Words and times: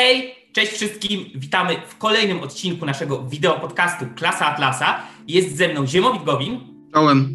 Hej, 0.00 0.34
cześć 0.52 0.72
wszystkim, 0.72 1.24
witamy 1.34 1.76
w 1.88 1.98
kolejnym 1.98 2.40
odcinku 2.40 2.86
naszego 2.86 3.22
wideo 3.22 3.60
podcastu 3.60 4.04
Klasa 4.16 4.46
Atlasa. 4.46 5.02
Jest 5.28 5.56
ze 5.56 5.68
mną 5.68 5.86
Ziemowit 5.86 6.24
Gowin. 6.24 6.60
Czołem. 6.94 7.34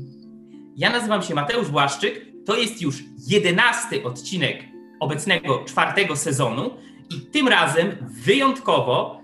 Ja 0.75 0.89
nazywam 0.89 1.21
się 1.21 1.35
Mateusz 1.35 1.67
Błaszczyk. 1.67 2.25
To 2.45 2.57
jest 2.57 2.81
już 2.81 2.95
jedenasty 3.27 4.03
odcinek 4.03 4.63
obecnego 4.99 5.63
czwartego 5.65 6.15
sezonu 6.15 6.77
i 7.09 7.21
tym 7.21 7.47
razem 7.47 7.91
wyjątkowo 8.01 9.21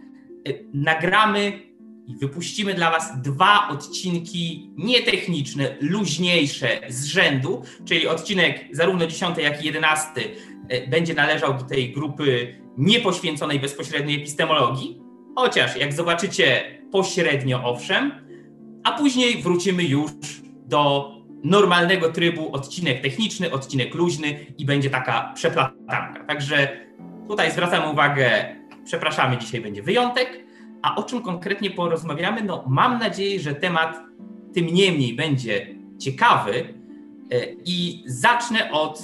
y, 0.48 0.66
nagramy 0.74 1.60
i 2.08 2.16
wypuścimy 2.16 2.74
dla 2.74 2.92
Was 2.92 3.22
dwa 3.22 3.70
odcinki 3.70 4.72
nietechniczne, 4.78 5.76
luźniejsze 5.82 6.80
z 6.90 7.06
rzędu, 7.06 7.62
czyli 7.86 8.08
odcinek 8.08 8.66
zarówno 8.72 9.08
10, 9.08 9.38
jak 9.38 9.64
i 9.64 9.66
11 9.66 10.10
y, 10.20 10.88
będzie 10.88 11.14
należał 11.14 11.54
do 11.54 11.64
tej 11.64 11.92
grupy 11.92 12.56
niepoświęconej 12.78 13.60
bezpośredniej 13.60 14.18
epistemologii, 14.18 15.02
chociaż 15.36 15.78
jak 15.78 15.94
zobaczycie 15.94 16.64
pośrednio 16.92 17.64
owszem, 17.64 18.12
a 18.84 18.92
później 18.92 19.42
wrócimy 19.42 19.84
już 19.84 20.12
do 20.66 21.12
normalnego 21.44 22.10
trybu 22.12 22.54
odcinek 22.54 23.02
techniczny, 23.02 23.52
odcinek 23.52 23.96
luźny 23.96 24.46
i 24.58 24.66
będzie 24.66 24.90
taka 24.90 25.32
przeplatanka. 25.36 26.24
Także 26.28 26.78
tutaj 27.28 27.52
zwracamy 27.52 27.92
uwagę, 27.92 28.56
przepraszamy, 28.86 29.38
dzisiaj 29.38 29.62
będzie 29.62 29.84
wyjątek, 29.84 30.44
a 30.82 30.96
o 30.96 31.04
czym 31.04 31.22
konkretnie 31.22 31.72
porozmawiamy? 31.72 32.44
No 32.44 32.64
mam 32.68 33.00
nadzieję, 33.00 33.40
że 33.40 33.56
temat 33.56 34.00
tym 34.54 34.66
niemniej 34.66 35.16
będzie 35.16 35.76
ciekawy 36.00 36.74
e, 37.32 37.46
i 37.66 38.04
zacznę 38.06 38.72
od 38.72 39.02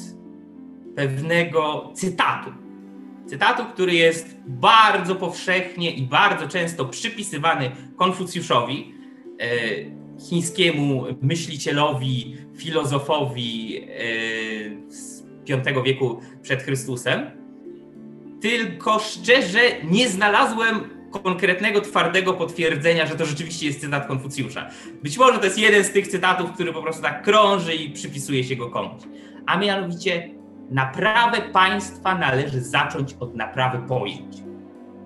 pewnego 0.95 1.92
cytatu 1.94 2.67
cytatu, 3.28 3.66
który 3.66 3.94
jest 3.94 4.36
bardzo 4.47 5.16
powszechnie 5.16 5.92
i 5.92 6.02
bardzo 6.02 6.47
często 6.47 6.86
przypisywany 6.86 7.72
Konfucjuszowi, 7.95 8.94
e, 9.39 9.47
chińskiemu 10.30 11.06
myślicielowi, 11.22 12.36
filozofowi 12.56 13.78
e, 13.78 13.88
z 14.91 15.23
V 15.47 15.84
wieku 15.84 16.19
przed 16.41 16.64
Chrystusem. 16.64 17.31
Tylko 18.41 19.00
szczerze 19.00 19.59
nie 19.84 20.09
znalazłem 20.09 20.97
konkretnego, 21.20 21.82
twardego 21.82 22.34
potwierdzenia, 22.34 23.06
że 23.06 23.16
to 23.16 23.26
rzeczywiście 23.26 23.66
jest 23.66 23.82
cytat 23.82 24.08
Konfucjusza. 24.08 24.70
Być 25.04 25.18
może 25.18 25.40
to 25.40 25.46
jest 25.46 25.58
jeden 25.58 25.84
z 25.84 25.92
tych 25.92 26.08
cytatów, 26.08 26.52
który 26.52 26.74
po 26.74 26.82
prostu 26.82 27.02
tak 27.02 27.24
krąży 27.24 27.76
i 27.76 27.90
przypisuje 27.90 28.44
się 28.44 28.56
go 28.56 28.70
komuś. 28.70 29.02
A 29.46 29.58
mianowicie 29.58 30.38
Naprawę 30.70 31.42
państwa 31.42 32.16
należy 32.16 32.62
zacząć 32.62 33.16
od 33.20 33.36
naprawy 33.36 33.88
pojęć. 33.88 34.38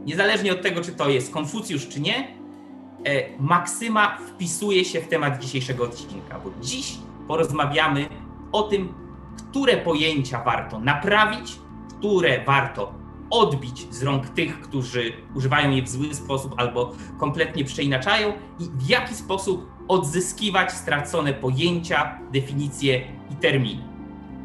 Niezależnie 0.06 0.52
od 0.52 0.62
tego, 0.62 0.81
czy 0.81 0.92
to 0.92 1.09
jest 1.09 1.34
Konfucjusz, 1.34 1.88
czy 1.88 2.02
nie, 2.02 2.18
e, 2.18 3.38
maksyma 3.40 4.18
wpisuje 4.18 4.86
się 4.86 5.02
w 5.02 5.08
temat 5.08 5.40
dzisiejszego 5.40 5.84
odcinka, 5.84 6.40
bo 6.40 6.52
dziś 6.62 6.98
porozmawiamy 7.28 8.06
o 8.52 8.64
tym, 8.64 8.94
które 9.50 9.78
pojęcia 9.78 10.44
warto 10.44 10.80
naprawić, 10.80 11.59
które 11.98 12.46
warto 12.46 12.94
odbić 13.32 13.88
z 13.90 14.04
rąk 14.04 14.30
tych, 14.30 14.62
którzy 14.62 15.14
używają 15.36 15.72
je 15.72 15.84
w 15.84 15.90
zły 15.90 16.14
sposób 16.14 16.54
albo 16.58 16.96
kompletnie 17.20 17.66
przeinaczają 17.66 18.34
i 18.60 18.64
w 18.86 18.90
jaki 18.90 19.16
sposób 19.16 19.72
odzyskiwać 19.88 20.72
stracone 20.72 21.34
pojęcia, 21.34 22.20
definicje 22.34 23.02
i 23.32 23.36
terminy. 23.36 23.92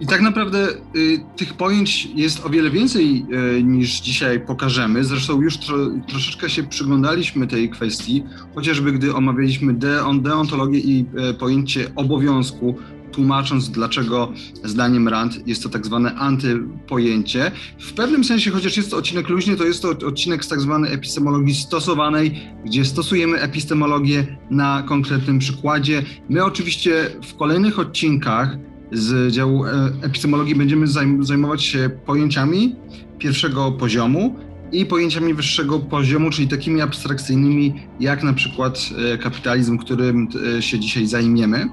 I 0.01 0.07
tak 0.07 0.21
naprawdę 0.21 0.69
y, 0.97 1.25
tych 1.37 1.55
pojęć 1.55 2.09
jest 2.15 2.47
o 2.47 2.51
wiele 2.51 2.71
więcej 2.71 3.27
y, 3.59 3.63
niż 3.63 4.01
dzisiaj 4.01 4.41
pokażemy. 4.41 5.05
Zresztą 5.05 5.41
już 5.41 5.59
tro, 5.59 5.77
troszeczkę 6.09 6.51
się 6.51 6.63
przyglądaliśmy 6.63 7.47
tej 7.47 7.71
kwestii, 7.71 8.25
chociażby 8.55 8.93
gdy 8.93 9.15
omawialiśmy 9.15 9.75
deon, 9.75 10.23
deontologię 10.23 10.79
i 10.79 11.07
y, 11.31 11.35
pojęcie 11.35 11.91
obowiązku, 11.97 12.75
tłumacząc 13.13 13.71
dlaczego 13.71 14.33
zdaniem 14.65 15.09
Rand 15.09 15.49
jest 15.49 15.63
to 15.63 15.69
tak 15.69 15.87
zwane 15.87 16.15
antypojęcie. 16.15 17.51
W 17.79 17.93
pewnym 17.93 18.25
sensie, 18.25 18.51
chociaż 18.51 18.77
jest 18.77 18.91
to 18.91 18.97
odcinek 18.97 19.29
luźny, 19.29 19.57
to 19.57 19.65
jest 19.65 19.83
to 19.83 19.89
odcinek 19.89 20.45
z 20.45 20.49
tak 20.49 20.61
zwanej 20.61 20.93
epistemologii 20.93 21.55
stosowanej, 21.55 22.41
gdzie 22.65 22.85
stosujemy 22.85 23.41
epistemologię 23.41 24.37
na 24.51 24.83
konkretnym 24.83 25.39
przykładzie. 25.39 26.03
My 26.29 26.45
oczywiście 26.45 27.11
w 27.23 27.35
kolejnych 27.35 27.79
odcinkach 27.79 28.57
z 28.93 29.33
działu 29.33 29.65
e, 29.65 29.93
epistemologii 30.03 30.55
będziemy 30.55 30.87
zajmować 31.21 31.65
się 31.65 31.91
pojęciami 32.07 32.77
pierwszego 33.19 33.73
poziomu 33.73 34.37
i 34.73 34.87
pojęciami 34.87 35.35
wyższego 35.35 35.79
poziomu, 35.79 36.31
czyli 36.31 36.49
takimi 36.49 36.81
abstrakcyjnymi, 36.81 37.75
jak 38.01 38.23
na 38.23 38.33
przykład 38.33 38.79
e, 39.15 39.19
kapitalizm, 39.19 39.79
którym 39.79 40.29
e, 40.59 40.63
się 40.63 40.79
dzisiaj 40.79 41.07
zajmiemy. 41.07 41.69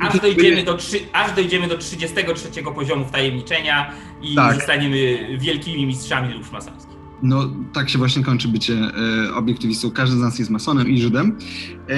Aż 0.00 0.20
dojdziemy, 0.20 0.64
do, 0.64 0.78
aż 1.12 1.32
dojdziemy 1.32 1.68
do 1.68 1.78
33 1.78 2.62
poziomu 2.74 3.04
wtajemniczenia 3.04 3.92
i 4.22 4.34
tak. 4.34 4.54
zostaniemy 4.54 5.28
wielkimi 5.38 5.86
mistrzami 5.86 6.34
lub 6.34 6.52
masonskich. 6.52 6.89
No, 7.22 7.50
tak 7.72 7.88
się 7.88 7.98
właśnie 7.98 8.24
kończy 8.24 8.48
bycie 8.48 8.74
e, 8.74 9.34
obiektywistą. 9.34 9.90
Każdy 9.90 10.16
z 10.16 10.20
nas 10.20 10.38
jest 10.38 10.50
masonem 10.50 10.88
i 10.88 11.00
Żydem. 11.00 11.36
E, 11.88 11.96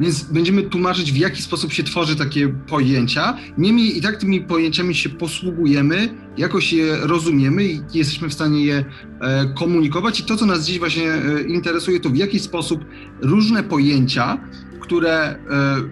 więc 0.00 0.22
będziemy 0.22 0.62
tłumaczyć, 0.62 1.12
w 1.12 1.16
jaki 1.16 1.42
sposób 1.42 1.72
się 1.72 1.82
tworzy 1.82 2.16
takie 2.16 2.48
pojęcia. 2.48 3.36
Niemniej 3.58 3.98
i 3.98 4.02
tak 4.02 4.16
tymi 4.16 4.40
pojęciami 4.40 4.94
się 4.94 5.08
posługujemy, 5.08 6.14
jakoś 6.38 6.72
je 6.72 6.96
rozumiemy 7.02 7.64
i 7.64 7.80
jesteśmy 7.94 8.28
w 8.28 8.34
stanie 8.34 8.64
je 8.64 8.84
e, 9.20 9.54
komunikować. 9.54 10.20
I 10.20 10.24
to, 10.24 10.36
co 10.36 10.46
nas 10.46 10.66
dziś 10.66 10.78
właśnie 10.78 11.12
e, 11.12 11.42
interesuje, 11.42 12.00
to 12.00 12.10
w 12.10 12.16
jaki 12.16 12.38
sposób 12.38 12.84
różne 13.20 13.62
pojęcia 13.62 14.38
które 14.84 15.12
e, 15.12 15.38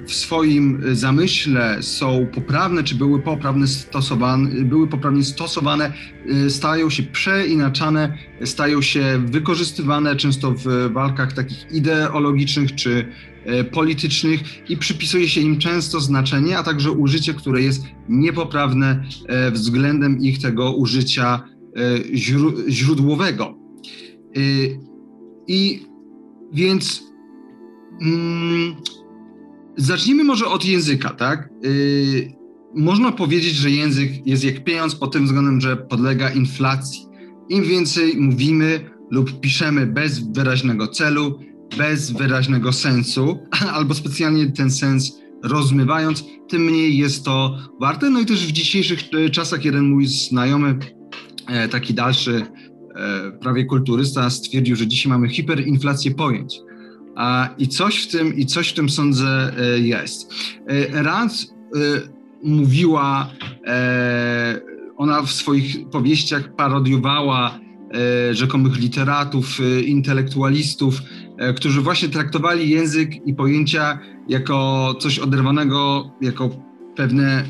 w 0.07 0.13
swoim 0.13 0.83
zamyśle 0.93 1.83
są 1.83 2.27
poprawne, 2.35 2.85
czy 2.85 2.95
były 2.95 3.21
poprawne 3.21 3.67
stosowane, 3.67 4.51
były 4.65 4.89
poprawnie 4.89 5.25
stosowane, 5.25 5.93
e, 6.47 6.51
stają 6.51 6.91
się 6.91 7.03
przeinaczane, 7.03 8.19
stają 8.45 8.83
się 8.83 9.23
wykorzystywane 9.27 10.17
często 10.17 10.51
w 10.51 10.93
walkach 10.93 11.33
takich 11.33 11.73
ideologicznych 11.73 12.75
czy 12.75 13.09
e, 13.45 13.65
politycznych 13.65 14.71
i 14.71 14.77
przypisuje 14.77 15.29
się 15.29 15.41
im 15.41 15.59
często 15.59 16.01
znaczenie, 16.01 16.59
a 16.59 16.63
także 16.63 16.91
użycie, 16.91 17.35
które 17.35 17.63
jest 17.63 17.85
niepoprawne 18.09 19.05
względem 19.53 20.19
ich 20.19 20.39
tego 20.43 20.73
użycia 20.73 21.43
źródłowego. 22.69 23.59
I 25.47 25.83
więc 26.53 27.12
zacznijmy 29.77 30.25
może 30.25 30.47
od 30.47 30.65
języka, 30.65 31.11
tak? 31.11 31.49
Yy, 31.63 32.33
można 32.75 33.13
powiedzieć, 33.13 33.55
że 33.55 33.71
język 33.71 34.27
jest 34.27 34.45
jak 34.45 34.65
pieniądz 34.65 34.95
pod 34.95 35.13
tym 35.13 35.25
względem, 35.25 35.61
że 35.61 35.77
podlega 35.77 36.31
inflacji. 36.31 37.07
Im 37.49 37.65
więcej 37.65 38.17
mówimy 38.17 38.91
lub 39.11 39.41
piszemy 39.41 39.87
bez 39.87 40.33
wyraźnego 40.33 40.89
celu, 40.89 41.39
bez 41.79 42.11
wyraźnego 42.11 42.73
sensu, 42.73 43.39
albo 43.77 43.95
specjalnie 43.95 44.53
ten 44.53 44.71
sens 44.71 45.23
rozmywając, 45.43 46.25
tym 46.49 46.63
mniej 46.63 46.99
jest 46.99 47.25
to 47.25 47.59
warte. 47.81 48.11
No 48.11 48.21
i 48.21 48.27
też 48.27 48.47
w 48.47 48.53
dzisiejszych 48.53 49.01
e, 49.15 49.31
czasach 49.31 49.65
jeden 49.65 49.85
mój 49.85 50.07
znajomy, 50.07 50.79
e, 51.49 51.69
taki 51.69 51.95
dalszy 51.95 52.43
e, 52.97 53.33
prawie 53.41 53.65
kulturysta, 53.65 54.31
stwierdził, 54.31 54.77
że 54.77 54.87
dzisiaj 54.87 55.13
mamy 55.13 55.29
hiperinflację 55.29 56.15
pojęć. 56.15 56.61
I 57.59 57.69
coś 57.69 58.03
w 58.03 58.11
tym, 58.11 58.37
i 58.37 58.47
coś 58.47 58.69
w 58.69 58.75
tym 58.75 58.89
sądzę 58.89 59.53
e, 59.59 59.79
jest. 59.79 60.35
E, 60.67 61.03
Rand 61.03 61.33
e, 61.33 61.79
mówiła, 62.45 63.31
ona 64.97 65.23
w 65.23 65.33
swoich 65.33 65.89
powieściach 65.91 66.57
parodiowała 66.57 67.59
rzekomych 68.33 68.77
literatów, 68.79 69.59
intelektualistów, 69.87 71.03
którzy 71.57 71.81
właśnie 71.81 72.09
traktowali 72.09 72.71
język 72.71 73.27
i 73.27 73.35
pojęcia 73.35 73.99
jako 74.29 74.95
coś 75.01 75.19
oderwanego, 75.19 76.11
jako 76.21 76.51
pewne 76.97 77.45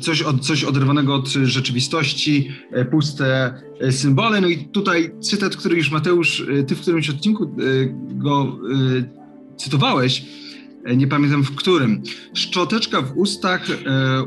coś, 0.00 0.22
od, 0.22 0.46
coś 0.46 0.64
oderwanego 0.64 1.14
od 1.14 1.28
rzeczywistości, 1.28 2.48
e, 2.70 2.84
puste 2.84 3.54
e, 3.80 3.92
symbole. 3.92 4.40
No 4.40 4.48
i 4.48 4.64
tutaj 4.64 5.14
cytat, 5.20 5.56
który 5.56 5.76
już 5.76 5.90
Mateusz, 5.90 6.40
e, 6.40 6.64
ty 6.64 6.74
w 6.74 6.80
którymś 6.80 7.10
odcinku 7.10 7.56
go 8.08 8.58
cytowałeś, 9.56 10.24
nie 10.96 11.06
pamiętam 11.06 11.44
w 11.44 11.54
którym. 11.54 12.02
Szczoteczka 12.34 13.02
w 13.02 13.16
ustach, 13.16 13.66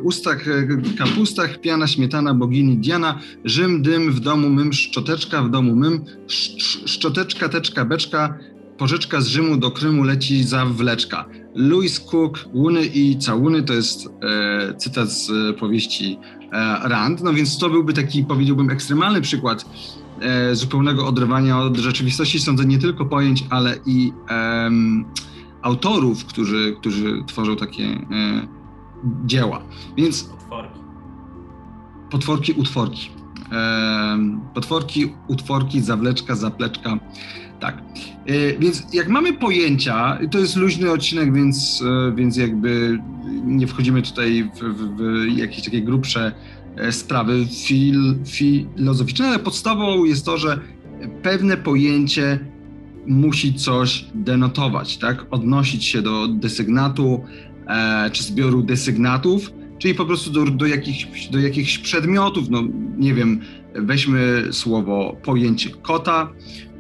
ustach 0.04 0.46
kapustach, 0.98 1.62
piana, 1.62 1.88
śmietana, 1.88 2.34
bogini 2.34 2.78
Diana, 2.78 3.20
Rzym, 3.46 3.82
dym 3.82 4.12
w 4.12 4.20
domu 4.20 4.50
mym, 4.50 4.74
szczoteczka 4.74 5.44
w 5.44 5.50
domu 5.50 5.76
mym, 5.76 6.06
szczoteczka, 6.86 7.50
teczka, 7.50 7.86
beczka, 7.86 8.38
pożyczka 8.78 9.22
z 9.22 9.28
Rzymu 9.28 9.58
do 9.58 9.72
Krymu 9.72 10.04
leci 10.04 10.44
za 10.44 10.66
wleczka. 10.66 11.26
Louis 11.58 12.00
Cook, 12.00 12.46
Łuny 12.54 12.86
i 12.86 13.18
całuny 13.18 13.64
to 13.64 13.74
jest 13.74 14.08
e, 14.08 14.74
cytat 14.78 15.12
z 15.12 15.30
e, 15.30 15.54
powieści 15.54 16.20
e, 16.52 16.90
Rand, 16.90 17.24
no 17.24 17.34
więc 17.34 17.58
to 17.58 17.70
byłby 17.70 17.94
taki, 17.94 18.24
powiedziałbym, 18.24 18.70
ekstremalny 18.70 19.22
przykład 19.22 19.66
e, 20.22 20.56
zupełnego 20.56 21.08
odrywania 21.08 21.60
od 21.60 21.78
rzeczywistości, 21.78 22.40
sądzę, 22.40 22.66
nie 22.66 22.78
tylko 22.78 23.06
pojęć, 23.06 23.44
ale 23.50 23.76
i 23.86 24.14
autorów, 25.62 26.26
którzy, 26.26 26.76
którzy 26.80 27.24
tworzą 27.28 27.56
takie 27.56 27.84
e, 27.84 28.48
dzieła. 29.26 29.62
Więc 29.98 30.24
potworki. 30.24 30.80
Potworki, 32.12 32.54
utworki. 32.54 33.10
E, 33.52 34.18
potworki, 34.54 35.14
utworki, 35.28 35.82
zawleczka, 35.82 36.36
zapleczka. 36.36 37.00
Tak. 37.60 37.78
E, 38.26 38.58
więc 38.60 38.94
jak 38.94 39.10
mamy 39.10 39.34
pojęcia, 39.34 40.20
to 40.32 40.40
jest 40.40 40.56
luźny 40.56 40.92
odcinek, 40.92 41.34
więc, 41.34 41.84
e, 41.86 42.16
więc 42.16 42.38
jakby 42.38 43.00
nie 43.46 43.68
wchodzimy 43.68 44.02
tutaj 44.02 44.52
w, 44.56 44.60
w, 44.60 44.98
w 44.98 45.38
jakieś 45.38 45.66
takie 45.66 45.82
grubsze 45.82 46.32
e, 46.76 46.92
sprawy 46.92 47.46
fil, 47.66 48.16
filozoficzne, 48.26 49.28
ale 49.28 49.40
podstawą 49.40 50.06
jest 50.06 50.26
to, 50.26 50.38
że 50.38 50.60
pewne 51.24 51.58
pojęcie 51.58 52.40
musi 53.08 53.54
coś 53.54 54.06
denotować, 54.16 54.98
tak? 54.98 55.26
Odnosić 55.32 55.86
się 55.86 56.02
do 56.02 56.28
desygnatu 56.28 57.24
e, 57.68 58.10
czy 58.12 58.24
zbioru 58.24 58.64
desygnatów, 58.64 59.52
czyli 59.78 59.96
po 59.96 60.06
prostu 60.06 60.32
do, 60.32 60.46
do, 60.46 60.66
jakichś, 60.66 61.28
do 61.28 61.40
jakichś 61.40 61.78
przedmiotów. 61.78 62.50
No 62.50 62.64
nie 62.98 63.14
wiem, 63.14 63.42
weźmy 63.76 64.48
słowo 64.52 65.18
pojęcie 65.24 65.70
kota. 65.70 66.30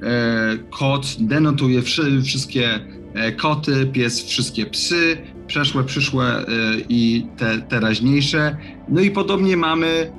E, 0.03 0.57
kot 0.69 1.15
denotuje 1.19 1.81
wszy, 1.81 2.21
wszystkie 2.21 2.79
e, 3.13 3.31
koty, 3.31 3.85
pies 3.85 4.25
wszystkie 4.25 4.65
psy, 4.65 5.17
przeszłe, 5.47 5.83
przyszłe 5.83 6.25
e, 6.25 6.43
i 6.89 7.25
te 7.37 7.61
teraźniejsze. 7.61 8.57
No 8.89 9.01
i 9.01 9.11
podobnie 9.11 9.57
mamy 9.57 10.11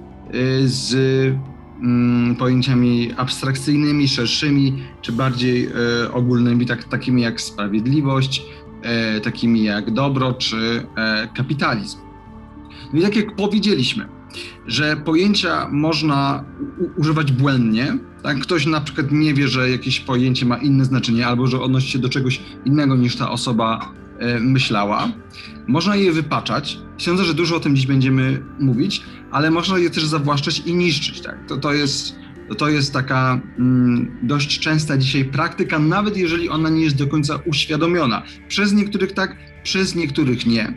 z 0.65 0.95
mm, 1.83 2.37
pojęciami 2.37 3.13
abstrakcyjnymi, 3.17 4.09
szerszymi, 4.09 4.83
czy 5.03 5.13
bardziej 5.13 5.69
ogólnymi, 6.13 6.67
tak, 6.67 6.85
takimi 6.85 7.23
jak 7.23 7.41
sprawiedliwość, 7.41 8.43
takimi 9.23 9.65
jak 9.65 9.91
dobro, 9.91 10.33
czy 10.33 10.87
kapitalizm. 11.35 11.99
No 12.93 13.01
i 13.01 13.03
tak 13.03 13.17
jak 13.17 13.37
powiedzieliśmy, 13.37 14.09
że 14.67 14.97
pojęcia 14.97 15.69
można 15.71 16.45
używać 16.97 17.33
błędnie, 17.33 17.99
tak? 18.23 18.39
Ktoś 18.39 18.67
na 18.67 18.81
przykład 18.81 19.13
nie 19.13 19.35
wie, 19.35 19.49
że 19.49 19.71
jakieś 19.71 20.01
pojęcie 20.01 20.47
ma 20.47 20.57
inne 20.57 20.85
znaczenie, 20.85 21.27
albo 21.27 21.47
że 21.47 21.61
odnosi 21.61 21.91
się 21.91 21.99
do 21.99 22.09
czegoś 22.09 22.41
innego 22.65 22.97
niż 22.97 23.17
ta 23.17 23.31
osoba 23.31 23.93
e, 24.19 24.41
myślała. 24.41 25.13
Można 25.69 25.97
je 25.97 26.13
wypaczać. 26.13 26.79
Sądzę, 26.99 27.25
że 27.25 27.35
dużo 27.35 27.57
o 27.57 27.61
tym 27.61 27.77
dziś 27.77 27.87
będziemy 27.87 28.43
mówić, 28.61 29.03
ale 29.31 29.51
można 29.51 29.79
je 29.79 29.91
też 29.91 30.05
zawłaszczać 30.05 30.63
i 30.67 30.75
niszczyć. 30.75 31.21
Tak? 31.21 31.47
To, 31.49 31.57
to, 31.57 31.73
jest, 31.73 32.17
to 32.59 32.69
jest 32.69 32.93
taka 32.93 33.41
mm, 33.59 34.19
dość 34.23 34.59
częsta 34.59 34.99
dzisiaj 34.99 35.25
praktyka, 35.25 35.79
nawet 35.79 36.17
jeżeli 36.17 36.49
ona 36.49 36.69
nie 36.69 36.83
jest 36.83 36.97
do 36.97 37.07
końca 37.07 37.39
uświadomiona. 37.47 38.23
Przez 38.49 38.73
niektórych 38.73 39.13
tak, 39.13 39.37
przez 39.63 39.95
niektórych 39.95 40.47
nie. 40.47 40.63
E, 40.65 40.75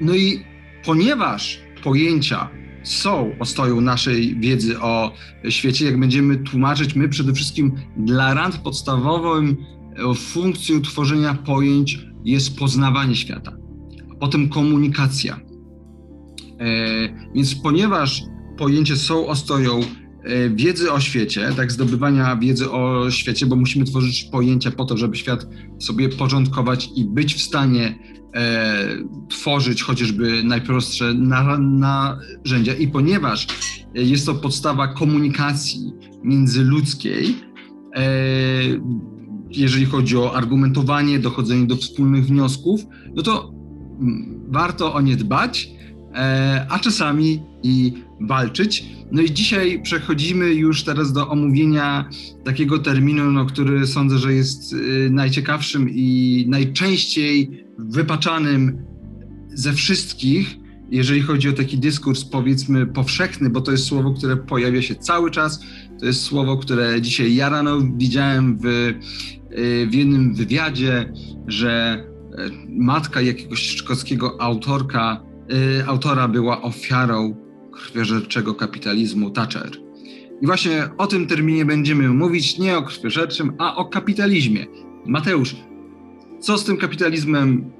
no 0.00 0.14
i 0.14 0.44
ponieważ 0.84 1.60
pojęcia 1.82 2.48
są 2.82 3.38
ostoją 3.38 3.80
naszej 3.80 4.40
wiedzy 4.40 4.80
o 4.80 5.12
świecie, 5.48 5.84
jak 5.84 6.00
będziemy 6.00 6.36
tłumaczyć, 6.36 6.94
my 6.94 7.08
przede 7.08 7.32
wszystkim 7.32 7.72
dla 7.96 8.34
rand 8.34 8.58
podstawowym 8.58 9.56
e, 10.10 10.14
funkcją 10.14 10.82
tworzenia 10.82 11.34
pojęć 11.34 11.98
jest 12.24 12.58
poznawanie 12.58 13.16
świata, 13.16 13.56
a 14.12 14.14
potem 14.14 14.48
komunikacja. 14.48 15.40
E, 16.58 17.32
więc 17.34 17.54
ponieważ 17.54 18.22
pojęcia 18.58 18.96
są 18.96 19.26
ostoją 19.26 19.80
e, 20.24 20.50
wiedzy 20.50 20.92
o 20.92 21.00
świecie, 21.00 21.52
tak, 21.56 21.72
zdobywania 21.72 22.36
wiedzy 22.36 22.70
o 22.70 23.10
świecie, 23.10 23.46
bo 23.46 23.56
musimy 23.56 23.84
tworzyć 23.84 24.24
pojęcia 24.24 24.70
po 24.70 24.84
to, 24.84 24.96
żeby 24.96 25.16
świat 25.16 25.46
sobie 25.78 26.08
porządkować 26.08 26.88
i 26.96 27.04
być 27.04 27.34
w 27.34 27.42
stanie 27.42 27.98
e, 28.34 28.88
tworzyć 29.28 29.82
chociażby 29.82 30.44
najprostsze 30.44 31.14
narzędzia. 31.58 32.74
I 32.74 32.88
ponieważ 32.88 33.46
jest 33.94 34.26
to 34.26 34.34
podstawa 34.34 34.88
komunikacji 34.88 35.92
międzyludzkiej, 36.24 37.36
e, 37.96 38.02
jeżeli 39.50 39.84
chodzi 39.84 40.16
o 40.16 40.34
argumentowanie, 40.36 41.18
dochodzenie 41.18 41.66
do 41.66 41.76
wspólnych 41.76 42.26
wniosków, 42.26 42.80
no 43.14 43.22
to 43.22 43.54
warto 44.48 44.94
o 44.94 45.00
nie 45.00 45.16
dbać, 45.16 45.70
e, 46.14 46.66
a 46.70 46.78
czasami 46.78 47.42
i 47.62 47.92
walczyć. 48.20 48.84
No 49.12 49.22
i 49.22 49.30
dzisiaj 49.30 49.82
przechodzimy 49.82 50.54
już 50.54 50.82
teraz 50.82 51.12
do 51.12 51.28
omówienia 51.28 52.08
takiego 52.44 52.78
terminu, 52.78 53.32
no, 53.32 53.46
który 53.46 53.86
sądzę, 53.86 54.18
że 54.18 54.32
jest 54.32 54.72
y, 54.72 55.08
najciekawszym 55.10 55.90
i 55.90 56.44
najczęściej 56.48 57.64
wypaczanym 57.88 58.84
ze 59.54 59.72
wszystkich, 59.72 60.56
jeżeli 60.90 61.22
chodzi 61.22 61.48
o 61.48 61.52
taki 61.52 61.78
dyskurs, 61.78 62.24
powiedzmy, 62.24 62.86
powszechny, 62.86 63.50
bo 63.50 63.60
to 63.60 63.72
jest 63.72 63.84
słowo, 63.84 64.14
które 64.14 64.36
pojawia 64.36 64.82
się 64.82 64.94
cały 64.94 65.30
czas. 65.30 65.60
To 66.00 66.06
jest 66.06 66.22
słowo, 66.22 66.56
które 66.56 67.00
dzisiaj 67.00 67.34
ja 67.34 67.48
rano 67.48 67.78
widziałem 67.96 68.58
w, 68.58 68.66
y, 68.66 68.94
w 69.90 69.94
jednym 69.94 70.34
wywiadzie, 70.34 71.12
że 71.46 72.04
y, 72.04 72.50
matka 72.68 73.20
jakiegoś 73.20 73.60
szkockiego 73.60 74.40
autorka, 74.40 75.22
autora 75.86 76.28
była 76.28 76.62
ofiarą 76.62 77.36
krwiożerczego 77.72 78.54
kapitalizmu 78.54 79.30
Thatcher. 79.30 79.70
I 80.42 80.46
właśnie 80.46 80.88
o 80.98 81.06
tym 81.06 81.26
terminie 81.26 81.64
będziemy 81.64 82.08
mówić 82.08 82.58
nie 82.58 82.78
o 82.78 82.82
krwiożerczym, 82.82 83.52
a 83.58 83.76
o 83.76 83.84
kapitalizmie. 83.84 84.66
Mateusz, 85.06 85.56
co 86.42 86.58
z 86.58 86.64
tym 86.64 86.76
kapitalizmem? 86.76 87.72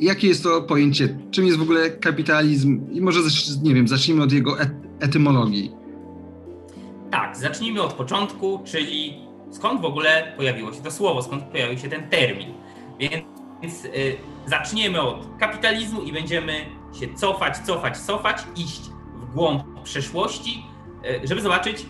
Jakie 0.00 0.28
jest 0.28 0.42
to 0.42 0.62
pojęcie? 0.62 1.18
Czym 1.30 1.46
jest 1.46 1.58
w 1.58 1.62
ogóle 1.62 1.90
kapitalizm? 1.90 2.92
I 2.92 3.00
może, 3.00 3.20
nie 3.62 3.74
wiem, 3.74 3.88
zacznijmy 3.88 4.22
od 4.22 4.32
jego 4.32 4.56
etymologii. 5.00 5.72
Tak, 7.10 7.36
zacznijmy 7.36 7.82
od 7.82 7.92
początku, 7.92 8.60
czyli 8.64 9.14
skąd 9.50 9.80
w 9.80 9.84
ogóle 9.84 10.32
pojawiło 10.36 10.72
się 10.72 10.82
to 10.82 10.90
słowo, 10.90 11.22
skąd 11.22 11.44
pojawił 11.44 11.78
się 11.78 11.88
ten 11.88 12.08
termin. 12.08 12.48
Więc 13.62 13.84
y, 13.84 13.90
zaczniemy 14.46 15.00
od 15.00 15.26
kapitalizmu 15.40 16.02
i 16.02 16.12
będziemy 16.12 16.52
się 17.00 17.14
cofać, 17.14 17.58
cofać, 17.58 17.98
cofać, 17.98 18.36
iść 18.56 18.80
w 19.14 19.34
głąb 19.34 19.62
przeszłości, 19.82 20.62
y, 21.24 21.26
żeby 21.26 21.40
zobaczyć, 21.40 21.86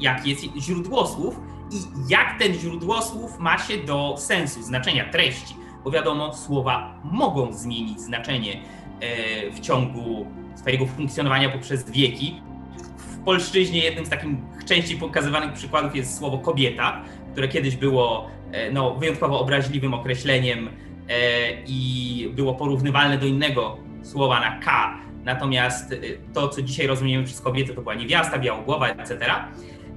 jakie 0.00 0.30
jest 0.30 0.42
źródło 0.58 1.06
słów 1.06 1.40
i 1.70 1.76
jak 2.08 2.38
ten 2.38 2.54
źródło 2.54 3.02
słów 3.02 3.38
ma 3.38 3.58
się 3.58 3.76
do 3.78 4.14
sensu, 4.18 4.62
znaczenia, 4.62 5.04
treści. 5.04 5.56
Bo 5.84 5.90
wiadomo, 5.90 6.34
słowa 6.34 7.00
mogą 7.04 7.52
zmienić 7.52 8.00
znaczenie 8.00 8.60
e, 9.00 9.50
w 9.50 9.60
ciągu 9.60 10.26
swojego 10.56 10.86
funkcjonowania 10.86 11.48
poprzez 11.48 11.90
wieki. 11.90 12.42
W 12.98 13.24
polszczyźnie 13.24 13.78
jednym 13.78 14.06
z 14.06 14.08
takich 14.08 14.30
częściej 14.66 14.98
pokazywanych 14.98 15.52
przykładów 15.52 15.96
jest 15.96 16.18
słowo 16.18 16.38
kobieta, 16.38 17.02
które 17.32 17.48
kiedyś 17.48 17.76
było 17.76 18.30
e, 18.52 18.70
no, 18.70 18.94
wyjątkowo 18.94 19.40
obraźliwym 19.40 19.94
określeniem 19.94 20.68
e, 20.68 20.72
i 21.66 22.32
było 22.34 22.54
porównywalne 22.54 23.18
do 23.18 23.26
innego 23.26 23.78
słowa 24.02 24.40
na 24.40 24.58
K. 24.58 24.96
Natomiast 25.24 25.94
to, 26.34 26.48
co 26.48 26.62
dzisiaj 26.62 26.86
rozumiemy 26.86 27.24
przez 27.24 27.40
kobietę, 27.40 27.74
to 27.74 27.82
była 27.82 27.94
niewiasta, 27.94 28.38
białogłowa, 28.38 28.88
etc. 28.88 29.18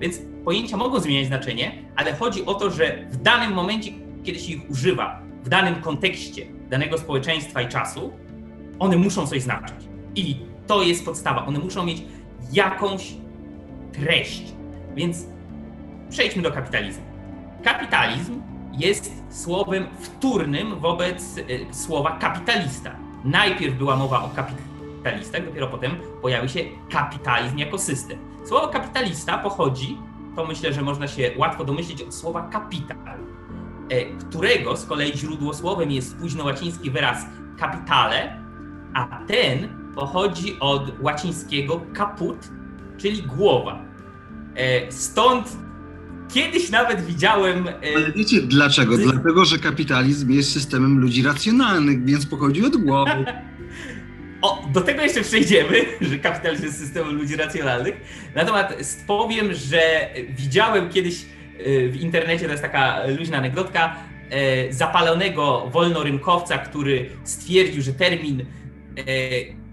Więc 0.01 0.21
pojęcia 0.45 0.77
mogą 0.77 0.99
zmieniać 0.99 1.27
znaczenie, 1.27 1.71
ale 1.95 2.13
chodzi 2.13 2.45
o 2.45 2.53
to, 2.53 2.71
że 2.71 3.05
w 3.11 3.17
danym 3.17 3.53
momencie, 3.53 3.91
kiedy 4.23 4.39
się 4.39 4.53
ich 4.53 4.69
używa, 4.69 5.21
w 5.43 5.49
danym 5.49 5.75
kontekście 5.75 6.45
danego 6.69 6.97
społeczeństwa 6.97 7.61
i 7.61 7.67
czasu, 7.67 8.11
one 8.79 8.97
muszą 8.97 9.27
coś 9.27 9.41
znaczyć. 9.41 9.75
I 10.15 10.35
to 10.67 10.83
jest 10.83 11.05
podstawa. 11.05 11.45
One 11.45 11.59
muszą 11.59 11.85
mieć 11.85 12.03
jakąś 12.53 13.13
treść. 13.93 14.43
Więc 14.95 15.25
przejdźmy 16.09 16.41
do 16.41 16.51
kapitalizmu. 16.51 17.03
Kapitalizm 17.63 18.41
jest 18.77 19.11
słowem 19.29 19.87
wtórnym 19.99 20.79
wobec 20.79 21.37
y, 21.37 21.65
słowa 21.71 22.17
kapitalista. 22.21 22.95
Najpierw 23.23 23.75
była 23.75 23.95
mowa 23.95 24.23
o 24.23 24.29
kapitalistach, 24.29 25.45
dopiero 25.45 25.67
potem 25.67 25.91
pojawił 26.21 26.49
się 26.49 26.59
kapitalizm 26.91 27.57
jako 27.57 27.77
system. 27.77 28.17
Słowo 28.47 28.67
kapitalista 28.67 29.37
pochodzi, 29.37 29.97
to 30.35 30.45
myślę, 30.45 30.73
że 30.73 30.81
można 30.81 31.07
się 31.07 31.31
łatwo 31.37 31.63
domyślić, 31.63 32.01
od 32.01 32.15
słowa 32.15 32.41
kapital, 32.41 33.17
e, 33.89 34.05
którego 34.05 34.77
z 34.77 34.85
kolei 34.85 35.17
źródłosłowem 35.17 35.91
jest 35.91 36.17
późnołaciński 36.17 36.91
wyraz 36.91 37.25
capitale, 37.59 38.41
a 38.93 39.19
ten 39.27 39.69
pochodzi 39.95 40.59
od 40.59 40.91
łacińskiego 41.01 41.81
caput, 41.97 42.37
czyli 42.97 43.23
głowa. 43.23 43.81
E, 44.55 44.91
stąd 44.91 45.57
kiedyś 46.33 46.69
nawet 46.69 47.05
widziałem. 47.05 47.67
E, 47.67 47.73
Ale 47.95 48.11
wiecie 48.11 48.41
dlaczego? 48.41 48.97
Dlatego, 48.97 49.45
że 49.45 49.57
kapitalizm 49.57 50.31
jest 50.31 50.51
systemem 50.51 50.99
ludzi 50.99 51.23
racjonalnych, 51.23 52.05
więc 52.05 52.25
pochodzi 52.25 52.65
od 52.65 52.77
głowy. 52.77 53.25
o, 54.41 54.65
do 54.73 54.81
tego 54.81 55.01
jeszcze 55.01 55.21
przejdziemy, 55.21 55.85
że 56.01 56.17
kapitalizm 56.17 56.65
jest 56.65 56.79
systemem 56.79 57.15
ludzi 57.15 57.35
racjonalnych. 57.35 57.95
Natomiast 58.35 59.07
powiem, 59.07 59.53
że 59.53 60.09
widziałem 60.29 60.89
kiedyś 60.89 61.21
e, 61.21 61.87
w 61.89 62.01
internecie, 62.01 62.45
to 62.45 62.51
jest 62.51 62.63
taka 62.63 63.01
luźna 63.17 63.37
anegdotka, 63.37 63.95
e, 64.29 64.73
zapalonego 64.73 65.69
wolnorynkowca, 65.69 66.57
który 66.57 67.09
stwierdził, 67.23 67.81
że 67.81 67.93
termin 67.93 68.45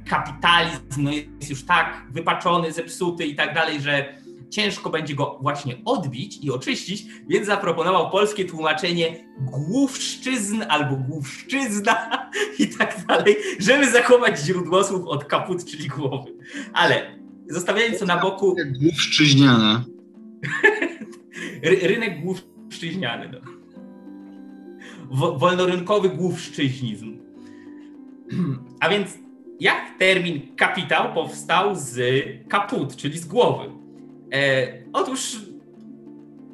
kapitalizm 0.09 1.03
no 1.03 1.11
jest 1.11 1.51
już 1.51 1.67
tak 1.67 2.03
wypaczony, 2.11 2.73
zepsuty 2.73 3.27
i 3.27 3.35
tak 3.35 3.55
dalej, 3.55 3.81
że 3.81 4.15
ciężko 4.51 4.91
będzie 4.91 5.15
go 5.15 5.39
właśnie 5.43 5.77
odbić 5.85 6.39
i 6.43 6.51
oczyścić, 6.51 7.07
więc 7.29 7.47
zaproponował 7.47 8.11
polskie 8.11 8.45
tłumaczenie 8.45 9.29
główszczyzn 9.39 10.63
albo 10.69 10.97
główszczyzna 10.97 11.95
i 12.59 12.69
tak 12.69 13.07
dalej, 13.07 13.37
żeby 13.59 13.91
zachować 13.91 14.41
źródło 14.41 14.85
słów 14.85 15.07
od 15.07 15.25
kaput, 15.25 15.65
czyli 15.65 15.89
głowy. 15.89 16.33
Ale 16.73 17.19
zostawiając 17.49 17.99
to 17.99 18.07
na 18.07 18.17
boku... 18.17 18.57
Główszczyźniana. 18.83 19.85
rynek 21.63 22.21
główszczyźniany. 22.21 23.31
No. 23.33 23.41
Wolnorynkowy 25.39 26.09
główszczyźnizm. 26.09 27.19
A 28.81 28.89
więc 28.89 29.19
jak 29.61 29.99
termin 29.99 30.57
kapitał 30.57 31.15
powstał 31.15 31.77
z 31.77 32.01
kaput, 32.49 32.97
czyli 32.97 33.19
z 33.19 33.25
głowy? 33.25 33.78
E, 34.33 34.73
otóż 34.93 35.37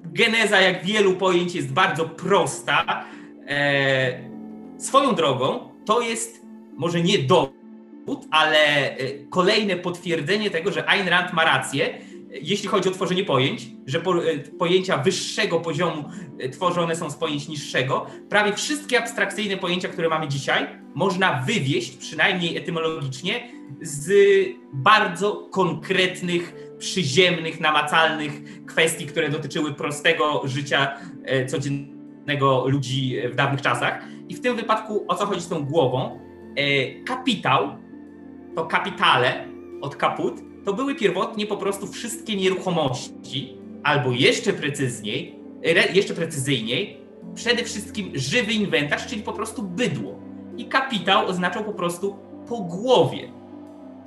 geneza, 0.04 0.60
jak 0.60 0.84
wielu 0.84 1.12
pojęć, 1.12 1.54
jest 1.54 1.72
bardzo 1.72 2.04
prosta. 2.04 3.04
E, 3.48 4.30
swoją 4.78 5.14
drogą 5.14 5.70
to 5.84 6.00
jest 6.00 6.44
może 6.76 7.00
nie 7.00 7.18
dowód, 7.18 8.26
ale 8.30 8.90
e, 8.96 8.96
kolejne 9.30 9.76
potwierdzenie 9.76 10.50
tego, 10.50 10.72
że 10.72 10.88
Ayn 10.88 11.08
Rand 11.08 11.32
ma 11.32 11.44
rację, 11.44 11.98
jeśli 12.42 12.68
chodzi 12.68 12.88
o 12.88 12.92
tworzenie 12.92 13.24
pojęć, 13.24 13.66
że 13.86 14.00
po, 14.00 14.14
pojęcia 14.58 14.98
wyższego 14.98 15.60
poziomu 15.60 16.04
tworzone 16.52 16.96
są 16.96 17.10
z 17.10 17.16
pojęć 17.16 17.48
niższego. 17.48 18.06
Prawie 18.28 18.52
wszystkie 18.52 18.98
abstrakcyjne 18.98 19.56
pojęcia, 19.56 19.88
które 19.88 20.08
mamy 20.08 20.28
dzisiaj, 20.28 20.66
można 20.94 21.42
wywieść, 21.46 21.96
przynajmniej 21.96 22.56
etymologicznie, 22.56 23.48
z 23.80 24.12
bardzo 24.72 25.48
konkretnych 25.50 26.54
przyziemnych, 26.84 27.60
namacalnych 27.60 28.64
kwestii, 28.66 29.06
które 29.06 29.28
dotyczyły 29.28 29.74
prostego 29.74 30.42
życia 30.44 30.96
e, 31.24 31.46
codziennego 31.46 32.68
ludzi 32.68 33.16
w 33.32 33.34
dawnych 33.34 33.62
czasach. 33.62 34.04
I 34.28 34.34
w 34.34 34.40
tym 34.40 34.56
wypadku 34.56 35.04
o 35.08 35.14
co 35.14 35.26
chodzi 35.26 35.40
z 35.40 35.48
tą 35.48 35.64
głową? 35.64 36.20
E, 36.56 37.04
kapitał, 37.04 37.68
to 38.56 38.66
kapitale 38.66 39.48
od 39.80 39.96
kaput, 39.96 40.34
to 40.64 40.72
były 40.72 40.94
pierwotnie 40.94 41.46
po 41.46 41.56
prostu 41.56 41.86
wszystkie 41.86 42.36
nieruchomości, 42.36 43.56
albo 43.82 44.12
jeszcze 44.12 44.52
precyzniej, 44.52 45.38
jeszcze 45.92 46.14
precyzyjniej, 46.14 47.00
przede 47.34 47.64
wszystkim 47.64 48.10
żywy 48.14 48.52
inwentarz, 48.52 49.06
czyli 49.06 49.22
po 49.22 49.32
prostu 49.32 49.62
bydło. 49.62 50.18
I 50.56 50.64
kapitał 50.64 51.26
oznaczał 51.26 51.64
po 51.64 51.72
prostu 51.72 52.16
po 52.48 52.56
głowie, 52.56 53.32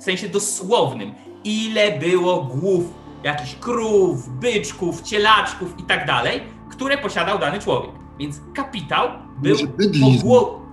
w 0.00 0.02
sensie 0.02 0.28
dosłownym 0.28 1.14
ile 1.48 1.98
było 1.98 2.42
głów, 2.42 2.84
jakichś 3.24 3.54
krów, 3.54 4.28
byczków, 4.28 5.02
cielaczków 5.02 5.74
i 5.78 5.82
tak 5.82 6.06
dalej, 6.06 6.40
które 6.70 6.98
posiadał 6.98 7.38
dany 7.38 7.58
człowiek. 7.58 7.90
Więc 8.18 8.40
kapitał 8.54 9.08
był 9.38 9.56
bydlizm. 9.78 10.22
Gło... 10.22 10.66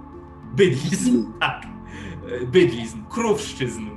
Bydlizm, 0.55 1.33
tak. 1.39 1.61
Bydlizm, 2.45 3.05
krówszczyzn. 3.09 3.89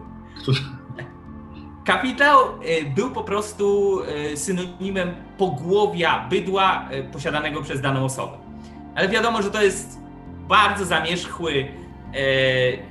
Kapitał 1.84 2.38
e, 2.40 2.84
był 2.94 3.10
po 3.10 3.24
prostu 3.24 3.98
e, 4.02 4.36
synonimem 4.36 5.14
pogłowia 5.38 6.26
bydła 6.30 6.88
e, 6.90 7.02
posiadanego 7.02 7.62
przez 7.62 7.80
daną 7.80 8.04
osobę. 8.04 8.38
Ale 8.94 9.08
wiadomo, 9.08 9.42
że 9.42 9.50
to 9.50 9.62
jest 9.62 9.98
bardzo 10.48 10.84
zamierzchły, 10.84 11.68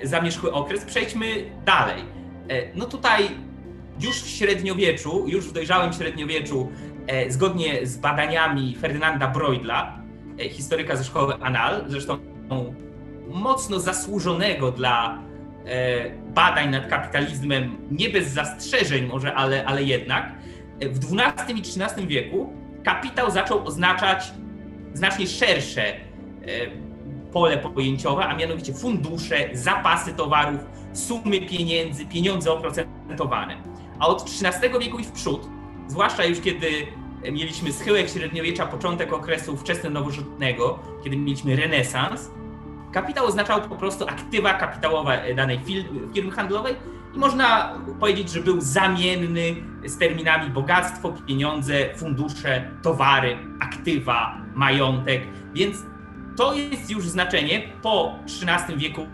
zamierzchły 0.03 0.53
okres. 0.53 0.85
Przejdźmy 0.85 1.25
dalej. 1.65 2.03
No 2.75 2.85
tutaj 2.85 3.29
już 4.01 4.21
w 4.21 4.29
średniowieczu, 4.29 5.27
już 5.27 5.45
w 5.45 5.51
dojrzałym 5.51 5.93
średniowieczu, 5.93 6.71
e, 7.07 7.31
zgodnie 7.31 7.87
z 7.87 7.97
badaniami 7.97 8.75
Ferdynanda 8.75 9.27
Broidla, 9.27 9.99
e, 10.39 10.49
historyka 10.49 10.95
ze 10.95 11.03
szkoły 11.03 11.33
Anal, 11.41 11.83
zresztą 11.87 12.17
mocno 13.29 13.79
zasłużonego 13.79 14.71
dla 14.71 15.19
e, 15.65 16.09
badań 16.33 16.69
nad 16.69 16.87
kapitalizmem, 16.87 17.77
nie 17.91 18.09
bez 18.09 18.27
zastrzeżeń 18.27 19.05
może, 19.05 19.33
ale, 19.33 19.65
ale 19.65 19.83
jednak, 19.83 20.31
w 20.81 21.15
XII 21.15 21.57
i 21.57 21.59
XIII 21.59 22.07
wieku 22.07 22.53
kapitał 22.83 23.31
zaczął 23.31 23.67
oznaczać 23.67 24.31
znacznie 24.93 25.27
szersze 25.27 25.93
pole 27.31 27.57
pojęciowe, 27.57 28.25
a 28.25 28.35
mianowicie 28.35 28.73
fundusze, 28.73 29.49
zapasy 29.53 30.13
towarów, 30.13 30.59
sumy 30.93 31.41
pieniędzy, 31.41 32.05
pieniądze 32.05 32.51
oprocentowane. 32.51 33.57
A 33.99 34.07
od 34.07 34.21
XIII 34.21 34.79
wieku 34.79 34.99
i 34.99 35.03
w 35.03 35.11
przód, 35.11 35.47
zwłaszcza 35.87 36.25
już 36.25 36.39
kiedy 36.39 36.67
mieliśmy 37.31 37.73
schyłek 37.73 38.09
średniowiecza, 38.09 38.65
początek 38.65 39.13
okresu 39.13 39.57
wczesno-nowożytnego, 39.57 40.79
kiedy 41.03 41.17
mieliśmy 41.17 41.55
renesans, 41.55 42.31
kapitał 42.91 43.25
oznaczał 43.25 43.61
po 43.61 43.75
prostu 43.75 44.05
aktywa 44.05 44.53
kapitałowe 44.53 45.35
danej 45.35 45.59
firmy 46.13 46.31
handlowej 46.31 46.75
i 47.15 47.19
można 47.19 47.73
powiedzieć, 47.99 48.29
że 48.29 48.41
był 48.41 48.61
zamienny 48.61 49.55
z 49.85 49.97
terminami 49.97 50.49
bogactwo, 50.49 51.13
pieniądze, 51.27 51.95
fundusze, 51.95 52.71
towary, 52.83 53.37
aktywa, 53.59 54.41
majątek, 54.55 55.21
więc 55.53 55.77
to 56.35 56.53
jest 56.53 56.91
już 56.91 57.07
znaczenie 57.07 57.61
po 57.81 58.15
XIII 58.25 58.77
wieku, 58.77 59.07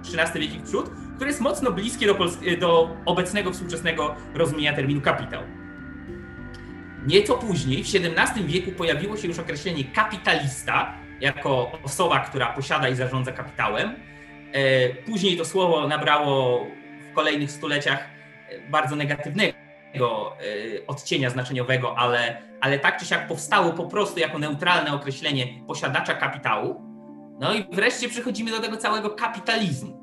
XIII 0.00 0.48
wiek 0.48 0.54
i 0.54 0.58
w 0.58 0.62
przód, 0.62 0.90
które 1.20 1.30
jest 1.30 1.40
mocno 1.40 1.72
bliskie 1.72 2.06
do, 2.06 2.14
do 2.60 2.96
obecnego, 3.06 3.52
współczesnego 3.52 4.14
rozumienia 4.34 4.72
terminu 4.72 5.00
kapitał. 5.00 5.42
Nieco 7.06 7.34
później, 7.34 7.84
w 7.84 7.86
XVII 7.86 8.44
wieku, 8.44 8.70
pojawiło 8.72 9.16
się 9.16 9.28
już 9.28 9.38
określenie 9.38 9.84
kapitalista 9.84 10.94
jako 11.20 11.72
osoba, 11.82 12.20
która 12.20 12.46
posiada 12.46 12.88
i 12.88 12.94
zarządza 12.94 13.32
kapitałem. 13.32 13.94
E, 14.52 14.88
później 14.88 15.36
to 15.36 15.44
słowo 15.44 15.88
nabrało 15.88 16.66
w 17.10 17.14
kolejnych 17.14 17.50
stuleciach 17.50 17.98
e, 18.48 18.70
bardzo 18.70 18.96
negatywnego 18.96 19.52
e, 19.52 20.86
odcienia 20.86 21.30
znaczeniowego, 21.30 21.98
ale, 21.98 22.42
ale 22.60 22.78
tak 22.78 23.00
czy 23.00 23.06
siak 23.06 23.28
powstało 23.28 23.72
po 23.72 23.84
prostu 23.84 24.20
jako 24.20 24.38
neutralne 24.38 24.92
określenie 24.92 25.46
posiadacza 25.66 26.14
kapitału. 26.14 26.82
No 27.40 27.54
i 27.54 27.64
wreszcie 27.72 28.08
przechodzimy 28.08 28.50
do 28.50 28.60
tego 28.60 28.76
całego 28.76 29.10
kapitalizmu. 29.10 29.99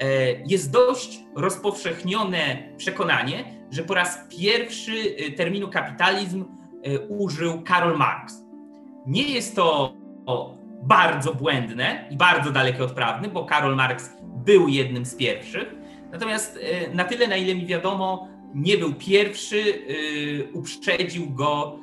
E, 0.00 0.32
jest 0.46 0.70
dość 0.70 1.20
rozpowszechnione 1.36 2.62
przekonanie, 2.76 3.44
że 3.70 3.82
po 3.82 3.94
raz 3.94 4.18
pierwszy 4.38 5.16
e, 5.18 5.30
terminu 5.30 5.68
kapitalizm 5.68 6.44
e, 6.82 7.00
użył 7.00 7.62
Karol 7.62 7.98
Marx. 7.98 8.34
Nie 9.06 9.22
jest 9.22 9.56
to 9.56 9.94
bardzo 10.82 11.34
błędne 11.34 12.08
i 12.10 12.16
bardzo 12.16 12.50
dalekie 12.50 12.84
od 12.84 12.92
prawdy, 12.92 13.28
bo 13.28 13.44
Karol 13.44 13.76
Marx 13.76 14.10
był 14.22 14.68
jednym 14.68 15.04
z 15.04 15.14
pierwszych. 15.14 15.74
Natomiast 16.12 16.58
na 16.94 17.04
tyle, 17.04 17.28
na 17.28 17.36
ile 17.36 17.54
mi 17.54 17.66
wiadomo, 17.66 18.28
nie 18.54 18.78
był 18.78 18.94
pierwszy, 18.94 19.64
uprzedził 20.52 21.30
go 21.30 21.78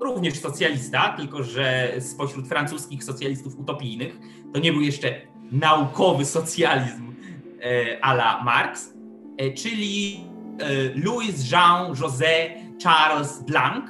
również 0.00 0.40
socjalista, 0.40 1.14
tylko 1.16 1.42
że 1.42 1.92
spośród 1.98 2.48
francuskich 2.48 3.04
socjalistów 3.04 3.58
utopijnych 3.58 4.18
to 4.52 4.60
nie 4.60 4.72
był 4.72 4.80
jeszcze 4.80 5.20
naukowy 5.52 6.24
socjalizm 6.24 7.12
e, 7.60 8.04
a 8.04 8.12
la 8.12 8.42
Marx, 8.44 8.94
e, 9.38 9.52
czyli 9.52 10.20
e, 10.58 11.00
Louis 11.04 11.50
Jean 11.52 11.92
José 11.92 12.48
Charles 12.82 13.42
Blanc, 13.42 13.84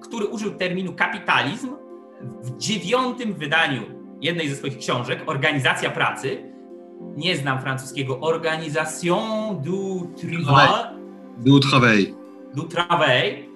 który 0.00 0.26
użył 0.26 0.54
terminu 0.54 0.92
kapitalizm 0.92 1.68
w 2.42 2.58
dziewiątym 2.58 3.34
wydaniu 3.34 3.82
jednej 4.20 4.48
ze 4.48 4.56
swoich 4.56 4.78
książek, 4.78 5.22
Organizacja 5.26 5.90
Pracy. 5.90 6.52
Nie 7.16 7.36
znam 7.36 7.60
francuskiego. 7.60 8.20
Organisation 8.20 9.62
du 9.62 10.10
travail. 10.20 10.98
Du 11.38 11.60
travail. 11.60 12.14
Du 12.54 12.62
travail. 12.62 13.48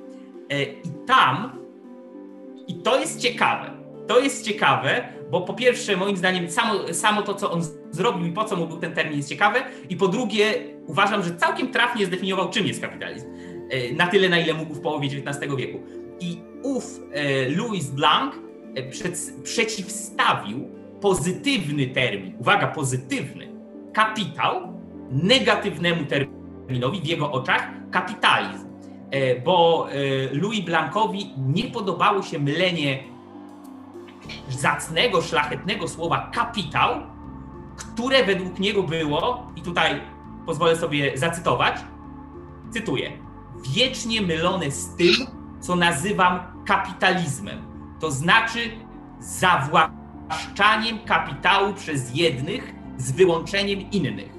I 0.84 0.90
tam, 1.06 1.58
i 2.68 2.74
to 2.74 3.00
jest 3.00 3.20
ciekawe, 3.20 3.70
to 4.06 4.20
jest 4.20 4.44
ciekawe, 4.44 5.15
bo 5.30 5.40
po 5.40 5.54
pierwsze, 5.54 5.96
moim 5.96 6.16
zdaniem, 6.16 6.50
samo, 6.50 6.94
samo 6.94 7.22
to, 7.22 7.34
co 7.34 7.50
on 7.50 7.62
zrobił 7.90 8.26
i 8.26 8.32
po 8.32 8.44
co 8.44 8.56
mu 8.56 8.66
był 8.66 8.78
ten 8.78 8.92
termin, 8.92 9.16
jest 9.16 9.28
ciekawe, 9.28 9.62
i 9.88 9.96
po 9.96 10.08
drugie, 10.08 10.54
uważam, 10.86 11.22
że 11.22 11.36
całkiem 11.36 11.68
trafnie 11.72 12.06
zdefiniował, 12.06 12.50
czym 12.50 12.66
jest 12.66 12.80
kapitalizm. 12.80 13.26
E, 13.70 13.92
na 13.94 14.06
tyle, 14.06 14.28
na 14.28 14.38
ile 14.38 14.54
mógł 14.54 14.74
w 14.74 14.80
połowie 14.80 15.08
XIX 15.08 15.54
wieku. 15.56 15.80
I 16.20 16.38
ów 16.62 17.00
e, 17.12 17.48
Louis 17.48 17.90
Blanc 17.90 18.34
e, 18.74 18.82
przeciwstawił 19.42 20.68
pozytywny 21.00 21.86
termin, 21.86 22.34
uwaga, 22.38 22.66
pozytywny, 22.66 23.48
kapitał 23.92 24.72
negatywnemu 25.10 26.04
terminowi 26.04 27.00
w 27.00 27.06
jego 27.06 27.32
oczach 27.32 27.68
kapitalizm. 27.90 28.66
Bo 29.44 29.88
Louis 30.32 30.60
Blancowi 30.60 31.30
nie 31.38 31.64
podobało 31.64 32.22
się 32.22 32.38
mylenie 32.38 32.98
zacnego, 34.48 35.22
szlachetnego 35.22 35.88
słowa 35.88 36.30
kapitał, 36.34 37.00
które 37.76 38.24
według 38.24 38.58
niego 38.58 38.82
było, 38.82 39.52
i 39.56 39.62
tutaj 39.62 40.00
pozwolę 40.46 40.76
sobie 40.76 41.18
zacytować, 41.18 41.76
cytuję, 42.70 43.12
wiecznie 43.74 44.22
mylone 44.22 44.70
z 44.70 44.96
tym, 44.96 45.14
co 45.60 45.76
nazywam 45.76 46.40
kapitalizmem, 46.66 47.62
to 48.00 48.10
znaczy 48.10 48.58
zawłaszczaniem 49.20 50.98
kapitału 51.04 51.74
przez 51.74 52.14
jednych 52.14 52.74
z 52.98 53.12
wyłączeniem 53.12 53.90
innych. 53.90 54.30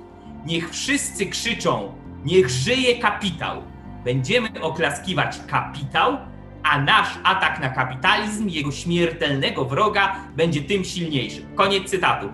Niech 0.46 0.70
wszyscy 0.70 1.25
krzyczą, 1.25 1.96
niech 2.25 2.50
żyje 2.50 3.00
kapitał. 3.00 3.63
Będziemy 4.03 4.62
oklaskiwać 4.62 5.39
kapitał, 5.48 6.17
a 6.71 6.81
nasz 6.81 7.09
atak 7.24 7.59
na 7.59 7.69
kapitalizm, 7.69 8.50
jego 8.50 8.71
śmiertelnego 8.71 9.65
wroga, 9.65 10.15
będzie 10.36 10.62
tym 10.62 10.83
silniejszy. 10.83 11.41
Koniec 11.55 11.89
cytatu. 11.89 12.29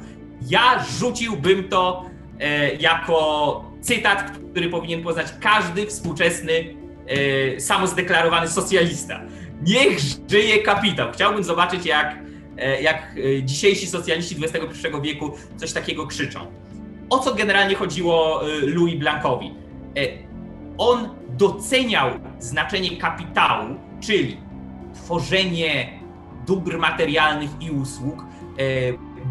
Ja 0.49 0.85
rzuciłbym 0.99 1.69
to 1.69 2.05
e, 2.39 2.75
jako 2.75 3.65
cytat, 3.81 4.31
który 4.51 4.69
powinien 4.69 5.03
poznać 5.03 5.27
każdy 5.39 5.87
współczesny, 5.87 6.75
e, 7.07 7.59
samozdeklarowany 7.59 8.47
socjalista. 8.47 9.21
Niech 9.61 9.99
żyje 10.29 10.59
kapitał. 10.63 11.11
Chciałbym 11.11 11.43
zobaczyć, 11.43 11.85
jak, 11.85 12.15
e, 12.57 12.81
jak 12.81 13.15
e, 13.37 13.43
dzisiejsi 13.43 13.87
socjaliści 13.87 14.35
XXI 14.43 14.87
wieku 15.01 15.31
coś 15.57 15.73
takiego 15.73 16.07
krzyczą. 16.07 16.39
O 17.09 17.19
co 17.19 17.35
generalnie 17.35 17.75
chodziło 17.75 18.41
e, 18.43 18.65
Louis 18.65 18.99
Blancowi? 18.99 19.53
E, 19.97 20.01
on 20.77 21.09
doceniał 21.37 22.09
znaczenie 22.39 22.97
kapitału, 22.97 23.75
czyli 24.01 24.37
tworzenie 24.93 25.99
dóbr 26.45 26.77
materialnych 26.77 27.49
i 27.61 27.71
usług, 27.71 28.19
e, 28.19 28.23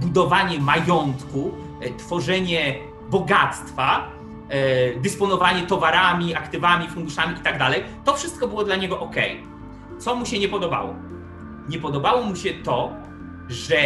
budowanie 0.00 0.58
majątku, 0.58 1.52
e, 1.80 1.96
tworzenie 1.96 2.74
bogactwa, 3.10 4.08
e, 4.48 5.00
dysponowanie 5.00 5.62
towarami, 5.62 6.34
aktywami, 6.34 6.88
funduszami 6.88 7.32
itd. 7.36 7.58
Tak 7.58 7.82
to 8.04 8.14
wszystko 8.14 8.48
było 8.48 8.64
dla 8.64 8.76
niego 8.76 9.00
ok. 9.00 9.16
Co 9.98 10.14
mu 10.16 10.26
się 10.26 10.38
nie 10.38 10.48
podobało? 10.48 10.94
Nie 11.68 11.78
podobało 11.78 12.22
mu 12.22 12.36
się 12.36 12.50
to, 12.54 12.92
że 13.48 13.76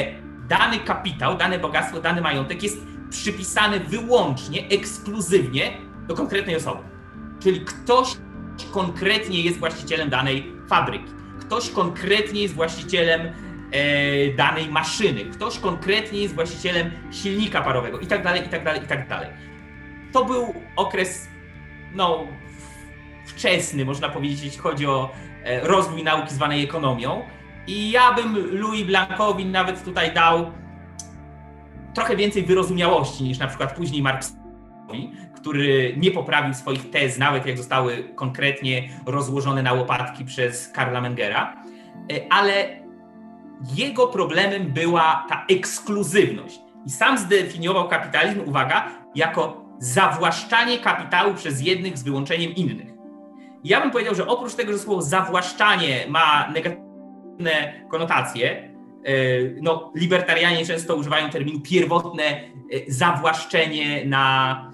dany 0.49 0.78
kapitał, 0.78 1.37
dane 1.37 1.58
bogactwo, 1.58 2.00
dany 2.00 2.20
majątek 2.20 2.62
jest 2.62 2.78
przypisany 3.11 3.80
wyłącznie, 3.80 4.68
ekskluzywnie 4.68 5.73
do 6.08 6.14
konkretnej 6.14 6.56
osoby. 6.56 6.95
Czyli 7.40 7.61
ktoś 7.61 8.16
konkretnie 8.73 9.40
jest 9.40 9.59
właścicielem 9.59 10.11
danej 10.11 10.52
fabryki, 10.69 11.12
ktoś 11.40 11.71
konkretnie 11.71 12.43
jest 12.43 12.55
właścicielem 12.55 13.21
e, 13.21 14.35
danej 14.35 14.69
maszyny, 14.69 15.25
ktoś 15.25 15.59
konkretnie 15.59 16.21
jest 16.21 16.35
właścicielem 16.35 16.90
silnika 17.11 17.62
parowego 17.62 17.99
i 17.99 18.07
tak 18.07 18.25
dalej, 18.25 18.47
i 18.47 18.49
tak 18.49 18.64
dalej, 18.64 18.83
i 18.83 18.87
tak 18.87 19.09
dalej. 19.09 19.28
To 20.12 20.25
był 20.25 20.55
okres, 20.76 21.28
no, 21.95 22.26
wczesny, 23.26 23.85
można 23.85 24.09
powiedzieć, 24.09 24.43
jeśli 24.43 24.59
chodzi 24.59 24.87
o 24.87 25.11
e, 25.45 25.61
rozwój 25.61 26.02
nauki 26.02 26.35
zwanej 26.35 26.64
ekonomią. 26.64 27.23
I 27.66 27.90
ja 27.90 28.12
bym 28.14 28.61
Louis 28.61 28.87
Blancowi 28.87 29.47
nawet 29.47 29.85
tutaj 29.85 30.14
dał 30.14 30.52
trochę 31.95 32.16
więcej 32.16 32.43
wyrozumiałości 32.43 33.25
niż 33.25 33.38
na 33.38 33.47
przykład 33.47 33.76
później 33.76 34.02
Marksowi, 34.02 35.12
który 35.46 35.94
nie 35.96 36.10
poprawił 36.10 36.54
swoich 36.54 36.90
tez, 36.90 37.18
nawet 37.18 37.46
jak 37.46 37.56
zostały 37.56 38.04
konkretnie 38.14 38.88
rozłożone 39.06 39.62
na 39.62 39.72
łopatki 39.72 40.24
przez 40.24 40.68
Karla 40.68 41.00
Mengera, 41.00 41.56
e, 42.12 42.32
ale 42.32 42.80
jego 43.76 44.06
problemem 44.06 44.66
była 44.72 45.26
ta 45.28 45.44
ekskluzywność. 45.50 46.61
I 46.87 46.90
sam 46.90 47.18
zdefiniował 47.18 47.88
kapitalizm, 47.88 48.40
uwaga, 48.48 48.88
jako 49.14 49.66
zawłaszczanie 49.78 50.78
kapitału 50.78 51.35
przez 51.35 51.62
jednych 51.62 51.98
z 51.98 52.02
wyłączeniem 52.02 52.54
innych. 52.54 52.88
ja 53.64 53.80
bym 53.80 53.90
powiedział, 53.90 54.14
że 54.14 54.26
oprócz 54.26 54.54
tego, 54.54 54.72
że 54.72 54.78
słowo 54.78 55.02
zawłaszczanie 55.02 56.06
ma 56.09 56.48
negatywne 56.54 57.72
konotacje, 57.90 58.50
e, 59.04 59.12
no, 59.62 59.92
libertarianie 59.94 60.66
często 60.66 60.96
używają 60.96 61.30
terminu 61.30 61.61
pierwotne 61.61 62.24
e, 62.24 62.40
zawłaszczenie 62.88 64.04
na 64.04 64.65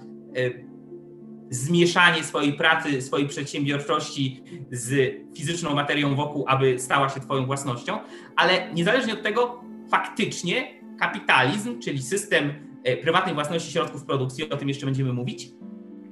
zmieszanie 1.49 2.23
swojej 2.23 2.53
pracy, 2.53 3.01
swojej 3.01 3.27
przedsiębiorczości 3.27 4.43
z 4.71 5.13
fizyczną 5.37 5.75
materią 5.75 6.15
wokół, 6.15 6.45
aby 6.47 6.79
stała 6.79 7.09
się 7.09 7.19
Twoją 7.19 7.45
własnością, 7.45 7.99
ale 8.35 8.73
niezależnie 8.73 9.13
od 9.13 9.23
tego, 9.23 9.63
faktycznie 9.91 10.67
kapitalizm, 10.99 11.79
czyli 11.79 12.01
system 12.01 12.53
e, 12.83 12.97
prywatnej 12.97 13.35
własności 13.35 13.71
środków 13.71 14.05
produkcji, 14.05 14.49
o 14.49 14.57
tym 14.57 14.67
jeszcze 14.67 14.85
będziemy 14.85 15.13
mówić, 15.13 15.49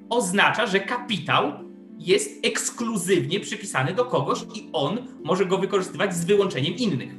oznacza, 0.09 0.67
że 0.67 0.79
kapitał 0.79 1.51
jest 1.97 2.45
ekskluzywnie 2.45 3.39
przypisany 3.39 3.93
do 3.93 4.05
kogoś 4.05 4.39
i 4.55 4.69
on 4.73 5.07
może 5.23 5.45
go 5.45 5.57
wykorzystywać 5.57 6.15
z 6.15 6.25
wyłączeniem 6.25 6.75
innych. 6.75 7.09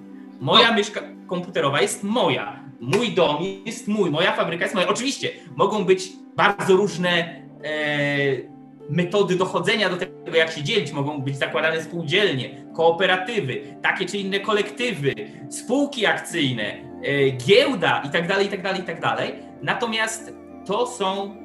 Moja 0.42 0.72
myszka 0.72 1.00
komputerowa 1.26 1.80
jest 1.80 2.02
moja, 2.02 2.64
mój 2.80 3.12
dom 3.14 3.36
jest 3.66 3.88
mój, 3.88 4.10
moja 4.10 4.32
fabryka 4.32 4.64
jest 4.64 4.74
moja. 4.74 4.88
Oczywiście 4.88 5.30
mogą 5.56 5.84
być 5.84 6.08
bardzo 6.36 6.76
różne 6.76 7.42
E, 7.64 8.52
metody 8.90 9.36
dochodzenia 9.36 9.90
do 9.90 9.96
tego, 9.96 10.36
jak 10.36 10.50
się 10.50 10.62
dzielić. 10.62 10.92
Mogą 10.92 11.20
być 11.20 11.38
zakładane 11.38 11.82
spółdzielnie, 11.82 12.64
kooperatywy, 12.76 13.60
takie 13.82 14.06
czy 14.06 14.18
inne 14.18 14.40
kolektywy, 14.40 15.14
spółki 15.50 16.06
akcyjne, 16.06 16.64
e, 17.02 17.30
giełda 17.30 18.02
itd., 18.04 18.42
itd., 18.42 18.74
itd. 18.76 19.16
Natomiast 19.62 20.34
to 20.66 20.86
są 20.86 21.36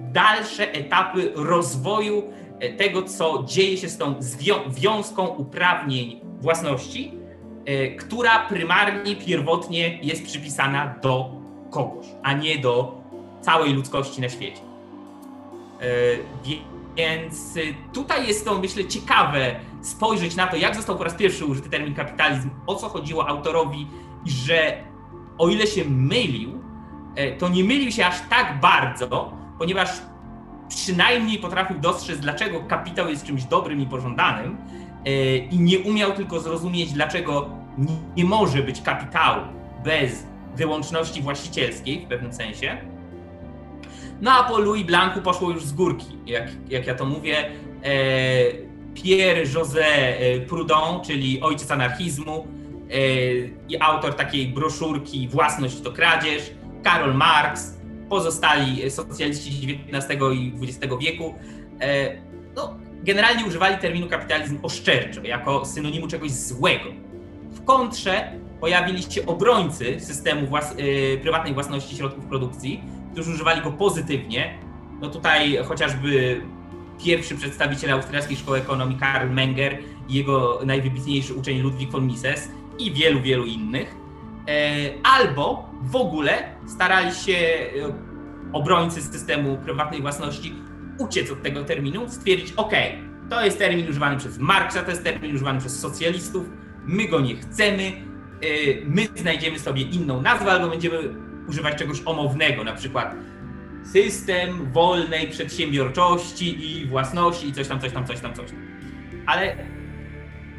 dalsze 0.00 0.72
etapy 0.72 1.32
rozwoju 1.34 2.22
e, 2.60 2.72
tego, 2.72 3.02
co 3.02 3.44
dzieje 3.46 3.76
się 3.76 3.88
z 3.88 3.98
tą 3.98 4.14
wiązką 4.68 5.26
uprawnień 5.26 6.20
własności, 6.40 7.18
która 7.98 8.38
prymarnie, 8.38 9.16
pierwotnie 9.16 9.98
jest 10.02 10.24
przypisana 10.24 10.94
do 11.02 11.30
kogoś, 11.70 12.06
a 12.22 12.32
nie 12.32 12.58
do 12.58 13.00
całej 13.40 13.72
ludzkości 13.72 14.20
na 14.20 14.28
świecie. 14.28 14.60
E, 15.80 16.54
więc 16.96 17.58
tutaj 17.92 18.26
jest 18.28 18.44
to, 18.44 18.58
myślę, 18.58 18.84
ciekawe 18.84 19.56
spojrzeć 19.82 20.36
na 20.36 20.46
to, 20.46 20.56
jak 20.56 20.76
został 20.76 20.96
po 20.96 21.04
raz 21.04 21.14
pierwszy 21.14 21.44
użyty 21.44 21.70
termin 21.70 21.94
kapitalizm, 21.94 22.50
o 22.66 22.74
co 22.74 22.88
chodziło 22.88 23.28
autorowi 23.28 23.86
że 24.26 24.76
o 25.38 25.48
ile 25.48 25.66
się 25.66 25.84
mylił, 25.84 26.50
e, 27.16 27.32
to 27.32 27.48
nie 27.48 27.64
mylił 27.64 27.92
się 27.92 28.06
aż 28.06 28.20
tak 28.30 28.60
bardzo, 28.60 29.32
ponieważ 29.58 29.90
przynajmniej 30.68 31.38
potrafił 31.38 31.78
dostrzec, 31.78 32.20
dlaczego 32.20 32.60
kapitał 32.60 33.08
jest 33.08 33.26
czymś 33.26 33.44
dobrym 33.44 33.80
i 33.80 33.86
pożądanym 33.86 34.56
e, 34.56 34.83
i 35.50 35.58
nie 35.58 35.78
umiał 35.78 36.12
tylko 36.12 36.40
zrozumieć, 36.40 36.92
dlaczego 36.92 37.50
nie 38.16 38.24
może 38.24 38.62
być 38.62 38.80
kapitału 38.80 39.42
bez 39.84 40.26
wyłączności 40.56 41.22
właścicielskiej 41.22 42.00
w 42.06 42.08
pewnym 42.08 42.32
sensie 42.32 42.78
no 44.20 44.32
a 44.32 44.44
po 44.44 44.58
Louis 44.58 44.86
Blancu 44.86 45.22
poszło 45.22 45.50
już 45.50 45.64
z 45.64 45.72
górki, 45.72 46.18
jak, 46.26 46.48
jak 46.68 46.86
ja 46.86 46.94
to 46.94 47.04
mówię. 47.04 47.50
E, 47.82 47.94
Pierre-José 48.94 49.84
e, 49.84 50.40
Proudhon, 50.40 51.04
czyli 51.04 51.40
ojciec 51.40 51.70
anarchizmu 51.70 52.46
e, 52.90 52.98
i 53.68 53.80
autor 53.80 54.14
takiej 54.14 54.48
broszurki 54.48 55.28
Własność 55.28 55.80
to 55.80 55.92
kradzież, 55.92 56.50
Karol 56.82 57.14
Marx, 57.14 57.78
pozostali 58.08 58.90
socjaliści 58.90 59.80
XIX 59.92 60.22
i 60.34 60.52
XX 60.62 60.94
wieku. 61.00 61.34
E, 61.80 62.16
no, 62.56 62.76
generalnie 63.04 63.44
używali 63.44 63.76
terminu 63.76 64.08
kapitalizm 64.08 64.58
oszczerczo, 64.62 65.22
jako 65.22 65.64
synonimu 65.64 66.08
czegoś 66.08 66.30
złego. 66.30 66.84
W 67.50 67.64
kontrze 67.64 68.32
pojawili 68.60 69.02
się 69.02 69.26
obrońcy 69.26 70.00
systemu 70.00 70.46
włas 70.46 70.72
e, 70.72 71.16
prywatnej 71.16 71.54
własności 71.54 71.96
środków 71.96 72.24
produkcji, 72.24 72.80
którzy 73.12 73.30
używali 73.30 73.62
go 73.62 73.72
pozytywnie. 73.72 74.58
No 75.00 75.10
tutaj 75.10 75.58
chociażby 75.64 76.40
pierwszy 77.04 77.36
przedstawiciel 77.36 77.92
austriackiej 77.92 78.36
szkoły 78.36 78.58
ekonomii 78.58 78.98
Karl 78.98 79.30
Menger 79.30 79.78
i 80.08 80.14
jego 80.14 80.60
najwybitniejszy 80.66 81.34
uczeń 81.34 81.58
Ludwik 81.58 81.90
von 81.90 82.06
Mises 82.06 82.48
i 82.78 82.92
wielu, 82.92 83.20
wielu 83.20 83.44
innych. 83.44 83.94
E, 84.48 84.90
albo 85.02 85.70
w 85.82 85.96
ogóle 85.96 86.42
starali 86.66 87.14
się 87.14 87.32
e, 87.32 87.68
obrońcy 88.52 89.02
systemu 89.02 89.56
prywatnej 89.56 90.02
własności 90.02 90.54
uciec 90.98 91.30
od 91.30 91.42
tego 91.42 91.64
terminu, 91.64 92.08
stwierdzić, 92.08 92.52
ok, 92.56 92.72
to 93.30 93.44
jest 93.44 93.58
termin 93.58 93.88
używany 93.88 94.16
przez 94.16 94.38
Marksa, 94.38 94.82
to 94.82 94.90
jest 94.90 95.04
termin 95.04 95.34
używany 95.34 95.60
przez 95.60 95.80
socjalistów, 95.80 96.50
my 96.86 97.08
go 97.08 97.20
nie 97.20 97.36
chcemy, 97.36 97.82
e, 97.82 97.94
my 98.84 99.08
znajdziemy 99.16 99.58
sobie 99.58 99.82
inną 99.82 100.22
nazwę 100.22 100.52
albo 100.52 100.68
będziemy 100.68 100.98
używać 101.48 101.78
czegoś 101.78 102.02
omownego, 102.04 102.64
na 102.64 102.72
przykład 102.72 103.16
system 103.92 104.72
wolnej 104.72 105.28
przedsiębiorczości 105.28 106.66
i 106.66 106.86
własności 106.86 107.48
i 107.48 107.52
coś 107.52 107.68
tam, 107.68 107.80
coś 107.80 107.92
tam, 107.92 108.06
coś 108.06 108.20
tam, 108.20 108.34
coś 108.34 108.50
tam. 108.50 108.58
Ale 109.26 109.56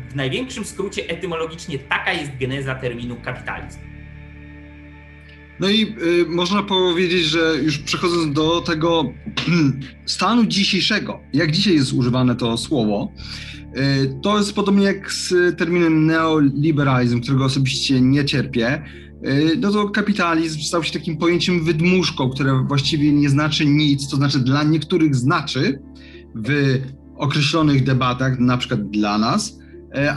w 0.10 0.16
największym 0.16 0.66
skrócie 0.66 1.10
etymologicznie 1.10 1.80
taka 1.80 2.14
jest 2.14 2.38
geneza 2.38 2.76
terminu 2.76 3.16
kapitalizm. 3.16 3.80
No 5.60 5.70
i 5.70 5.96
y, 6.22 6.26
można 6.28 6.64
powiedzieć, 6.64 7.24
że 7.24 7.54
już 7.64 7.78
przechodząc 7.78 8.34
do 8.34 8.62
tego 8.62 9.14
stanu 10.06 10.46
dzisiejszego, 10.46 11.20
jak 11.34 11.52
dzisiaj 11.52 11.76
jest 11.76 11.94
używane 11.94 12.36
to 12.36 12.58
słowo, 12.58 13.12
y, 13.78 14.20
to 14.24 14.38
jest 14.38 14.54
podobnie 14.54 14.86
jak 14.86 15.12
z 15.12 15.58
terminem 15.58 16.06
neoliberalizm, 16.06 17.22
którego 17.22 17.46
osobiście 17.46 18.02
nie 18.02 18.26
cierpię. 18.26 18.84
Y, 19.28 19.58
no 19.60 19.72
to 19.72 19.90
kapitalizm 19.90 20.62
stał 20.62 20.84
się 20.84 20.94
takim 20.94 21.18
pojęciem 21.18 21.64
wydmuszką, 21.64 22.30
które 22.30 22.66
właściwie 22.68 23.12
nie 23.12 23.30
znaczy 23.30 23.66
nic, 23.66 24.10
to 24.10 24.16
znaczy 24.16 24.40
dla 24.40 24.64
niektórych 24.64 25.16
znaczy 25.16 25.80
w 26.36 26.80
określonych 27.18 27.84
debatach, 27.84 28.40
na 28.40 28.58
przykład 28.58 28.90
dla 28.90 29.18
nas, 29.18 29.60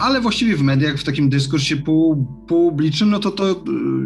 ale 0.00 0.20
właściwie 0.20 0.56
w 0.56 0.62
mediach, 0.62 0.96
w 0.96 1.04
takim 1.04 1.28
dyskursie 1.28 1.76
publicznym, 2.48 3.10
no 3.10 3.18
to 3.18 3.30
to 3.30 3.50
e, 3.50 3.54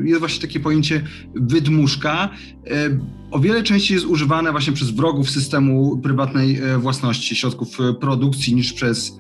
jest 0.05 0.21
właśnie 0.21 0.41
takie 0.41 0.61
pojęcie 0.61 1.05
wydmuszka. 1.35 2.29
E, 2.71 2.99
o 3.31 3.41
wiele 3.41 3.63
częściej 3.63 3.95
jest 3.95 4.07
używane 4.07 4.51
właśnie 4.51 4.73
przez 4.73 4.91
wrogów 4.91 5.31
systemu 5.31 5.99
prywatnej 5.99 6.61
własności, 6.79 7.37
środków 7.37 7.79
produkcji 8.01 8.55
niż 8.55 8.73
przez 8.73 9.19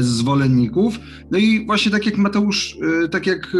zwolenników. 0.00 1.00
No 1.30 1.38
i 1.38 1.66
właśnie 1.66 1.92
tak 1.92 2.06
jak 2.06 2.18
Mateusz, 2.18 2.78
tak 3.10 3.26
jak 3.26 3.56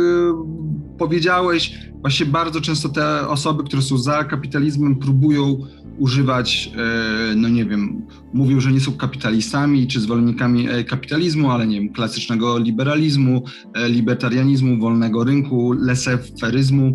powiedziałeś, 0.98 1.78
właśnie 2.00 2.26
bardzo 2.26 2.60
często 2.60 2.88
te 2.88 3.28
osoby, 3.28 3.64
które 3.64 3.82
są 3.82 3.98
za 3.98 4.24
kapitalizmem, 4.24 4.96
próbują 4.96 5.58
używać, 5.98 6.70
e, 6.76 7.34
no 7.36 7.48
nie 7.48 7.64
wiem, 7.64 8.02
mówią, 8.34 8.60
że 8.60 8.72
nie 8.72 8.80
są 8.80 8.92
kapitalistami 8.92 9.86
czy 9.86 10.00
zwolennikami 10.00 10.68
e, 10.68 10.84
kapitalizmu, 10.84 11.50
ale 11.50 11.66
nie 11.66 11.80
wiem, 11.80 11.92
klasycznego 11.92 12.58
liberalizmu, 12.58 13.42
e, 13.74 13.88
libertarianizmu, 13.88 14.78
wolnego 14.78 15.24
rynku, 15.24 15.74
laissez-faire'izmu. 15.74 16.92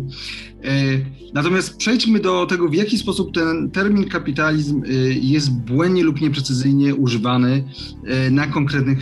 Natomiast 1.34 1.76
przejdźmy 1.76 2.20
do 2.20 2.46
tego, 2.46 2.68
w 2.68 2.74
jaki 2.74 2.98
sposób 2.98 3.34
ten 3.34 3.70
termin 3.70 4.08
kapitalizm 4.08 4.82
jest 5.20 5.52
błędnie 5.52 6.04
lub 6.04 6.20
nieprecyzyjnie 6.20 6.94
używany 6.94 7.64
na 8.30 8.46
konkretnych 8.46 8.98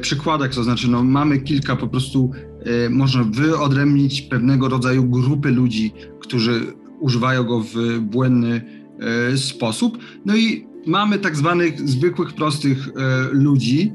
przykładach, 0.00 0.54
to 0.54 0.64
znaczy 0.64 0.90
no, 0.90 1.04
mamy 1.04 1.38
kilka 1.38 1.76
po 1.76 1.88
prostu, 1.88 2.30
można 2.90 3.24
wyodrębnić 3.24 4.22
pewnego 4.22 4.68
rodzaju 4.68 5.04
grupy 5.04 5.50
ludzi, 5.50 5.92
którzy 6.20 6.60
używają 7.00 7.44
go 7.44 7.60
w 7.60 7.98
błędny 8.00 8.75
sposób. 9.36 9.98
No 10.24 10.36
i 10.36 10.66
mamy 10.86 11.18
tak 11.18 11.36
zwanych 11.36 11.88
zwykłych, 11.88 12.32
prostych 12.32 12.88
e, 12.88 13.28
ludzi. 13.32 13.92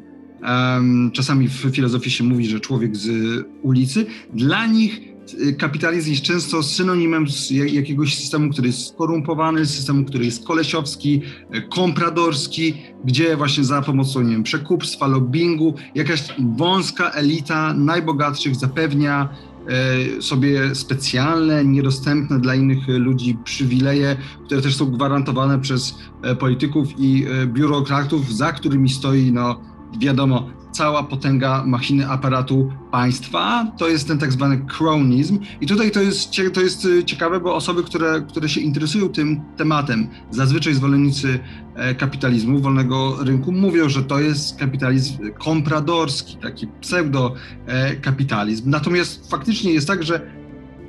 Czasami 1.13 1.47
w 1.47 1.53
filozofii 1.71 2.11
się 2.11 2.23
mówi, 2.23 2.45
że 2.45 2.59
człowiek 2.59 2.95
z 2.95 3.09
ulicy. 3.61 4.05
Dla 4.33 4.65
nich 4.65 5.01
e, 5.49 5.53
kapitalizm 5.53 6.11
jest 6.11 6.23
często 6.23 6.63
synonimem 6.63 7.25
jakiegoś 7.51 8.17
systemu, 8.17 8.49
który 8.49 8.67
jest 8.67 8.87
skorumpowany, 8.87 9.65
systemu, 9.65 10.05
który 10.05 10.25
jest 10.25 10.45
kolesiowski, 10.45 11.21
kompradorski, 11.69 12.73
gdzie 13.05 13.37
właśnie 13.37 13.63
za 13.63 13.81
pomocą 13.81 14.21
nie 14.21 14.31
wiem, 14.31 14.43
przekupstwa, 14.43 15.07
lobbingu 15.07 15.75
jakaś 15.95 16.23
wąska 16.57 17.11
elita 17.11 17.73
najbogatszych 17.73 18.55
zapewnia 18.55 19.29
E, 19.29 19.50
sobie 20.19 20.75
specjalne, 20.75 21.65
niedostępne 21.65 22.39
dla 22.39 22.55
innych 22.55 22.87
ludzi 22.87 23.37
przywileje, 23.43 24.15
które 24.45 24.61
też 24.61 24.75
są 24.75 24.85
gwarantowane 24.85 25.59
przez 25.59 25.95
e, 26.21 26.35
polityków 26.35 26.87
i 26.97 27.25
e, 27.25 27.47
biurokratów, 27.47 28.33
za 28.33 28.51
którymi 28.51 28.89
stoi, 28.89 29.31
no 29.31 29.70
wiadomo, 29.99 30.49
cała 30.71 31.03
potęga 31.03 31.63
machiny 31.65 32.09
aparatu 32.09 32.71
państwa. 32.91 33.71
To 33.77 33.87
jest 33.87 34.07
ten 34.07 34.17
tak 34.17 34.31
zwany 34.31 34.57
cronizm. 34.57 35.39
I 35.61 35.67
tutaj 35.67 35.91
to 35.91 36.01
jest, 36.01 36.31
to 36.53 36.61
jest 36.61 36.85
y, 36.85 37.03
ciekawe, 37.03 37.39
bo 37.39 37.55
osoby, 37.55 37.83
które, 37.83 38.21
które 38.29 38.49
się 38.49 38.61
interesują 38.61 39.09
tym 39.09 39.41
tematem, 39.57 40.07
zazwyczaj 40.31 40.73
zwolennicy 40.73 41.39
e, 41.75 41.95
kapitalizmu, 41.95 42.59
wolnego 42.59 43.23
rynku, 43.23 43.51
mówią, 43.51 43.89
że 43.89 44.03
to 44.03 44.19
jest 44.19 44.59
kapitalizm 44.59 45.17
kompradorski, 45.33 46.37
taki 46.37 46.67
pseudo-kapitalizm. 46.81 48.61
Natomiast 48.65 49.31
faktycznie 49.31 49.73
jest 49.73 49.87
tak, 49.87 50.03
że 50.03 50.31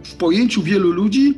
w 0.05 0.15
pojęciu 0.15 0.63
wielu 0.63 0.93
ludzi 0.93 1.35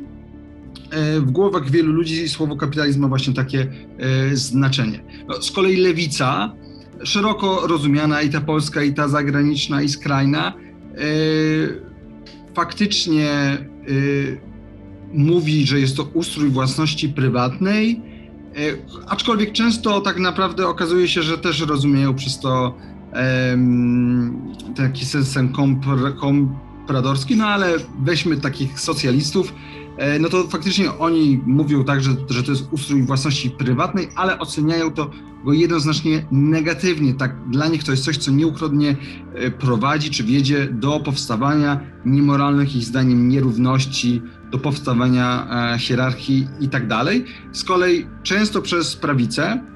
e, 0.91 1.19
w 1.19 1.31
głowach 1.31 1.69
wielu 1.69 1.91
ludzi 1.91 2.29
słowo 2.29 2.55
kapitalizm 2.55 3.01
ma 3.01 3.07
właśnie 3.07 3.33
takie 3.33 3.67
e, 3.99 4.35
znaczenie. 4.35 5.03
No, 5.27 5.41
z 5.41 5.51
kolei 5.51 5.77
lewica 5.77 6.55
szeroko 7.03 7.67
rozumiana 7.67 8.21
i 8.21 8.29
ta 8.29 8.41
polska, 8.41 8.83
i 8.83 8.93
ta 8.93 9.07
zagraniczna, 9.07 9.81
i 9.81 9.89
skrajna, 9.89 10.53
e, 10.53 11.01
faktycznie 12.53 13.29
e, 13.29 13.57
mówi, 15.13 15.65
że 15.65 15.79
jest 15.79 15.97
to 15.97 16.03
ustrój 16.03 16.49
własności 16.49 17.09
prywatnej, 17.09 18.01
e, 18.55 18.59
aczkolwiek 19.07 19.51
często 19.51 20.01
tak 20.01 20.19
naprawdę 20.19 20.67
okazuje 20.67 21.07
się, 21.07 21.21
że 21.21 21.37
też 21.37 21.61
rozumieją 21.61 22.15
przez 22.15 22.39
to 22.39 22.77
taki 24.75 25.05
system 25.05 25.53
kompradorski, 26.19 27.35
no 27.35 27.47
ale 27.47 27.73
weźmy 28.03 28.37
takich 28.37 28.79
socjalistów, 28.79 29.53
no 30.19 30.29
to 30.29 30.47
faktycznie 30.47 30.93
oni 30.93 31.41
mówią 31.45 31.83
tak, 31.83 32.01
że, 32.01 32.11
że 32.29 32.43
to 32.43 32.51
jest 32.51 32.67
ustrój 32.71 33.03
własności 33.03 33.49
prywatnej, 33.49 34.07
ale 34.15 34.39
oceniają 34.39 34.91
to 34.91 35.09
go 35.45 35.53
jednoznacznie 35.53 36.25
negatywnie. 36.31 37.13
Tak, 37.13 37.49
dla 37.49 37.67
nich 37.67 37.83
to 37.83 37.91
jest 37.91 38.03
coś, 38.03 38.17
co 38.17 38.31
nieuchronnie 38.31 38.95
e, 39.33 39.51
prowadzi 39.51 40.09
czy 40.09 40.23
wiedzie 40.23 40.67
do 40.71 40.99
powstawania 40.99 41.79
niemoralnych 42.05 42.75
ich 42.75 42.83
zdaniem 42.83 43.29
nierówności, 43.29 44.21
do 44.51 44.57
powstawania 44.57 45.47
e, 45.73 45.79
hierarchii 45.79 46.47
i 46.59 46.69
tak 46.69 46.87
dalej. 46.87 47.25
Z 47.51 47.63
kolei 47.63 48.07
często 48.23 48.61
przez 48.61 48.95
prawicę 48.95 49.43
e, 49.43 49.74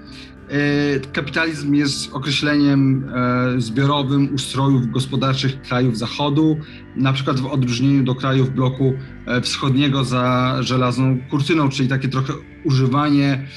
kapitalizm 1.13 1.73
jest 1.73 2.13
określeniem 2.13 3.11
zbiorowym 3.57 4.33
ustrojów 4.35 4.91
gospodarczych 4.91 5.61
krajów 5.61 5.97
Zachodu, 5.97 6.57
na 6.95 7.13
przykład 7.13 7.39
w 7.39 7.45
odróżnieniu 7.45 8.03
do 8.03 8.15
krajów 8.15 8.55
bloku 8.55 8.93
wschodniego 9.41 10.03
za 10.03 10.57
żelazną 10.59 11.17
kurtyną, 11.29 11.69
czyli 11.69 11.89
takie 11.89 12.07
trochę 12.07 12.33
używanie 12.63 13.47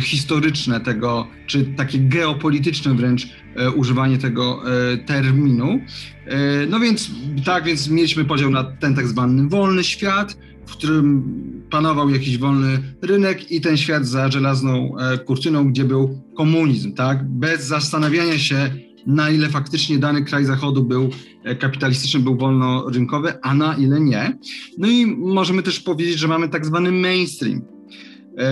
historyczne 0.00 0.80
tego, 0.80 1.26
czy 1.46 1.64
takie 1.64 1.98
geopolityczne 1.98 2.94
wręcz 2.94 3.24
e, 3.24 3.28
używanie 3.76 4.18
tego 4.18 4.62
e, 4.92 4.96
terminu. 4.96 5.80
E, 6.26 6.66
no 6.66 6.80
więc 6.80 7.10
tak, 7.44 7.64
więc 7.64 7.88
mieliśmy 7.88 8.24
podział 8.24 8.50
na 8.50 8.64
ten 8.64 8.94
tak 8.94 9.06
zwany 9.06 9.48
wolny 9.48 9.84
świat, 9.84 10.38
w 10.66 10.72
którym 10.72 11.24
panował 11.70 12.10
jakiś 12.10 12.38
wolny 12.38 12.78
rynek 13.02 13.52
i 13.52 13.60
ten 13.60 13.76
świat 13.76 14.06
za 14.06 14.30
żelazną 14.30 14.96
kurtyną, 15.26 15.70
gdzie 15.70 15.84
był 15.84 16.22
komunizm, 16.36 16.92
tak? 16.92 17.28
Bez 17.30 17.66
zastanawiania 17.66 18.38
się, 18.38 18.70
na 19.06 19.30
ile 19.30 19.48
faktycznie 19.48 19.98
dany 19.98 20.24
kraj 20.24 20.44
zachodu 20.44 20.84
był 20.84 21.10
kapitalistyczny, 21.58 22.20
był 22.20 22.36
wolnorynkowy, 22.36 23.32
a 23.42 23.54
na 23.54 23.74
ile 23.74 24.00
nie. 24.00 24.38
No 24.78 24.88
i 24.88 25.06
możemy 25.06 25.62
też 25.62 25.80
powiedzieć, 25.80 26.18
że 26.18 26.28
mamy 26.28 26.48
tak 26.48 26.66
zwany 26.66 26.92
mainstream, 26.92 27.62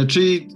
czyli 0.09 0.49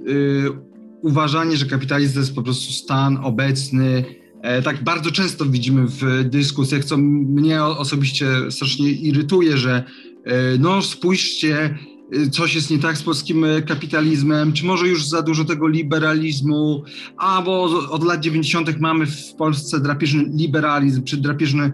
uważanie, 1.02 1.56
że 1.56 1.66
kapitalizm 1.66 2.14
to 2.14 2.20
jest 2.20 2.34
po 2.34 2.42
prostu 2.42 2.72
stan 2.72 3.18
obecny. 3.22 4.04
E, 4.42 4.62
tak 4.62 4.84
bardzo 4.84 5.10
często 5.10 5.46
widzimy 5.46 5.86
w 5.86 6.24
dyskusjach, 6.24 6.84
co 6.84 6.96
mnie 6.96 7.64
osobiście 7.64 8.26
strasznie 8.50 8.90
irytuje, 8.90 9.56
że 9.56 9.84
e, 10.24 10.58
no 10.58 10.82
spójrzcie, 10.82 11.78
e, 12.12 12.30
coś 12.30 12.54
jest 12.54 12.70
nie 12.70 12.78
tak 12.78 12.98
z 12.98 13.02
polskim 13.02 13.46
kapitalizmem, 13.68 14.52
czy 14.52 14.64
może 14.64 14.88
już 14.88 15.08
za 15.08 15.22
dużo 15.22 15.44
tego 15.44 15.68
liberalizmu, 15.68 16.82
a 17.16 17.42
bo 17.42 17.62
od 17.90 18.04
lat 18.04 18.20
90. 18.20 18.80
mamy 18.80 19.06
w 19.06 19.34
Polsce 19.38 19.80
drapieżny 19.80 20.24
liberalizm, 20.34 21.04
czy 21.04 21.16
drapieżny 21.16 21.72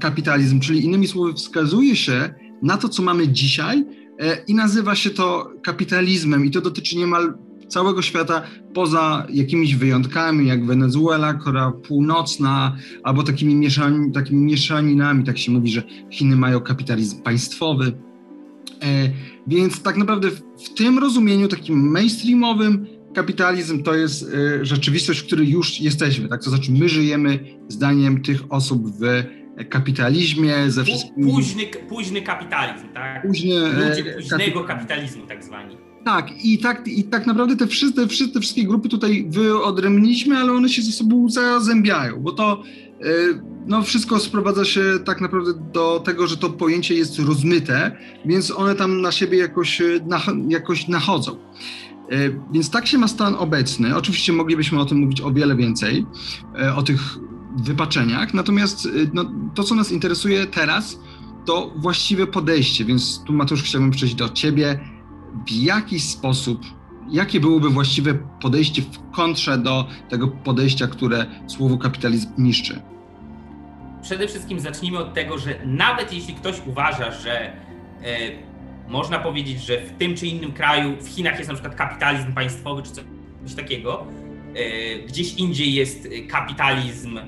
kapitalizm, 0.00 0.60
czyli 0.60 0.84
innymi 0.84 1.08
słowy 1.08 1.34
wskazuje 1.34 1.96
się 1.96 2.34
na 2.62 2.76
to, 2.76 2.88
co 2.88 3.02
mamy 3.02 3.28
dzisiaj 3.28 3.84
i 4.46 4.54
nazywa 4.54 4.94
się 4.94 5.10
to 5.10 5.50
kapitalizmem 5.62 6.44
i 6.44 6.50
to 6.50 6.60
dotyczy 6.60 6.96
niemal 6.96 7.34
całego 7.68 8.02
świata, 8.02 8.42
poza 8.74 9.26
jakimiś 9.30 9.76
wyjątkami, 9.76 10.48
jak 10.48 10.66
Wenezuela, 10.66 11.34
Korea 11.34 11.70
Północna, 11.70 12.76
albo 13.02 13.22
takimi, 13.22 13.68
takimi 14.14 14.44
mieszaninami, 14.44 15.24
tak 15.24 15.38
się 15.38 15.52
mówi, 15.52 15.70
że 15.70 15.82
Chiny 16.10 16.36
mają 16.36 16.60
kapitalizm 16.60 17.22
państwowy. 17.22 17.92
E, 18.82 19.10
więc 19.46 19.82
tak 19.82 19.96
naprawdę 19.96 20.30
w, 20.30 20.42
w 20.64 20.74
tym 20.74 20.98
rozumieniu 20.98 21.48
takim 21.48 21.90
mainstreamowym 21.90 22.86
kapitalizm 23.14 23.82
to 23.82 23.94
jest 23.94 24.34
e, 24.34 24.64
rzeczywistość, 24.64 25.20
w 25.20 25.26
której 25.26 25.50
już 25.50 25.80
jesteśmy, 25.80 26.28
tak? 26.28 26.44
To 26.44 26.50
znaczy 26.50 26.72
my 26.72 26.88
żyjemy 26.88 27.38
zdaniem 27.68 28.22
tych 28.22 28.52
osób 28.52 28.82
w 28.86 29.24
kapitalizmie, 29.68 30.70
ze 30.70 30.84
wszystkimi... 30.84 31.32
Późny, 31.32 31.62
późny 31.88 32.22
kapitalizm, 32.22 32.88
tak? 32.94 33.22
Późny, 33.22 33.54
Ludzie 33.54 34.12
e, 34.12 34.14
późnego 34.14 34.64
kapitalizmu 34.64 35.26
tak 35.26 35.44
zwani. 35.44 35.91
Tak, 36.04 36.44
i 36.44 36.58
tak, 36.58 36.88
i 36.88 37.04
tak 37.04 37.26
naprawdę 37.26 37.56
te 37.56 37.66
wszystkie, 37.66 38.06
te 38.32 38.40
wszystkie 38.40 38.64
grupy 38.64 38.88
tutaj 38.88 39.26
wyodrębniliśmy, 39.28 40.36
ale 40.36 40.52
one 40.52 40.68
się 40.68 40.82
ze 40.82 40.92
sobą 40.92 41.28
zazębiają, 41.28 42.20
bo 42.20 42.32
to 42.32 42.62
y, 43.04 43.40
no, 43.66 43.82
wszystko 43.82 44.18
sprowadza 44.18 44.64
się 44.64 44.82
tak 45.04 45.20
naprawdę 45.20 45.52
do 45.72 46.00
tego, 46.04 46.26
że 46.26 46.36
to 46.36 46.50
pojęcie 46.50 46.94
jest 46.94 47.18
rozmyte, 47.18 47.96
więc 48.24 48.50
one 48.50 48.74
tam 48.74 49.00
na 49.00 49.12
siebie 49.12 49.38
jakoś, 49.38 49.80
y, 49.80 50.00
jakoś 50.48 50.88
nachodzą. 50.88 51.36
Y, 52.12 52.40
więc 52.52 52.70
tak 52.70 52.86
się 52.86 52.98
ma 52.98 53.08
stan 53.08 53.34
obecny. 53.34 53.96
Oczywiście 53.96 54.32
moglibyśmy 54.32 54.80
o 54.80 54.84
tym 54.84 54.98
mówić 54.98 55.20
o 55.20 55.32
wiele 55.32 55.56
więcej, 55.56 56.06
o 56.76 56.82
tych 56.82 57.00
wypaczeniach, 57.64 58.34
natomiast 58.34 58.88
no, 59.12 59.32
to, 59.54 59.62
co 59.64 59.74
nas 59.74 59.92
interesuje 59.92 60.46
teraz, 60.46 60.98
to 61.44 61.72
właściwe 61.76 62.26
podejście, 62.26 62.84
więc 62.84 63.22
tu 63.26 63.32
Mateusz 63.32 63.62
chciałbym 63.62 63.90
przejść 63.90 64.14
do 64.14 64.28
Ciebie 64.28 64.80
w 65.46 65.50
jaki 65.50 66.00
sposób, 66.00 66.60
jakie 67.10 67.40
byłoby 67.40 67.70
właściwe 67.70 68.14
podejście 68.14 68.82
w 68.82 69.10
kontrze 69.10 69.58
do 69.58 69.86
tego 70.08 70.28
podejścia, 70.28 70.86
które 70.86 71.26
słowo 71.46 71.78
kapitalizm 71.78 72.28
niszczy? 72.38 72.82
Przede 74.02 74.28
wszystkim 74.28 74.60
zacznijmy 74.60 74.98
od 74.98 75.14
tego, 75.14 75.38
że 75.38 75.54
nawet 75.64 76.12
jeśli 76.12 76.34
ktoś 76.34 76.56
uważa, 76.66 77.10
że 77.10 77.40
e, 77.42 77.52
można 78.88 79.18
powiedzieć, 79.18 79.62
że 79.64 79.80
w 79.80 79.92
tym 79.92 80.14
czy 80.14 80.26
innym 80.26 80.52
kraju, 80.52 80.96
w 81.00 81.08
Chinach 81.08 81.38
jest 81.38 81.48
na 81.48 81.54
przykład 81.54 81.74
kapitalizm 81.74 82.32
państwowy 82.32 82.82
czy 82.82 82.90
coś 82.90 83.54
takiego, 83.56 84.06
e, 84.54 84.98
gdzieś 84.98 85.34
indziej 85.34 85.74
jest 85.74 86.08
kapitalizm 86.28 87.18
e, 87.18 87.24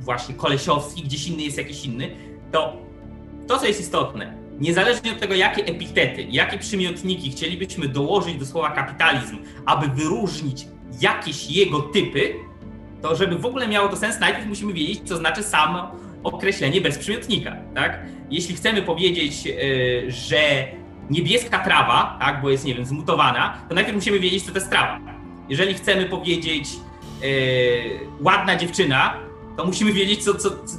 właśnie 0.00 0.34
kolesiowski, 0.34 1.02
gdzieś 1.02 1.28
inny 1.28 1.42
jest 1.42 1.58
jakiś 1.58 1.84
inny, 1.84 2.10
to 2.52 2.84
to, 3.46 3.58
co 3.58 3.66
jest 3.66 3.80
istotne, 3.80 4.43
niezależnie 4.60 5.12
od 5.12 5.20
tego, 5.20 5.34
jakie 5.34 5.64
epitety, 5.64 6.26
jakie 6.30 6.58
przymiotniki 6.58 7.30
chcielibyśmy 7.30 7.88
dołożyć 7.88 8.34
do 8.34 8.46
słowa 8.46 8.70
kapitalizm, 8.70 9.38
aby 9.66 9.88
wyróżnić 9.88 10.66
jakieś 11.00 11.50
jego 11.50 11.80
typy, 11.80 12.34
to 13.02 13.16
żeby 13.16 13.38
w 13.38 13.46
ogóle 13.46 13.68
miało 13.68 13.88
to 13.88 13.96
sens, 13.96 14.20
najpierw 14.20 14.46
musimy 14.46 14.72
wiedzieć, 14.72 15.00
co 15.04 15.16
znaczy 15.16 15.42
samo 15.42 15.90
określenie 16.24 16.80
bez 16.80 16.98
przymiotnika. 16.98 17.56
Tak? 17.74 17.98
Jeśli 18.30 18.54
chcemy 18.54 18.82
powiedzieć, 18.82 19.46
yy, 19.46 19.54
że 20.08 20.66
niebieska 21.10 21.58
trawa, 21.58 22.16
tak, 22.20 22.42
bo 22.42 22.50
jest, 22.50 22.64
nie 22.64 22.74
wiem, 22.74 22.84
zmutowana, 22.84 23.58
to 23.68 23.74
najpierw 23.74 23.96
musimy 23.96 24.20
wiedzieć, 24.20 24.44
co 24.44 24.52
to 24.52 24.58
jest 24.58 24.70
trawa. 24.70 25.00
Jeżeli 25.48 25.74
chcemy 25.74 26.06
powiedzieć 26.06 26.68
yy, 27.22 27.28
ładna 28.20 28.56
dziewczyna, 28.56 29.14
to 29.56 29.66
musimy 29.66 29.92
wiedzieć, 29.92 30.24
co, 30.24 30.34
co, 30.34 30.50
co, 30.50 30.76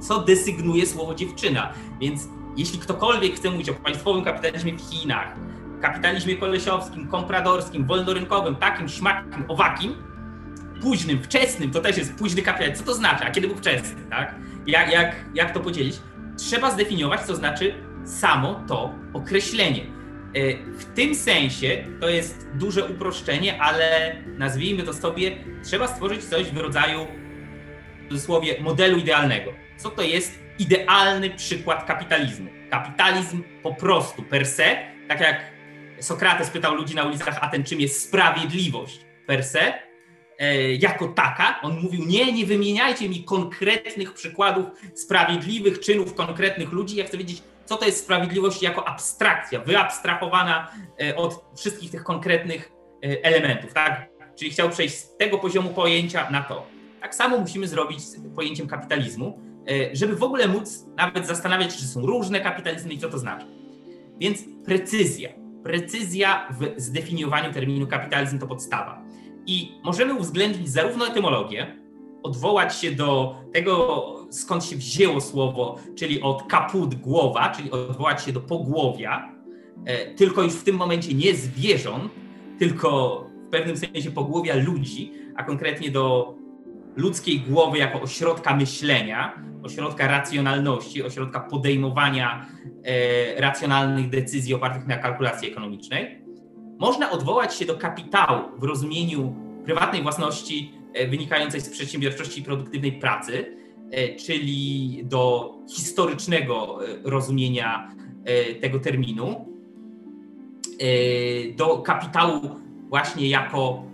co 0.00 0.20
desygnuje 0.20 0.86
słowo 0.86 1.14
dziewczyna. 1.14 1.72
Więc 2.00 2.28
jeśli 2.58 2.78
ktokolwiek 2.78 3.34
chce 3.34 3.50
mówić 3.50 3.68
o 3.68 3.74
państwowym 3.74 4.24
kapitalizmie 4.24 4.72
w 4.72 4.80
Chinach, 4.80 5.36
kapitalizmie 5.80 6.36
kolesiowskim, 6.36 7.08
kompradorskim, 7.08 7.86
wolnorynkowym, 7.86 8.56
takim, 8.56 8.88
śmakim, 8.88 9.44
owakim, 9.48 9.94
późnym, 10.82 11.22
wczesnym, 11.22 11.70
to 11.70 11.80
też 11.80 11.96
jest 11.96 12.14
późny 12.14 12.42
kapitalizm. 12.42 12.84
Co 12.84 12.84
to 12.84 12.94
znaczy? 12.94 13.24
A 13.24 13.30
kiedy 13.30 13.48
był 13.48 13.56
wczesny, 13.56 14.02
tak? 14.10 14.34
Jak, 14.66 14.92
jak, 14.92 15.16
jak 15.34 15.54
to 15.54 15.60
podzielić? 15.60 15.96
Trzeba 16.36 16.70
zdefiniować, 16.70 17.20
co 17.20 17.36
znaczy 17.36 17.74
samo 18.04 18.64
to 18.68 18.94
określenie. 19.12 19.82
E, 20.34 20.56
w 20.78 20.84
tym 20.84 21.14
sensie 21.14 21.84
to 22.00 22.08
jest 22.08 22.48
duże 22.54 22.84
uproszczenie, 22.84 23.62
ale 23.62 24.16
nazwijmy 24.38 24.82
to 24.82 24.92
sobie, 24.92 25.36
trzeba 25.64 25.88
stworzyć 25.88 26.24
coś 26.24 26.50
w 26.50 26.56
rodzaju 26.56 27.06
w 28.04 28.08
cudzysłowie 28.08 28.60
modelu 28.60 28.98
idealnego. 28.98 29.52
Co 29.76 29.90
to 29.90 30.02
jest 30.02 30.47
idealny 30.58 31.30
przykład 31.30 31.84
kapitalizmu. 31.84 32.50
Kapitalizm 32.70 33.42
po 33.62 33.74
prostu 33.74 34.22
per 34.22 34.46
se, 34.46 34.76
tak 35.08 35.20
jak 35.20 35.58
Sokrates 36.00 36.50
pytał 36.50 36.74
ludzi 36.74 36.94
na 36.94 37.04
ulicach 37.04 37.38
Aten, 37.40 37.64
czym 37.64 37.80
jest 37.80 38.02
sprawiedliwość 38.02 39.00
per 39.26 39.44
se, 39.44 39.74
e, 40.38 40.74
jako 40.74 41.08
taka, 41.08 41.60
on 41.62 41.80
mówił, 41.80 42.04
nie, 42.04 42.32
nie 42.32 42.46
wymieniajcie 42.46 43.08
mi 43.08 43.24
konkretnych 43.24 44.14
przykładów 44.14 44.66
sprawiedliwych 44.94 45.80
czynów 45.80 46.14
konkretnych 46.14 46.72
ludzi, 46.72 46.96
ja 46.96 47.04
chcę 47.04 47.18
wiedzieć, 47.18 47.42
co 47.64 47.76
to 47.76 47.86
jest 47.86 48.04
sprawiedliwość 48.04 48.62
jako 48.62 48.88
abstrakcja, 48.88 49.60
wyabstrahowana 49.60 50.72
e, 51.02 51.16
od 51.16 51.44
wszystkich 51.56 51.90
tych 51.90 52.04
konkretnych 52.04 52.72
e, 53.04 53.24
elementów, 53.24 53.74
tak? 53.74 54.08
Czyli 54.38 54.50
chciał 54.50 54.70
przejść 54.70 54.94
z 54.94 55.16
tego 55.16 55.38
poziomu 55.38 55.70
pojęcia 55.70 56.30
na 56.30 56.42
to. 56.42 56.66
Tak 57.00 57.14
samo 57.14 57.38
musimy 57.38 57.68
zrobić 57.68 58.00
z 58.00 58.34
pojęciem 58.34 58.68
kapitalizmu, 58.68 59.47
żeby 59.92 60.16
w 60.16 60.22
ogóle 60.22 60.48
móc 60.48 60.86
nawet 60.96 61.26
zastanawiać 61.26 61.76
czy 61.76 61.84
są 61.84 62.06
różne 62.06 62.40
kapitalizmy 62.40 62.92
i 62.92 62.98
co 62.98 63.08
to 63.08 63.18
znaczy. 63.18 63.46
Więc 64.18 64.44
precyzja. 64.64 65.30
Precyzja 65.64 66.48
w 66.60 66.80
zdefiniowaniu 66.80 67.52
terminu 67.52 67.86
kapitalizm 67.86 68.38
to 68.38 68.46
podstawa. 68.46 69.02
I 69.46 69.72
możemy 69.84 70.14
uwzględnić 70.14 70.68
zarówno 70.68 71.06
etymologię, 71.06 71.76
odwołać 72.22 72.76
się 72.76 72.90
do 72.90 73.36
tego, 73.52 74.04
skąd 74.30 74.64
się 74.64 74.76
wzięło 74.76 75.20
słowo, 75.20 75.78
czyli 75.94 76.22
od 76.22 76.42
kaput, 76.42 76.94
głowa, 76.94 77.48
czyli 77.48 77.70
odwołać 77.70 78.24
się 78.24 78.32
do 78.32 78.40
pogłowia, 78.40 79.32
e, 79.84 80.14
tylko 80.14 80.42
już 80.42 80.52
w 80.52 80.64
tym 80.64 80.76
momencie 80.76 81.14
nie 81.14 81.34
zwierząt, 81.34 82.12
tylko 82.58 83.20
w 83.46 83.50
pewnym 83.50 83.76
sensie 83.76 84.10
pogłowia 84.10 84.54
ludzi, 84.56 85.12
a 85.36 85.44
konkretnie 85.44 85.90
do 85.90 86.34
ludzkiej 86.98 87.40
głowy 87.40 87.78
jako 87.78 88.00
ośrodka 88.00 88.56
myślenia, 88.56 89.42
ośrodka 89.62 90.06
racjonalności, 90.06 91.02
ośrodka 91.02 91.40
podejmowania 91.40 92.46
e, 92.84 93.40
racjonalnych 93.40 94.10
decyzji 94.10 94.54
opartych 94.54 94.86
na 94.86 94.96
kalkulacji 94.96 95.50
ekonomicznej, 95.50 96.18
można 96.78 97.10
odwołać 97.10 97.54
się 97.54 97.66
do 97.66 97.74
kapitału 97.74 98.58
w 98.58 98.64
rozumieniu 98.64 99.34
prywatnej 99.64 100.02
własności 100.02 100.72
e, 100.94 101.08
wynikającej 101.08 101.60
z 101.60 101.68
przedsiębiorczości 101.68 102.40
i 102.40 102.44
produktywnej 102.44 102.92
pracy, 102.92 103.56
e, 103.90 104.16
czyli 104.16 105.00
do 105.04 105.52
historycznego 105.70 106.78
e, 106.84 107.10
rozumienia 107.10 107.94
e, 108.24 108.54
tego 108.54 108.78
terminu, 108.78 109.48
e, 110.80 111.52
do 111.52 111.78
kapitału 111.78 112.40
właśnie 112.88 113.28
jako 113.28 113.88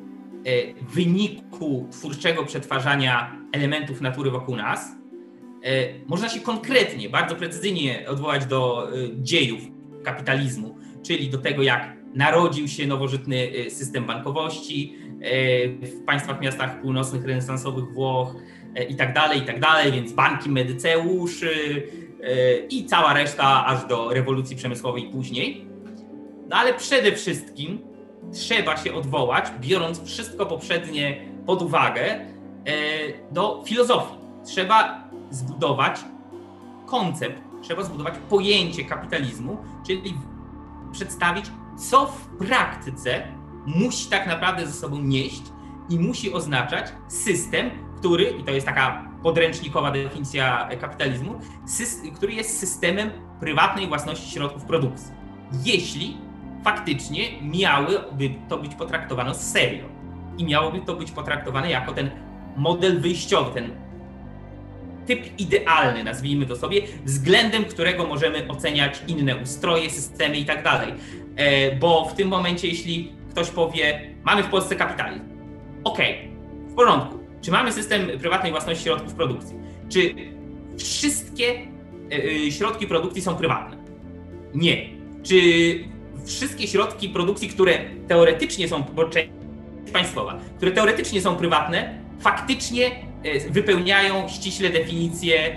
wyniku 0.95 1.44
twórczego 1.91 2.45
przetwarzania 2.45 3.37
elementów 3.53 4.01
natury 4.01 4.31
wokół 4.31 4.57
nas, 4.57 4.93
E, 5.65 5.95
można 6.07 6.29
się 6.29 6.41
konkretnie, 6.41 7.09
bardzo 7.09 7.37
precyzyjnie 7.37 8.05
odwołać 8.09 8.47
do 8.47 8.89
e, 8.89 8.93
dziejów 9.17 9.61
kapitalizmu, 10.03 10.77
czyli 11.03 11.31
do 11.31 11.39
tego, 11.39 11.63
jak 11.63 11.97
narodził 12.15 12.69
się 12.69 12.87
nowożytny 12.87 13.51
e, 13.67 13.71
system 13.71 14.05
bankowości 14.05 14.99
w 15.83 16.05
państwach, 16.07 16.41
miastach 16.41 16.81
północnych, 16.81 17.25
renesansowych 17.25 17.93
Włoch 17.93 18.35
i 18.89 18.97
tak 18.97 19.15
dalej, 19.15 19.39
i 19.39 19.43
tak 19.43 19.61
dalej, 19.61 19.93
więc 19.93 20.13
banki 20.13 20.51
Medyceusz 20.51 21.45
i 22.71 22.85
cała 22.85 23.15
reszta 23.15 23.67
aż 23.67 23.87
do 23.87 24.15
rewolucji 24.15 24.57
przemysłowej 24.57 25.11
później. 25.13 25.67
No 26.49 26.57
ale 26.57 26.75
przede 26.75 27.13
wszystkim 27.13 27.79
trzeba 28.33 28.77
się 28.77 28.95
odwołać, 28.95 29.45
biorąc 29.61 30.05
wszystko 30.05 30.47
poprzednie 30.47 31.34
pod 31.47 31.63
uwagę, 31.63 32.21
do 33.31 33.63
filozofii. 33.67 34.15
Trzeba 34.45 35.05
zbudować 35.31 36.01
koncept, 36.87 37.41
trzeba 37.63 37.83
zbudować 37.83 38.15
pojęcie 38.31 38.85
kapitalizmu, 38.85 39.57
czyli 39.87 40.15
przedstawić, 40.93 41.47
co 41.77 42.07
w 42.07 42.27
praktyce 42.27 43.23
musi 43.67 44.11
tak 44.11 44.27
naprawdę 44.27 44.67
ze 44.67 44.73
sobą 44.73 44.99
nieść 44.99 45.43
i 45.91 45.99
musi 45.99 46.33
oznaczać 46.33 46.93
system, 47.09 47.71
który, 47.99 48.25
i 48.25 48.45
to 48.45 48.51
jest 48.51 48.67
taka 48.67 49.09
podręcznikowa 49.23 49.91
definicja 49.91 50.69
kapitalizmu, 50.81 51.41
system, 51.67 52.11
który 52.11 52.33
jest 52.33 52.59
systemem 52.59 53.11
prywatnej 53.41 53.89
własności 53.89 54.31
środków 54.31 54.65
produkcji. 54.65 55.13
Jeśli 55.65 56.17
faktycznie 56.65 57.43
miałyby 57.43 58.35
to 58.49 58.59
być 58.59 58.75
potraktowane 58.75 59.35
serio 59.35 59.94
i 60.39 60.45
miałoby 60.45 60.81
to 60.81 60.95
być 60.95 61.11
potraktowane 61.11 61.71
jako 61.71 61.93
ten 61.93 62.11
model 62.57 63.01
wyjściowy, 63.01 63.55
ten 63.55 63.71
typ 65.07 65.41
idealny, 65.41 66.05
nazwijmy 66.05 66.47
to 66.47 66.57
sobie, 66.57 66.83
względem 67.05 67.65
którego 67.65 68.07
możemy 68.07 68.49
oceniać 68.49 69.01
inne 69.09 69.37
ustroje, 69.37 69.91
systemy 69.91 70.37
i 70.37 70.45
tak 70.45 70.63
dalej. 70.63 70.95
E, 71.37 71.77
bo 71.77 72.05
w 72.05 72.15
tym 72.15 72.29
momencie, 72.29 72.69
jeśli 72.69 73.13
ktoś 73.31 73.51
powie, 73.51 74.01
mamy 74.25 74.43
w 74.43 74.49
Polsce 74.49 74.77
kapitalizm, 74.77 75.25
okej, 75.85 76.19
okay, 76.19 76.71
w 76.71 76.75
porządku. 76.75 77.19
Czy 77.41 77.51
mamy 77.51 77.73
system 77.73 78.07
prywatnej 78.19 78.53
własności 78.53 78.85
środków 78.85 79.15
produkcji? 79.15 79.57
Czy 79.89 80.15
wszystkie 80.79 81.45
e, 82.13 82.25
e, 82.47 82.53
środki 82.53 82.87
produkcji 82.87 83.23
są 83.23 83.37
prywatne? 83.37 83.77
Nie. 84.55 84.89
Czy 85.23 85.39
wszystkie 86.27 86.67
środki 86.67 87.09
produkcji, 87.09 87.49
które 87.49 87.79
teoretycznie 88.09 88.69
są, 88.69 88.83
bo 88.83 89.05
część 89.05 89.31
państwowa, 89.93 90.39
które 90.57 90.73
teoretycznie 90.73 91.21
są 91.21 91.37
prywatne, 91.37 91.99
faktycznie 92.21 92.91
E, 93.25 93.51
wypełniają 93.51 94.29
ściśle 94.29 94.71
definicję 94.71 95.37
e, 95.47 95.57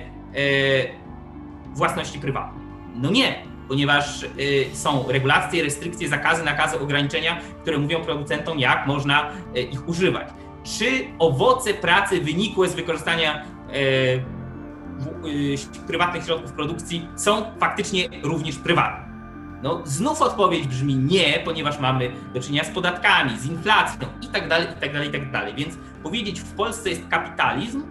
własności 1.74 2.20
prywatnej. 2.20 2.68
No 2.96 3.12
nie. 3.12 3.48
ponieważ 3.68 4.24
y, 4.24 4.30
są 4.74 5.06
regulacje, 5.08 5.63
restrykcje, 5.63 6.10
zakazy, 6.10 6.44
nakazy, 6.44 6.80
ograniczenia, 6.80 7.42
które 7.62 7.78
mówią 7.78 8.02
producentom, 8.02 8.60
jak 8.60 8.88
można 8.88 9.32
ich 9.72 9.90
używać. 9.90 10.28
Czy 10.63 10.86
owoce 11.20 11.74
pracy 11.74 12.22
wynikłe 12.22 12.70
z 12.70 12.76
wykorzystania 12.76 13.46
prywatnych 15.88 16.26
środków 16.26 16.52
produkcji 16.52 17.08
są 17.16 17.46
faktycznie 17.60 18.10
również 18.24 18.56
prywatne? 18.56 19.07
No, 19.63 19.82
znów 19.86 20.22
odpowiedź 20.22 20.67
brzmi 20.67 20.96
nie, 20.96 21.39
ponieważ 21.46 21.80
mamy 21.80 22.12
do 22.34 22.41
czynienia 22.41 22.63
z 22.63 22.70
podatkami, 22.70 23.39
z 23.39 23.46
inflacją 23.46 24.08
i 24.22 24.28
tak 24.28 24.48
dalej, 24.48 24.67
i 24.78 24.82
tak 24.82 24.93
dalej, 24.93 25.10
i 25.10 25.12
tak 25.12 25.32
dalej. 25.32 25.54
Więc 25.56 25.78
powiedzieć 26.04 26.39
w 26.39 26.56
Polsce 26.56 26.89
jest 26.89 27.08
kapitalizm, 27.08 27.84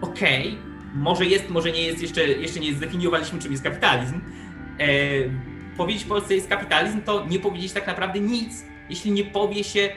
okej, 0.00 0.48
okay, 0.48 0.58
może 0.94 1.26
jest, 1.26 1.50
może 1.50 1.72
nie 1.72 1.82
jest, 1.82 2.02
jeszcze, 2.02 2.28
jeszcze 2.28 2.60
nie 2.60 2.74
zdefiniowaliśmy, 2.74 3.38
czym 3.38 3.52
jest 3.52 3.64
kapitalizm. 3.64 4.20
E, 4.78 4.88
powiedzieć 5.76 6.04
w 6.04 6.08
Polsce 6.08 6.34
jest 6.34 6.48
kapitalizm, 6.48 7.02
to 7.02 7.26
nie 7.26 7.38
powiedzieć 7.38 7.72
tak 7.72 7.86
naprawdę 7.86 8.20
nic, 8.20 8.64
jeśli 8.90 9.10
nie 9.10 9.24
powie 9.24 9.64
się 9.64 9.90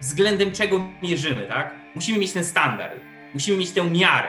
względem 0.00 0.52
czego 0.52 0.88
mierzymy, 1.02 1.46
tak? 1.48 1.74
Musimy 1.94 2.18
mieć 2.18 2.32
ten 2.32 2.44
standard, 2.44 3.00
musimy 3.34 3.58
mieć 3.58 3.70
tę 3.70 3.90
miarę. 3.90 4.28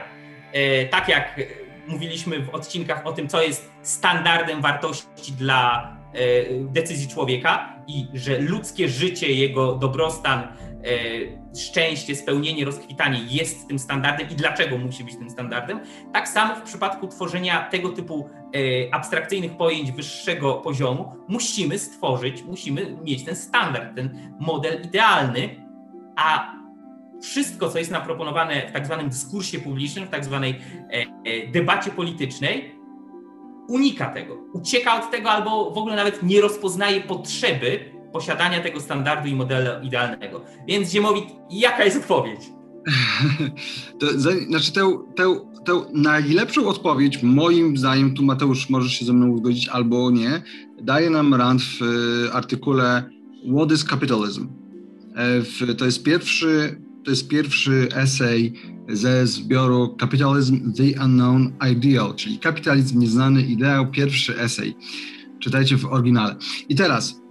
E, 0.53 0.85
tak 0.85 1.07
jak 1.09 1.39
mówiliśmy 1.87 2.39
w 2.39 2.49
odcinkach 2.49 3.05
o 3.05 3.11
tym, 3.11 3.27
co 3.27 3.41
jest 3.41 3.71
standardem 3.81 4.61
wartości 4.61 5.31
dla 5.37 5.91
e, 6.13 6.19
decyzji 6.63 7.07
człowieka 7.07 7.75
i 7.87 8.07
że 8.13 8.39
ludzkie 8.39 8.89
życie, 8.89 9.33
jego 9.33 9.75
dobrostan 9.75 10.47
E, 10.85 11.57
szczęście, 11.57 12.15
spełnienie, 12.15 12.65
rozkwitanie 12.65 13.19
jest 13.29 13.67
tym 13.67 13.79
standardem 13.79 14.29
i 14.29 14.35
dlaczego 14.35 14.77
musi 14.77 15.03
być 15.03 15.15
tym 15.15 15.29
standardem. 15.29 15.79
Tak 16.13 16.29
samo 16.29 16.55
w 16.55 16.61
przypadku 16.61 17.07
tworzenia 17.07 17.67
tego 17.71 17.89
typu 17.89 18.29
e, 18.55 18.95
abstrakcyjnych 18.95 19.57
pojęć 19.57 19.91
wyższego 19.91 20.53
poziomu 20.53 21.15
musimy 21.27 21.79
stworzyć, 21.79 22.43
musimy 22.43 22.97
mieć 23.03 23.23
ten 23.23 23.35
standard, 23.35 23.95
ten 23.95 24.35
model 24.39 24.81
idealny, 24.81 25.65
a 26.15 26.55
wszystko, 27.21 27.69
co 27.69 27.77
jest 27.79 27.91
nam 27.91 28.03
proponowane 28.03 28.67
w 28.69 28.71
tak 28.71 28.85
zwanym 28.85 29.09
dyskursie 29.09 29.59
publicznym, 29.59 30.05
w 30.05 30.09
tak 30.09 30.25
zwanej 30.25 30.55
e, 30.89 31.51
debacie 31.51 31.91
politycznej, 31.91 32.75
unika 33.67 34.05
tego, 34.05 34.37
ucieka 34.53 35.03
od 35.03 35.11
tego 35.11 35.31
albo 35.31 35.71
w 35.71 35.77
ogóle 35.77 35.95
nawet 35.95 36.23
nie 36.23 36.41
rozpoznaje 36.41 37.01
potrzeby 37.01 37.79
posiadania 38.13 38.61
tego 38.61 38.79
standardu 38.79 39.27
i 39.27 39.35
modelu 39.35 39.83
idealnego. 39.83 40.41
Więc 40.67 40.91
Ziemowit, 40.91 41.25
jaka 41.49 41.85
jest 41.85 41.97
odpowiedź? 41.97 42.39
To, 43.99 44.19
znaczy 44.49 44.71
tę, 44.71 44.97
tę, 45.15 45.35
tę 45.65 45.85
najlepszą 45.93 46.67
odpowiedź, 46.67 47.23
moim 47.23 47.77
zdaniem, 47.77 48.13
tu 48.15 48.23
Mateusz 48.23 48.69
możesz 48.69 48.91
się 48.91 49.05
ze 49.05 49.13
mną 49.13 49.37
zgodzić 49.37 49.69
albo 49.69 50.11
nie, 50.11 50.41
daje 50.81 51.09
nam 51.09 51.33
Rand 51.33 51.61
w 51.61 51.81
e, 51.81 52.33
artykule 52.33 53.03
What 53.55 53.71
is 53.71 53.85
Capitalism? 53.85 54.47
E, 55.67 55.73
to 55.75 55.85
jest 55.85 56.03
pierwszy, 56.03 56.81
to 57.05 57.11
jest 57.11 57.27
pierwszy 57.27 57.87
esej 57.95 58.53
ze 58.89 59.27
zbioru 59.27 59.95
Capitalism 59.99 60.73
the 60.73 61.03
Unknown 61.05 61.53
Ideal, 61.71 62.15
czyli 62.15 62.39
kapitalizm 62.39 62.99
nieznany 62.99 63.41
ideał, 63.41 63.91
pierwszy 63.91 64.39
esej. 64.39 64.75
Czytajcie 65.39 65.77
w 65.77 65.85
oryginale. 65.85 66.35
I 66.69 66.75
teraz 66.75 67.21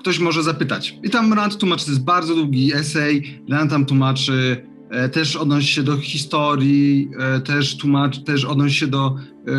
ktoś 0.00 0.18
może 0.18 0.42
zapytać. 0.42 0.98
I 1.02 1.10
tam 1.10 1.32
Rand 1.32 1.58
tłumaczy, 1.58 1.84
to 1.84 1.90
jest 1.90 2.04
bardzo 2.04 2.34
długi 2.34 2.74
esej, 2.74 3.40
Rand 3.48 3.70
tam 3.70 3.86
tłumaczy, 3.86 4.66
e, 4.90 5.08
też 5.08 5.36
odnosi 5.36 5.68
się 5.68 5.82
do 5.82 5.96
historii, 5.96 7.08
e, 7.18 7.40
też 7.40 7.76
tłumaczy, 7.76 8.24
też 8.24 8.44
odnosi 8.44 8.74
się 8.74 8.86
do 8.86 9.16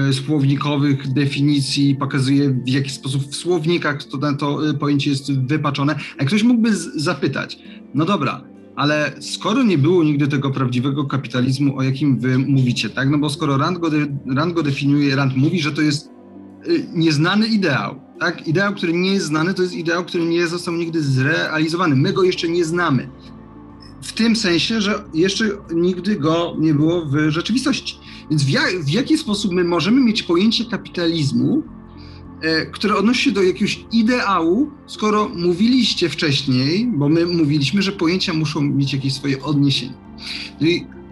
e, 0.09 0.13
słownikowych 0.13 1.13
definicji, 1.13 1.95
pokazuje 1.95 2.49
w 2.49 2.69
jaki 2.69 2.89
sposób 2.89 3.23
w 3.23 3.35
słownikach 3.35 4.03
to, 4.03 4.33
to 4.33 4.59
pojęcie 4.79 5.09
jest 5.09 5.39
wypaczone. 5.39 5.95
A 6.17 6.25
ktoś 6.25 6.43
mógłby 6.43 6.75
zapytać, 6.95 7.59
no 7.93 8.05
dobra, 8.05 8.56
ale 8.77 9.11
skoro 9.19 9.63
nie 9.63 9.77
było 9.77 10.03
nigdy 10.03 10.27
tego 10.27 10.51
prawdziwego 10.51 11.05
kapitalizmu, 11.05 11.77
o 11.77 11.83
jakim 11.83 12.19
wy 12.19 12.37
mówicie, 12.37 12.89
tak? 12.89 13.09
No 13.09 13.17
bo 13.17 13.29
skoro 13.29 13.57
Rand 13.57 13.77
go, 13.77 13.89
de, 13.89 13.97
Rand 14.35 14.53
go 14.53 14.63
definiuje, 14.63 15.15
Rand 15.15 15.37
mówi, 15.37 15.61
że 15.61 15.71
to 15.71 15.81
jest 15.81 16.09
nieznany 16.93 17.47
ideał, 17.47 18.01
tak? 18.19 18.47
Ideał, 18.47 18.73
który 18.73 18.93
nie 18.93 19.13
jest 19.13 19.25
znany, 19.25 19.53
to 19.53 19.61
jest 19.61 19.75
ideał, 19.75 20.05
który 20.05 20.25
nie 20.25 20.47
został 20.47 20.73
nigdy 20.73 21.03
zrealizowany. 21.03 21.95
My 21.95 22.13
go 22.13 22.23
jeszcze 22.23 22.49
nie 22.49 22.65
znamy. 22.65 23.09
W 24.01 24.13
tym 24.13 24.35
sensie, 24.35 24.81
że 24.81 25.03
jeszcze 25.13 25.49
nigdy 25.73 26.15
go 26.15 26.55
nie 26.59 26.73
było 26.73 27.05
w 27.05 27.29
rzeczywistości. 27.29 27.99
Więc 28.29 28.43
w, 28.43 28.49
jak, 28.49 28.83
w 28.85 28.89
jaki 28.89 29.17
sposób 29.17 29.51
my 29.51 29.63
możemy 29.63 30.01
mieć 30.01 30.23
pojęcie 30.23 30.65
kapitalizmu, 30.65 31.63
które 32.71 32.95
odnosi 32.95 33.23
się 33.23 33.31
do 33.31 33.43
jakiegoś 33.43 33.85
ideału, 33.91 34.71
skoro 34.87 35.29
mówiliście 35.29 36.09
wcześniej, 36.09 36.87
bo 36.87 37.09
my 37.09 37.25
mówiliśmy, 37.25 37.81
że 37.81 37.91
pojęcia 37.91 38.33
muszą 38.33 38.61
mieć 38.61 38.93
jakieś 38.93 39.13
swoje 39.13 39.43
odniesienie. 39.43 39.93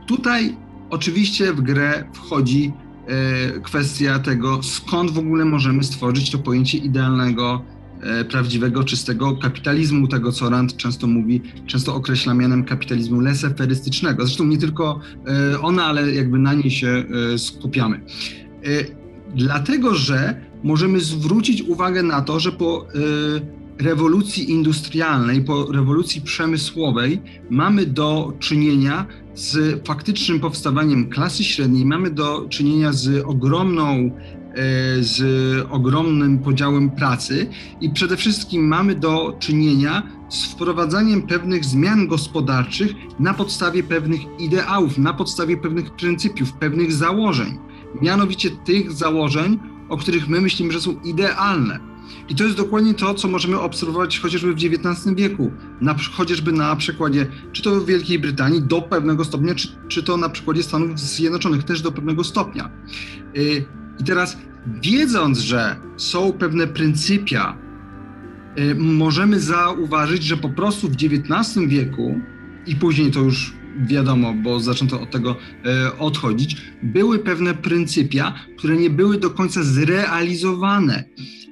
Tutaj 0.07 0.55
oczywiście 0.89 1.53
w 1.53 1.61
grę 1.61 2.03
wchodzi 2.13 2.73
E, 3.07 3.59
kwestia 3.59 4.19
tego, 4.19 4.63
skąd 4.63 5.11
w 5.11 5.19
ogóle 5.19 5.45
możemy 5.45 5.83
stworzyć 5.83 6.31
to 6.31 6.37
pojęcie 6.37 6.77
idealnego, 6.77 7.61
e, 8.01 8.25
prawdziwego, 8.25 8.83
czystego 8.83 9.37
kapitalizmu, 9.37 10.07
tego 10.07 10.31
co 10.31 10.49
Rand 10.49 10.77
często 10.77 11.07
mówi, 11.07 11.41
często 11.65 11.95
określa 11.95 12.33
mianem 12.33 12.63
kapitalizmu 12.63 13.19
leseferystycznego. 13.19 14.25
Zresztą 14.25 14.45
nie 14.45 14.57
tylko 14.57 14.99
ona, 15.61 15.85
ale 15.85 16.11
jakby 16.11 16.39
na 16.39 16.53
niej 16.53 16.71
się 16.71 17.03
skupiamy. 17.37 18.01
Dlatego, 19.35 19.95
że 19.95 20.44
możemy 20.65 20.99
zwrócić 20.99 21.61
uwagę 21.61 22.03
na 22.03 22.21
to, 22.21 22.39
że 22.39 22.51
po 22.51 22.85
rewolucji 23.77 24.51
industrialnej, 24.51 25.41
po 25.41 25.71
rewolucji 25.71 26.21
przemysłowej 26.21 27.21
mamy 27.49 27.85
do 27.85 28.33
czynienia 28.39 29.05
z 29.35 29.81
faktycznym 29.87 30.39
powstawaniem 30.39 31.09
klasy 31.09 31.43
średniej, 31.43 31.85
mamy 31.85 32.09
do 32.09 32.45
czynienia 32.49 32.93
z 32.93 33.25
ogromną 33.25 33.85
e, 33.85 34.11
z 35.03 35.21
ogromnym 35.69 36.39
podziałem 36.39 36.89
pracy 36.89 37.47
i 37.81 37.89
przede 37.89 38.17
wszystkim 38.17 38.67
mamy 38.67 38.95
do 38.95 39.35
czynienia 39.39 40.03
z 40.29 40.45
wprowadzaniem 40.45 41.21
pewnych 41.21 41.65
zmian 41.65 42.07
gospodarczych 42.07 42.91
na 43.19 43.33
podstawie 43.33 43.83
pewnych 43.83 44.21
ideałów, 44.39 44.97
na 44.97 45.13
podstawie 45.13 45.57
pewnych 45.57 45.91
pryncypiów, 45.91 46.53
pewnych 46.53 46.93
założeń. 46.93 47.57
Mianowicie 48.01 48.49
tych 48.49 48.91
założeń, 48.91 49.59
o 49.89 49.97
których 49.97 50.27
my 50.27 50.41
myślimy, 50.41 50.73
że 50.73 50.81
są 50.81 51.01
idealne 51.01 51.95
i 52.29 52.35
to 52.35 52.43
jest 52.43 52.57
dokładnie 52.57 52.93
to, 52.93 53.13
co 53.13 53.27
możemy 53.27 53.59
obserwować 53.59 54.19
chociażby 54.19 54.53
w 54.53 54.57
XIX 54.57 55.15
wieku, 55.15 55.51
na, 55.81 55.95
chociażby 56.11 56.51
na 56.51 56.75
przykładzie 56.75 57.27
czy 57.51 57.61
to 57.61 57.85
Wielkiej 57.85 58.19
Brytanii 58.19 58.61
do 58.61 58.81
pewnego 58.81 59.25
stopnia, 59.25 59.55
czy, 59.55 59.67
czy 59.87 60.03
to 60.03 60.17
na 60.17 60.29
przykładzie 60.29 60.63
Stanów 60.63 60.99
Zjednoczonych 60.99 61.63
też 61.63 61.81
do 61.81 61.91
pewnego 61.91 62.23
stopnia. 62.23 62.69
Y, 63.37 63.65
I 63.99 64.03
teraz 64.03 64.37
wiedząc, 64.81 65.39
że 65.39 65.75
są 65.97 66.31
pewne 66.31 66.67
pryncypia, 66.67 67.57
y, 68.59 68.75
możemy 68.75 69.39
zauważyć, 69.39 70.23
że 70.23 70.37
po 70.37 70.49
prostu 70.49 70.89
w 70.89 70.93
XIX 70.93 71.67
wieku 71.67 72.21
i 72.67 72.75
później 72.75 73.11
to 73.11 73.19
już 73.19 73.53
wiadomo, 73.87 74.33
bo 74.33 74.59
zaczęto 74.59 75.01
od 75.01 75.11
tego 75.11 75.31
y, 75.31 75.97
odchodzić, 75.97 76.57
były 76.83 77.19
pewne 77.19 77.53
pryncypia, 77.53 78.33
które 78.57 78.75
nie 78.75 78.89
były 78.89 79.17
do 79.17 79.29
końca 79.29 79.63
zrealizowane. 79.63 81.03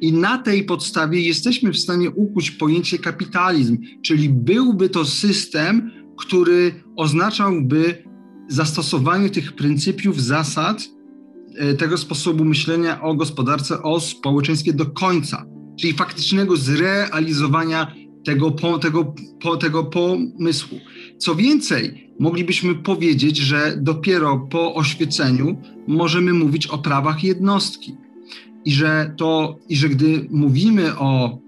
I 0.02 0.14
na 0.14 0.38
tej 0.38 0.64
podstawie 0.64 1.22
jesteśmy 1.22 1.72
w 1.72 1.78
stanie 1.78 2.12
ukuć 2.12 2.52
pojęcie 2.52 3.00
kapitalizm, 3.00 3.78
czyli 4.02 4.30
byłby 4.30 4.90
to 4.90 5.06
system, 5.06 5.92
który 6.18 6.72
oznaczałby 6.96 8.04
zastosowanie 8.48 9.30
tych 9.30 9.56
pryncypiów, 9.56 10.22
zasad, 10.22 10.84
e, 11.58 11.74
tego 11.74 11.98
sposobu 11.98 12.46
myślenia 12.46 13.02
o 13.02 13.16
gospodarce, 13.16 13.84
o 13.84 14.00
społeczeństwie 14.00 14.74
do 14.74 14.86
końca, 14.86 15.46
czyli 15.80 15.94
faktycznego 15.94 16.58
zrealizowania 16.58 17.96
tego, 18.24 18.52
tego, 18.80 19.14
tego 19.60 19.84
pomysłu. 19.84 20.80
Co 21.18 21.36
więcej, 21.36 22.12
moglibyśmy 22.20 22.76
powiedzieć, 22.76 23.38
że 23.38 23.78
dopiero 23.78 24.48
po 24.52 24.76
oświeceniu 24.76 25.58
możemy 25.88 26.34
mówić 26.34 26.68
o 26.68 26.78
prawach 26.78 27.24
jednostki 27.24 27.96
i 28.66 28.72
że 28.72 29.14
to, 29.18 29.60
i 29.70 29.76
że 29.76 29.90
gdy 29.90 30.28
mówimy 30.32 30.98
o 30.98 31.40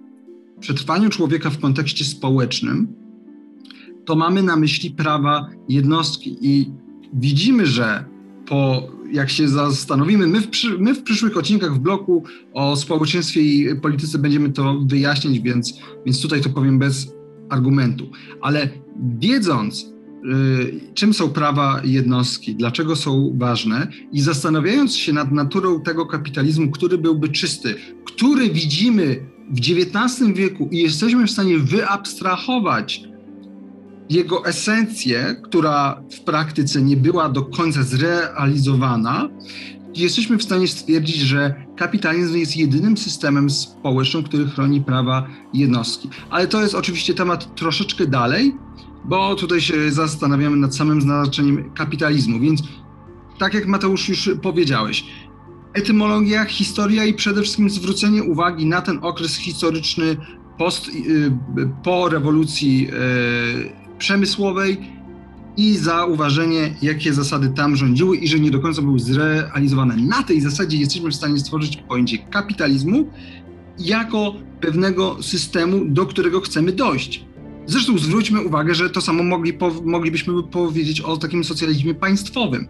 przetrwaniu 0.59 1.09
człowieka 1.09 1.49
w 1.49 1.59
kontekście 1.59 2.05
społecznym, 2.05 2.87
to 4.05 4.15
mamy 4.15 4.43
na 4.43 4.55
myśli 4.55 4.91
prawa 4.91 5.49
jednostki 5.69 6.37
i 6.41 6.71
widzimy, 7.13 7.65
że 7.65 8.05
po, 8.45 8.87
jak 9.15 9.29
się 9.29 9.47
zastanowimy, 9.47 10.27
my 10.27 10.41
w, 10.41 10.49
przy, 10.49 10.77
my 10.77 10.93
w 10.93 11.03
przyszłych 11.03 11.37
odcinkach 11.37 11.75
w 11.75 11.79
bloku 11.79 12.23
o 12.53 12.75
społeczeństwie 12.75 13.41
i 13.41 13.75
polityce 13.75 14.17
będziemy 14.17 14.49
to 14.49 14.79
wyjaśnić, 14.79 15.39
więc, 15.39 15.79
więc 16.05 16.21
tutaj 16.21 16.41
to 16.41 16.49
powiem 16.49 16.79
bez 16.79 17.15
argumentu. 17.49 18.11
Ale 18.41 18.69
wiedząc, 19.19 19.85
czym 20.93 21.13
są 21.13 21.29
prawa 21.29 21.81
jednostki, 21.83 22.55
dlaczego 22.55 22.95
są 22.95 23.35
ważne 23.37 23.87
i 24.11 24.21
zastanawiając 24.21 24.95
się 24.95 25.13
nad 25.13 25.31
naturą 25.31 25.81
tego 25.81 26.05
kapitalizmu, 26.05 26.71
który 26.71 26.97
byłby 26.97 27.29
czysty, 27.29 27.75
który 28.05 28.49
widzimy 28.49 29.25
w 29.51 29.59
XIX 29.59 30.33
wieku 30.33 30.69
i 30.71 30.79
jesteśmy 30.79 31.27
w 31.27 31.31
stanie 31.31 31.57
wyabstrahować 31.57 33.03
jego 34.09 34.45
esencję, 34.45 35.35
która 35.43 36.01
w 36.11 36.19
praktyce 36.19 36.81
nie 36.81 36.97
była 36.97 37.29
do 37.29 37.41
końca 37.41 37.83
zrealizowana, 37.83 39.29
jesteśmy 39.95 40.37
w 40.37 40.43
stanie 40.43 40.67
stwierdzić, 40.67 41.15
że 41.15 41.65
kapitalizm 41.77 42.37
jest 42.37 42.57
jedynym 42.57 42.97
systemem 42.97 43.49
społecznym, 43.49 44.23
który 44.23 44.45
chroni 44.45 44.81
prawa 44.81 45.27
jednostki. 45.53 46.09
Ale 46.29 46.47
to 46.47 46.61
jest 46.61 46.75
oczywiście 46.75 47.13
temat 47.13 47.55
troszeczkę 47.55 48.07
dalej, 48.07 48.55
bo 49.05 49.35
tutaj 49.35 49.61
się 49.61 49.91
zastanawiamy 49.91 50.57
nad 50.57 50.75
samym 50.75 51.01
znaczeniem 51.01 51.71
kapitalizmu. 51.73 52.39
Więc 52.39 52.63
tak 53.39 53.53
jak 53.53 53.67
Mateusz 53.67 54.09
już 54.09 54.29
powiedziałeś, 54.41 55.05
etymologia, 55.73 56.45
historia 56.45 57.05
i 57.05 57.13
przede 57.13 57.41
wszystkim 57.41 57.69
zwrócenie 57.69 58.23
uwagi 58.23 58.65
na 58.65 58.81
ten 58.81 58.99
okres 59.01 59.37
historyczny 59.37 60.17
post, 60.57 60.87
y, 60.87 61.31
po 61.83 62.09
rewolucji 62.09 62.87
y, 62.87 63.84
przemysłowej 63.97 64.77
i 65.57 65.77
zauważenie, 65.77 66.75
jakie 66.81 67.13
zasady 67.13 67.49
tam 67.49 67.75
rządziły 67.75 68.17
i 68.17 68.27
że 68.27 68.39
nie 68.39 68.51
do 68.51 68.59
końca 68.59 68.81
były 68.81 68.99
zrealizowane. 68.99 69.95
Na 69.97 70.23
tej 70.23 70.41
zasadzie 70.41 70.77
jesteśmy 70.77 71.11
w 71.11 71.15
stanie 71.15 71.39
stworzyć 71.39 71.77
pojęcie 71.77 72.17
kapitalizmu 72.17 73.09
jako 73.79 74.33
pewnego 74.61 75.23
systemu, 75.23 75.85
do 75.85 76.05
którego 76.05 76.41
chcemy 76.41 76.71
dojść. 76.71 77.25
Zresztą 77.65 77.97
zwróćmy 77.97 78.41
uwagę, 78.41 78.75
że 78.75 78.89
to 78.89 79.01
samo 79.01 79.23
mogli, 79.23 79.53
moglibyśmy 79.83 80.43
powiedzieć 80.43 81.01
o 81.01 81.17
takim 81.17 81.43
socjalizmie 81.43 81.95
państwowym, 81.95 82.67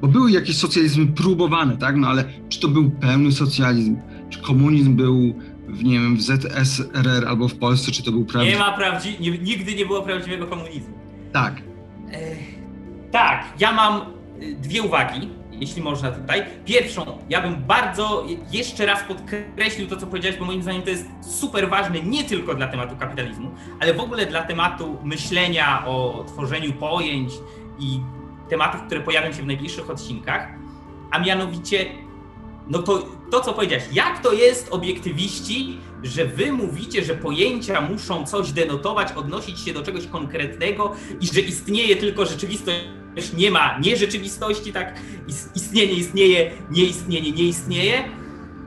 bo 0.00 0.08
były 0.08 0.32
jakieś 0.32 0.56
socjalizmy 0.56 1.06
próbowane, 1.06 1.76
tak? 1.76 1.96
No 1.96 2.08
ale 2.08 2.24
czy 2.48 2.60
to 2.60 2.68
był 2.68 2.90
pełny 2.90 3.32
socjalizm, 3.32 3.96
czy 4.30 4.42
komunizm 4.42 4.96
był 4.96 5.34
w, 5.74 5.84
nie 5.84 6.00
wiem, 6.00 6.16
w 6.16 6.22
ZSRR 6.22 7.28
albo 7.28 7.48
w 7.48 7.54
Polsce, 7.54 7.92
czy 7.92 8.02
to 8.02 8.10
był 8.12 8.24
prawdziwy? 8.24 8.52
Nie 8.52 8.58
ma 8.58 8.72
prawdzi- 8.78 9.20
nie, 9.20 9.30
nigdy 9.30 9.74
nie 9.74 9.86
było 9.86 10.02
prawdziwego 10.02 10.46
komunizmu. 10.46 10.94
Tak. 11.32 11.62
tak, 13.12 13.44
ja 13.60 13.72
mam 13.72 14.00
y, 14.42 14.54
dwie 14.54 14.82
uwagi, 14.82 15.28
jeśli 15.52 15.82
można 15.82 16.10
tutaj. 16.10 16.42
Pierwszą, 16.64 17.18
ja 17.28 17.42
bym 17.42 17.54
bardzo 17.66 18.26
jeszcze 18.52 18.86
raz 18.86 19.02
podkreślił 19.02 19.88
to, 19.88 19.96
co 19.96 20.06
powiedziałeś, 20.06 20.38
bo 20.38 20.44
moim 20.44 20.62
zdaniem 20.62 20.82
to 20.82 20.90
jest 20.90 21.06
super 21.20 21.70
ważne 21.70 22.00
nie 22.00 22.24
tylko 22.24 22.54
dla 22.54 22.68
tematu 22.68 22.96
kapitalizmu, 22.96 23.50
ale 23.80 23.94
w 23.94 24.00
ogóle 24.00 24.26
dla 24.26 24.42
tematu 24.42 24.96
myślenia 25.04 25.86
o 25.86 26.24
tworzeniu 26.28 26.72
pojęć 26.72 27.32
i 27.78 28.00
tematów, 28.48 28.82
które 28.82 29.00
pojawią 29.00 29.32
się 29.32 29.42
w 29.42 29.46
najbliższych 29.46 29.90
odcinkach, 29.90 30.48
a 31.10 31.18
mianowicie 31.18 31.86
no 32.68 32.82
to, 32.82 33.06
to 33.30 33.40
co 33.40 33.52
powiedziałeś, 33.52 33.84
jak 33.92 34.22
to 34.22 34.32
jest 34.32 34.68
obiektywści, 34.70 35.78
że 36.02 36.24
wy 36.24 36.52
mówicie, 36.52 37.04
że 37.04 37.14
pojęcia 37.14 37.80
muszą 37.80 38.26
coś 38.26 38.52
denotować, 38.52 39.12
odnosić 39.12 39.60
się 39.60 39.72
do 39.72 39.82
czegoś 39.82 40.06
konkretnego 40.06 40.92
i 41.20 41.26
że 41.26 41.40
istnieje 41.40 41.96
tylko 41.96 42.26
rzeczywistość, 42.26 42.84
nie 43.36 43.50
ma 43.50 43.78
nierzeczywistości, 43.78 44.72
tak? 44.72 45.00
Istnienie 45.54 45.92
istnieje, 45.92 46.50
nieistnienie 46.70 47.32
nie 47.32 47.44
istnieje. 47.44 48.04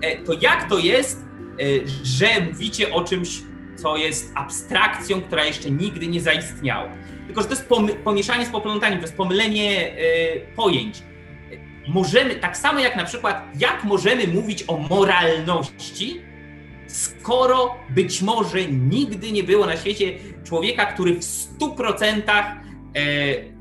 E, 0.01 0.17
to 0.17 0.33
jak 0.41 0.69
to 0.69 0.79
jest, 0.79 1.25
e, 1.59 1.63
że 2.03 2.27
mówicie 2.51 2.93
o 2.93 3.03
czymś, 3.03 3.41
co 3.75 3.97
jest 3.97 4.31
abstrakcją, 4.35 5.21
która 5.21 5.45
jeszcze 5.45 5.71
nigdy 5.71 6.07
nie 6.07 6.21
zaistniała? 6.21 6.89
Tylko, 7.25 7.41
że 7.41 7.47
to 7.47 7.53
jest 7.53 7.69
pomieszanie 8.03 8.45
z 8.45 8.49
poplątaniem, 8.49 8.99
to 8.99 9.05
jest 9.05 9.17
pomylenie 9.17 9.91
e, 9.91 9.97
pojęć 10.55 11.03
możemy, 11.87 12.35
tak 12.35 12.57
samo 12.57 12.79
jak 12.79 12.95
na 12.95 13.05
przykład, 13.05 13.43
jak 13.59 13.83
możemy 13.83 14.27
mówić 14.27 14.63
o 14.67 14.77
moralności, 14.77 16.21
skoro 16.87 17.75
być 17.89 18.21
może 18.21 18.65
nigdy 18.65 19.31
nie 19.31 19.43
było 19.43 19.65
na 19.65 19.77
świecie 19.77 20.13
człowieka, 20.43 20.85
który 20.85 21.13
w 21.13 21.19
100% 21.19 22.21
e, 22.29 22.53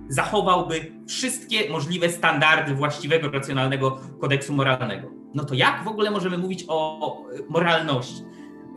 zachowałby 0.08 0.92
wszystkie 1.08 1.70
możliwe 1.70 2.08
standardy 2.08 2.74
właściwego, 2.74 3.30
racjonalnego 3.30 4.00
kodeksu 4.20 4.52
moralnego. 4.52 5.10
No 5.34 5.44
to 5.44 5.54
jak 5.54 5.84
w 5.84 5.88
ogóle 5.88 6.10
możemy 6.10 6.38
mówić 6.38 6.64
o 6.68 7.22
moralności? 7.48 8.22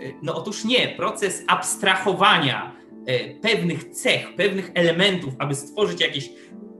E, 0.01 0.13
no 0.21 0.35
otóż 0.35 0.65
nie, 0.65 0.87
proces 0.87 1.43
abstrahowania 1.47 2.75
e, 3.05 3.29
pewnych 3.29 3.83
cech, 3.83 4.35
pewnych 4.35 4.71
elementów, 4.73 5.33
aby 5.39 5.55
stworzyć 5.55 6.01
jakieś 6.01 6.29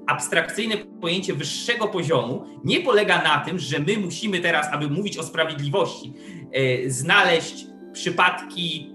abstrakcyjne 0.10 0.78
pojęcie 0.78 1.34
wyższego 1.34 1.88
poziomu 1.88 2.45
nie 2.64 2.82
polega 2.82 3.24
na 3.24 3.38
tym, 3.38 3.60
że 3.60 3.80
my 3.80 3.97
musimy 3.97 4.39
teraz, 4.39 4.68
aby 4.72 4.89
mówić 4.89 5.18
o 5.18 5.24
sprawiedliwości, 5.24 6.14
e, 6.51 6.89
znaleźć 6.89 7.66
przypadki 7.93 8.93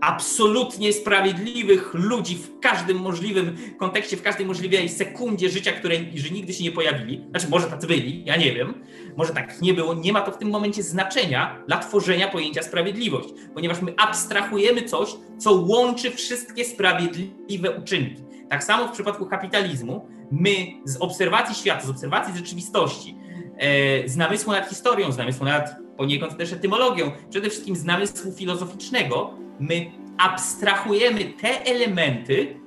absolutnie 0.00 0.92
sprawiedliwych 0.92 1.94
ludzi 1.94 2.36
w 2.36 2.60
każdym 2.60 2.96
możliwym 2.96 3.56
kontekście, 3.78 4.16
w 4.16 4.22
każdej 4.22 4.46
możliwej 4.46 4.88
sekundzie 4.88 5.48
życia, 5.48 5.72
które 5.72 5.98
nigdy 6.32 6.52
się 6.52 6.64
nie 6.64 6.72
pojawili. 6.72 7.24
Znaczy, 7.30 7.48
może 7.48 7.66
tacy 7.66 7.86
byli, 7.86 8.24
ja 8.24 8.36
nie 8.36 8.52
wiem, 8.52 8.74
może 9.16 9.32
tak 9.32 9.62
nie 9.62 9.74
było. 9.74 9.94
Nie 9.94 10.12
ma 10.12 10.20
to 10.20 10.32
w 10.32 10.38
tym 10.38 10.50
momencie 10.50 10.82
znaczenia 10.82 11.62
dla 11.68 11.78
tworzenia 11.78 12.28
pojęcia 12.28 12.62
sprawiedliwość, 12.62 13.28
ponieważ 13.54 13.82
my 13.82 13.94
abstrahujemy 13.96 14.82
coś, 14.82 15.10
co 15.38 15.52
łączy 15.52 16.10
wszystkie 16.10 16.64
sprawiedliwe 16.64 17.70
uczynki. 17.70 18.25
Tak 18.48 18.64
samo 18.64 18.88
w 18.88 18.92
przypadku 18.92 19.26
kapitalizmu, 19.26 20.08
my 20.30 20.50
z 20.84 20.96
obserwacji 20.96 21.54
świata, 21.54 21.86
z 21.86 21.90
obserwacji 21.90 22.36
rzeczywistości, 22.36 23.16
e, 23.58 24.08
z 24.08 24.16
namysłu 24.16 24.52
nad 24.52 24.68
historią, 24.68 25.12
z 25.12 25.18
namysłu 25.18 25.44
nad 25.44 25.76
poniekąd 25.96 26.36
też 26.36 26.52
etymologią, 26.52 27.10
przede 27.30 27.50
wszystkim 27.50 27.76
z 27.76 27.84
namysłu 27.84 28.32
filozoficznego, 28.32 29.34
my 29.60 29.90
abstrahujemy 30.18 31.24
te 31.24 31.64
elementy, 31.64 32.60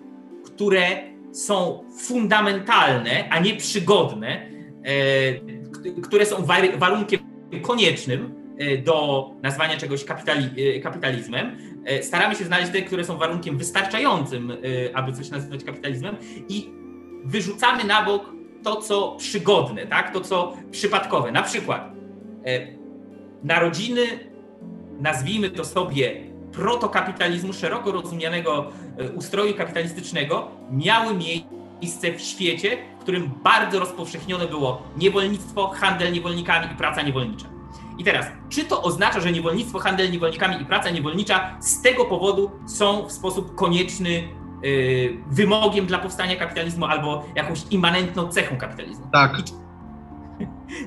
które 0.45 0.83
są 1.31 1.83
fundamentalne, 1.99 3.29
a 3.29 3.39
nie 3.39 3.55
przygodne, 3.55 4.49
e, 4.83 6.01
które 6.01 6.25
są 6.25 6.45
warunkiem 6.77 7.19
koniecznym 7.61 8.38
do 8.83 9.29
nazwania 9.41 9.77
czegoś 9.77 10.03
kapitali 10.03 10.49
kapitalizmem. 10.81 11.57
Staramy 12.01 12.35
się 12.35 12.45
znaleźć 12.45 12.71
te, 12.71 12.81
które 12.81 13.03
są 13.03 13.17
warunkiem 13.17 13.57
wystarczającym, 13.57 14.53
aby 14.93 15.13
coś 15.13 15.29
nazywać 15.29 15.63
kapitalizmem 15.63 16.15
i 16.49 16.69
wyrzucamy 17.25 17.83
na 17.83 18.03
bok 18.03 18.33
to, 18.63 18.75
co 18.75 19.15
przygodne, 19.15 19.87
tak? 19.87 20.13
to, 20.13 20.21
co 20.21 20.53
przypadkowe. 20.71 21.31
Na 21.31 21.41
przykład 21.41 21.91
narodziny, 23.43 24.01
nazwijmy 24.99 25.49
to 25.49 25.65
sobie, 25.65 26.29
protokapitalizmu, 26.51 27.53
szeroko 27.53 27.91
rozumianego 27.91 28.71
ustroju 29.15 29.53
kapitalistycznego, 29.53 30.47
miały 30.71 31.13
miejsce 31.13 32.11
w 32.13 32.21
świecie, 32.21 32.77
w 32.99 33.01
którym 33.01 33.31
bardzo 33.43 33.79
rozpowszechnione 33.79 34.47
było 34.47 34.81
niewolnictwo, 34.97 35.67
handel 35.67 36.13
niewolnikami 36.13 36.73
i 36.73 36.75
praca 36.75 37.01
niewolnicza. 37.01 37.58
I 37.99 38.03
teraz, 38.03 38.25
czy 38.49 38.65
to 38.65 38.83
oznacza, 38.83 39.19
że 39.19 39.31
niewolnictwo, 39.31 39.79
handel 39.79 40.11
niewolnikami 40.11 40.61
i 40.61 40.65
praca 40.65 40.89
niewolnicza 40.89 41.57
z 41.59 41.81
tego 41.81 42.05
powodu 42.05 42.51
są 42.67 43.07
w 43.07 43.11
sposób 43.11 43.55
konieczny 43.55 44.39
Y, 44.65 45.17
wymogiem 45.27 45.85
dla 45.85 45.99
powstania 45.99 46.35
kapitalizmu 46.35 46.85
albo 46.85 47.25
jakąś 47.35 47.59
immanentną 47.71 48.27
cechą 48.27 48.57
kapitalizmu. 48.57 49.07
Tak. 49.11 49.37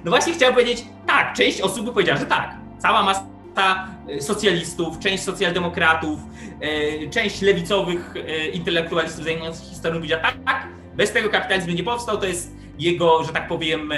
No 0.05 0.11
właśnie 0.11 0.33
chciałem 0.33 0.55
powiedzieć, 0.55 0.85
tak, 1.07 1.33
część 1.35 1.61
osób 1.61 1.87
by 1.87 1.93
powiedziała, 1.93 2.19
że 2.19 2.27
tak. 2.27 2.57
Cała 2.79 3.03
masa 3.03 3.89
y, 4.09 4.23
socjalistów, 4.23 4.99
część 4.99 5.23
socjaldemokratów, 5.23 6.21
y, 6.63 7.11
część 7.11 7.43
lewicowych 7.43 8.15
intelektualistów 8.53 9.25
zajmujących 9.25 9.65
się 9.65 9.71
historią 9.71 9.97
powiedziała, 9.97 10.23
tak, 10.23 10.35
tak, 10.45 10.69
bez 10.95 11.13
tego 11.13 11.29
kapitalizm 11.29 11.71
nie 11.75 11.85
powstał, 11.85 12.19
to 12.19 12.27
jest 12.27 12.57
jego, 12.79 13.25
że 13.25 13.33
tak 13.33 13.49
powiem, 13.49 13.93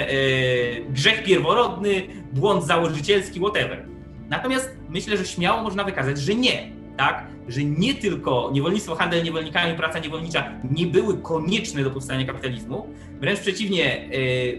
grzech 0.89 1.23
pierworodny, 1.23 2.01
błąd 2.33 2.63
założycielski, 2.63 3.39
whatever. 3.39 3.85
Natomiast 4.29 4.77
myślę, 4.89 5.17
że 5.17 5.25
śmiało 5.25 5.63
można 5.63 5.83
wykazać, 5.83 6.19
że 6.19 6.35
nie 6.35 6.71
tak, 6.97 7.27
że 7.47 7.63
nie 7.63 7.93
tylko 7.93 8.49
niewolnictwo, 8.53 8.95
handel 8.95 9.23
niewolnikami, 9.23 9.77
praca 9.77 9.99
niewolnicza 9.99 10.49
nie 10.71 10.87
były 10.87 11.17
konieczne 11.17 11.83
do 11.83 11.91
powstania 11.91 12.25
kapitalizmu, 12.25 12.87
wręcz 13.19 13.39
przeciwnie, 13.39 13.97
e, 13.97 14.07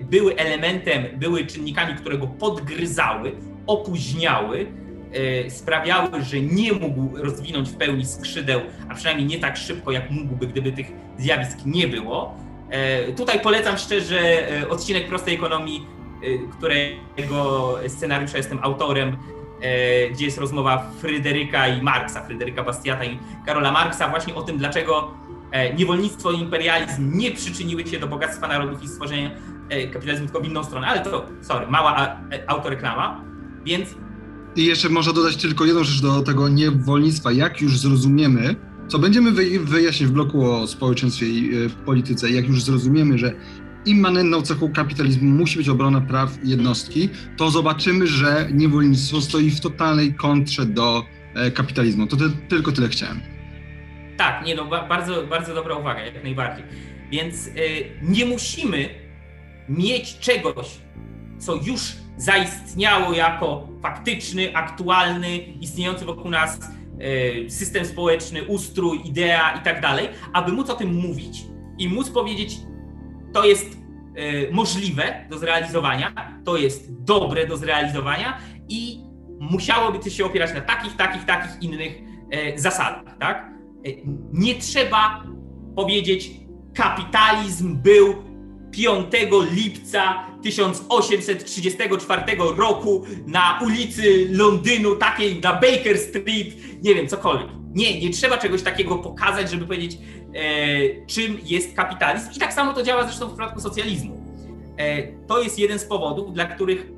były 0.04 0.36
elementem, 0.36 1.04
były 1.18 1.46
czynnikami, 1.46 1.94
które 1.94 2.18
go 2.18 2.26
podgryzały, 2.26 3.32
opóźniały, 3.66 4.66
e, 5.12 5.50
sprawiały, 5.50 6.22
że 6.22 6.40
nie 6.40 6.72
mógł 6.72 7.16
rozwinąć 7.16 7.68
w 7.68 7.76
pełni 7.76 8.06
skrzydeł, 8.06 8.60
a 8.88 8.94
przynajmniej 8.94 9.26
nie 9.26 9.38
tak 9.38 9.56
szybko, 9.56 9.92
jak 9.92 10.10
mógłby, 10.10 10.46
gdyby 10.46 10.72
tych 10.72 10.86
zjawisk 11.18 11.58
nie 11.66 11.88
było. 11.88 12.45
E, 12.70 13.12
tutaj 13.12 13.40
polecam 13.40 13.78
szczerze 13.78 14.48
odcinek 14.70 15.08
prostej 15.08 15.34
ekonomii, 15.34 15.86
którego 16.58 17.78
scenariusza 17.88 18.36
jestem 18.36 18.58
autorem, 18.62 19.16
e, 19.60 20.10
gdzie 20.10 20.24
jest 20.24 20.38
rozmowa 20.38 20.90
Fryderyka 21.00 21.68
i 21.68 21.82
Marksa, 21.82 22.24
Fryderyka 22.24 22.62
Bastiata 22.62 23.04
i 23.04 23.18
Karola 23.46 23.72
Marksa 23.72 24.08
właśnie 24.08 24.34
o 24.34 24.42
tym, 24.42 24.58
dlaczego 24.58 25.14
e, 25.50 25.74
niewolnictwo 25.74 26.32
i 26.32 26.40
imperializm 26.40 27.18
nie 27.18 27.30
przyczyniły 27.30 27.86
się 27.86 27.98
do 27.98 28.06
bogactwa 28.06 28.48
narodów 28.48 28.82
i 28.82 28.88
stworzenia 28.88 29.30
e, 29.68 29.86
kapitalizmu 29.86 30.26
tylko 30.26 30.40
w 30.40 30.44
inną 30.44 30.64
stronę, 30.64 30.86
ale 30.86 31.00
to, 31.00 31.26
sorry, 31.42 31.66
mała 31.66 32.16
autoreklama, 32.46 33.24
więc... 33.64 33.88
I 34.56 34.64
jeszcze 34.64 34.88
można 34.88 35.12
dodać 35.12 35.36
tylko 35.36 35.64
jedną 35.64 35.84
rzecz 35.84 36.02
do 36.02 36.22
tego 36.22 36.48
niewolnictwa. 36.48 37.32
Jak 37.32 37.60
już 37.60 37.78
zrozumiemy, 37.78 38.54
co 38.88 38.98
będziemy 38.98 39.32
wyjaśniać 39.60 40.10
w 40.10 40.12
bloku 40.12 40.50
o 40.50 40.66
społeczeństwie 40.66 41.26
i 41.26 41.70
polityce, 41.70 42.30
jak 42.30 42.48
już 42.48 42.62
zrozumiemy, 42.62 43.18
że 43.18 43.32
immanentną 43.86 44.42
cechą 44.42 44.72
kapitalizmu 44.72 45.30
musi 45.30 45.58
być 45.58 45.68
obrona 45.68 46.00
praw 46.00 46.38
jednostki, 46.44 47.08
to 47.36 47.50
zobaczymy, 47.50 48.06
że 48.06 48.48
niewolnictwo 48.52 49.20
stoi 49.20 49.50
w 49.50 49.60
totalnej 49.60 50.14
kontrze 50.14 50.66
do 50.66 51.04
e, 51.34 51.50
kapitalizmu. 51.50 52.06
To 52.06 52.16
te, 52.16 52.24
tylko 52.48 52.72
tyle 52.72 52.88
chciałem. 52.88 53.20
Tak, 54.16 54.46
nie 54.46 54.54
no, 54.54 54.64
bardzo, 54.88 55.26
bardzo 55.26 55.54
dobra 55.54 55.74
uwaga, 55.74 56.00
jak 56.00 56.22
najbardziej. 56.24 56.64
Więc 57.10 57.46
y, 57.46 57.50
nie 58.02 58.26
musimy 58.26 58.88
mieć 59.68 60.18
czegoś, 60.18 60.66
co 61.38 61.54
już 61.54 61.80
zaistniało 62.16 63.12
jako 63.12 63.68
faktyczny, 63.82 64.56
aktualny, 64.56 65.38
istniejący 65.38 66.04
wokół 66.04 66.30
nas 66.30 66.60
system 67.48 67.86
społeczny, 67.86 68.44
ustrój, 68.44 69.00
idea 69.04 69.58
i 69.60 69.64
tak 69.64 69.80
dalej, 69.80 70.08
aby 70.32 70.52
móc 70.52 70.70
o 70.70 70.74
tym 70.74 70.94
mówić 70.94 71.46
i 71.78 71.88
móc 71.88 72.10
powiedzieć, 72.10 72.58
to 73.32 73.44
jest 73.44 73.76
e, 74.16 74.50
możliwe 74.50 75.26
do 75.30 75.38
zrealizowania, 75.38 76.34
to 76.44 76.56
jest 76.56 77.02
dobre 77.02 77.46
do 77.46 77.56
zrealizowania 77.56 78.38
i 78.68 79.00
musiałoby 79.40 79.98
to 79.98 80.10
się 80.10 80.24
opierać 80.24 80.54
na 80.54 80.60
takich, 80.60 80.96
takich, 80.96 81.24
takich 81.24 81.62
innych 81.62 81.92
e, 82.30 82.58
zasadach, 82.58 83.18
tak? 83.18 83.50
E, 83.86 83.90
nie 84.32 84.54
trzeba 84.54 85.22
powiedzieć, 85.76 86.30
kapitalizm 86.74 87.76
był 87.76 88.25
5 88.76 89.06
lipca 89.52 90.26
1834 90.42 92.22
roku 92.56 93.04
na 93.26 93.60
ulicy 93.64 94.28
Londynu, 94.30 94.96
takiej 94.96 95.40
na 95.40 95.52
Baker 95.52 95.98
Street, 95.98 96.54
nie 96.82 96.94
wiem, 96.94 97.08
cokolwiek. 97.08 97.48
Nie, 97.74 98.00
nie 98.00 98.10
trzeba 98.10 98.38
czegoś 98.38 98.62
takiego 98.62 98.98
pokazać, 98.98 99.50
żeby 99.50 99.66
powiedzieć, 99.66 99.98
e, 100.34 101.06
czym 101.06 101.38
jest 101.44 101.76
kapitalizm. 101.76 102.32
I 102.36 102.38
tak 102.38 102.52
samo 102.52 102.72
to 102.72 102.82
działa 102.82 103.04
zresztą 103.04 103.26
w 103.26 103.30
przypadku 103.30 103.60
socjalizmu. 103.60 104.16
E, 104.76 105.12
to 105.26 105.42
jest 105.42 105.58
jeden 105.58 105.78
z 105.78 105.84
powodów, 105.84 106.32
dla 106.32 106.44
których 106.44 106.95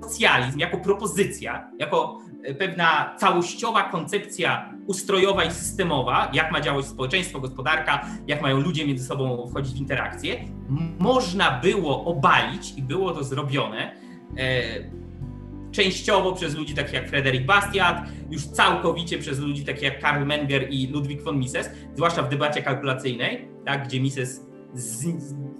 socjalizm 0.00 0.58
jako 0.58 0.76
propozycja, 0.78 1.70
jako 1.78 2.18
e, 2.44 2.54
pewna 2.54 3.14
całościowa 3.18 3.82
koncepcja 3.82 4.74
ustrojowa 4.86 5.44
i 5.44 5.50
systemowa, 5.50 6.30
jak 6.32 6.52
ma 6.52 6.60
działać 6.60 6.86
społeczeństwo, 6.86 7.40
gospodarka, 7.40 8.06
jak 8.26 8.42
mają 8.42 8.60
ludzie 8.60 8.86
między 8.86 9.04
sobą 9.04 9.46
wchodzić 9.50 9.74
w 9.74 9.80
interakcje, 9.80 10.44
można 10.98 11.60
było 11.60 12.04
obalić 12.04 12.72
i 12.76 12.82
było 12.82 13.12
to 13.12 13.24
zrobione 13.24 13.92
e, 14.36 14.62
częściowo 15.72 16.32
przez 16.32 16.54
ludzi 16.54 16.74
takich 16.74 16.92
jak 16.92 17.08
Frederick 17.08 17.46
Bastiat, 17.46 18.02
już 18.30 18.46
całkowicie 18.46 19.18
przez 19.18 19.38
ludzi 19.38 19.64
takich 19.64 19.82
jak 19.82 20.00
Karl 20.00 20.24
Menger 20.24 20.66
i 20.70 20.86
Ludwig 20.86 21.22
von 21.22 21.38
Mises, 21.38 21.70
zwłaszcza 21.94 22.22
w 22.22 22.28
debacie 22.28 22.62
kalkulacyjnej, 22.62 23.48
tak, 23.66 23.88
gdzie 23.88 24.00
Mises 24.00 24.46
z, 24.74 25.06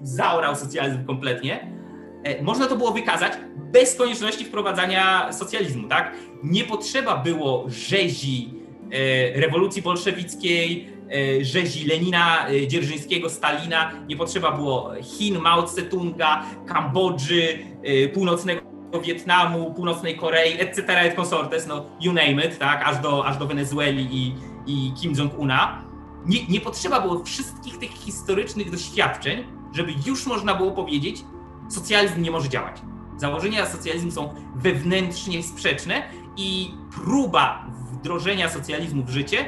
zaorał 0.02 0.56
socjalizm 0.56 1.04
kompletnie. 1.04 1.79
E, 2.24 2.42
można 2.42 2.66
to 2.66 2.76
było 2.76 2.92
wykazać 2.92 3.32
bez 3.56 3.94
konieczności 3.94 4.44
wprowadzania 4.44 5.32
socjalizmu, 5.32 5.88
tak? 5.88 6.12
Nie 6.42 6.64
potrzeba 6.64 7.16
było 7.16 7.64
rzezi 7.68 8.54
e, 8.92 9.40
rewolucji 9.40 9.82
bolszewickiej, 9.82 10.88
e, 11.40 11.44
rzezi 11.44 11.88
Lenina, 11.88 12.46
Dzierżyńskiego, 12.66 13.30
Stalina, 13.30 13.92
nie 14.08 14.16
potrzeba 14.16 14.52
było 14.52 14.92
Chin, 15.02 15.38
Mao 15.38 15.62
Tse-tunga, 15.62 16.42
Kambodży, 16.66 17.58
północnego 18.14 18.60
Wietnamu, 19.02 19.74
Północnej 19.74 20.16
Korei, 20.16 20.60
etc., 20.60 21.00
et 21.00 21.14
consortes, 21.14 21.66
no 21.66 21.84
you 22.00 22.12
name 22.12 22.46
it, 22.46 22.58
tak, 22.58 22.88
aż 22.88 22.98
do, 22.98 23.26
aż 23.26 23.38
do 23.38 23.46
Wenezueli 23.46 24.08
i, 24.12 24.34
i 24.66 24.92
Kim 25.00 25.14
Jong-una. 25.14 25.84
Nie, 26.26 26.46
nie 26.46 26.60
potrzeba 26.60 27.00
było 27.00 27.24
wszystkich 27.24 27.78
tych 27.78 27.90
historycznych 27.90 28.70
doświadczeń, 28.70 29.44
żeby 29.72 29.92
już 30.06 30.26
można 30.26 30.54
było 30.54 30.70
powiedzieć, 30.70 31.24
socjalizm 31.70 32.22
nie 32.22 32.30
może 32.30 32.48
działać. 32.48 32.76
Założenia 33.16 33.66
socjalizmu 33.66 34.10
są 34.10 34.34
wewnętrznie 34.56 35.42
sprzeczne 35.42 36.02
i 36.36 36.70
próba 36.94 37.66
wdrożenia 37.92 38.48
socjalizmu 38.48 39.02
w 39.02 39.10
życie 39.10 39.44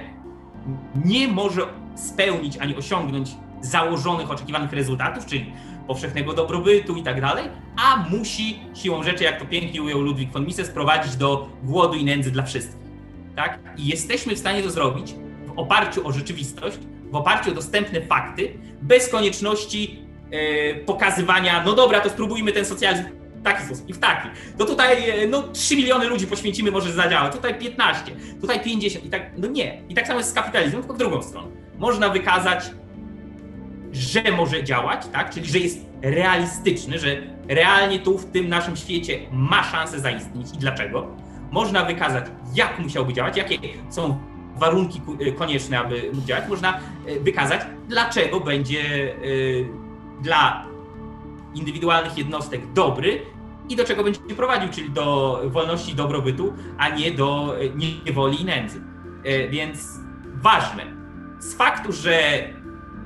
nie 1.04 1.28
może 1.28 1.62
spełnić 1.94 2.58
ani 2.58 2.76
osiągnąć 2.76 3.30
założonych, 3.60 4.30
oczekiwanych 4.30 4.72
rezultatów, 4.72 5.26
czyli 5.26 5.52
powszechnego 5.86 6.32
dobrobytu 6.32 6.96
i 6.96 7.02
tak 7.02 7.20
dalej, 7.20 7.44
a 7.76 7.96
musi 8.10 8.60
siłą 8.74 9.02
rzeczy, 9.02 9.24
jak 9.24 9.38
to 9.38 9.46
pięknie 9.46 9.82
ujął 9.82 10.00
Ludwik 10.00 10.32
von 10.32 10.46
Mises, 10.46 10.70
prowadzić 10.70 11.16
do 11.16 11.48
głodu 11.62 11.94
i 11.94 12.04
nędzy 12.04 12.30
dla 12.30 12.42
wszystkich. 12.42 12.82
Tak? 13.36 13.58
I 13.76 13.86
jesteśmy 13.86 14.34
w 14.34 14.38
stanie 14.38 14.62
to 14.62 14.70
zrobić 14.70 15.14
w 15.46 15.58
oparciu 15.58 16.06
o 16.08 16.12
rzeczywistość, 16.12 16.78
w 17.10 17.14
oparciu 17.14 17.50
o 17.50 17.54
dostępne 17.54 18.00
fakty, 18.00 18.58
bez 18.82 19.08
konieczności 19.08 19.98
pokazywania, 20.86 21.62
no 21.64 21.72
dobra, 21.72 22.00
to 22.00 22.10
spróbujmy 22.10 22.52
ten 22.52 22.64
socjalizm 22.64 23.04
w 23.40 23.44
taki 23.44 23.64
sposób 23.64 23.88
i 23.88 23.92
w 23.92 23.98
taki. 23.98 24.28
To 24.58 24.64
tutaj 24.64 25.10
e, 25.10 25.26
no 25.26 25.42
3 25.42 25.76
miliony 25.76 26.06
ludzi 26.06 26.26
poświęcimy, 26.26 26.70
może 26.70 26.92
zadziała, 26.92 27.30
tutaj 27.30 27.58
15, 27.58 28.12
tutaj 28.40 28.60
50 28.60 29.04
i 29.04 29.10
tak, 29.10 29.30
no 29.36 29.48
nie. 29.48 29.82
I 29.88 29.94
tak 29.94 30.06
samo 30.06 30.18
jest 30.18 30.30
z 30.30 30.34
kapitalizmem, 30.34 30.82
tylko 30.82 30.94
w 30.94 30.98
drugą 30.98 31.22
stronę. 31.22 31.48
Można 31.78 32.08
wykazać 32.08 32.70
że 33.92 34.22
może 34.36 34.64
działać, 34.64 35.06
tak? 35.12 35.30
czyli 35.30 35.46
że 35.46 35.58
jest 35.58 35.86
realistyczny, 36.02 36.98
że 36.98 37.16
realnie 37.48 37.98
tu 37.98 38.18
w 38.18 38.24
tym 38.24 38.48
naszym 38.48 38.76
świecie 38.76 39.18
ma 39.32 39.64
szansę 39.64 40.00
zaistnieć 40.00 40.46
i 40.54 40.58
dlaczego. 40.58 41.06
Można 41.50 41.84
wykazać, 41.84 42.24
jak 42.54 42.78
musiałby 42.78 43.12
działać, 43.12 43.36
jakie 43.36 43.58
są 43.90 44.18
warunki 44.56 45.00
y, 45.20 45.32
konieczne, 45.32 45.78
aby 45.78 46.10
mógł 46.14 46.26
działać. 46.26 46.48
Można 46.48 46.80
wykazać, 47.20 47.60
dlaczego 47.88 48.40
będzie 48.40 49.14
dla 50.22 50.66
indywidualnych 51.54 52.18
jednostek 52.18 52.72
dobry 52.72 53.22
i 53.68 53.76
do 53.76 53.84
czego 53.84 54.04
będzie 54.04 54.20
prowadził, 54.36 54.68
czyli 54.68 54.90
do 54.90 55.40
wolności 55.46 55.94
dobrobytu, 55.94 56.52
a 56.78 56.88
nie 56.88 57.10
do 57.10 57.56
niewoli 58.06 58.42
i 58.42 58.44
nędzy. 58.44 58.82
Więc 59.50 59.88
ważne, 60.34 60.86
z 61.38 61.54
faktu, 61.54 61.92
że 61.92 62.20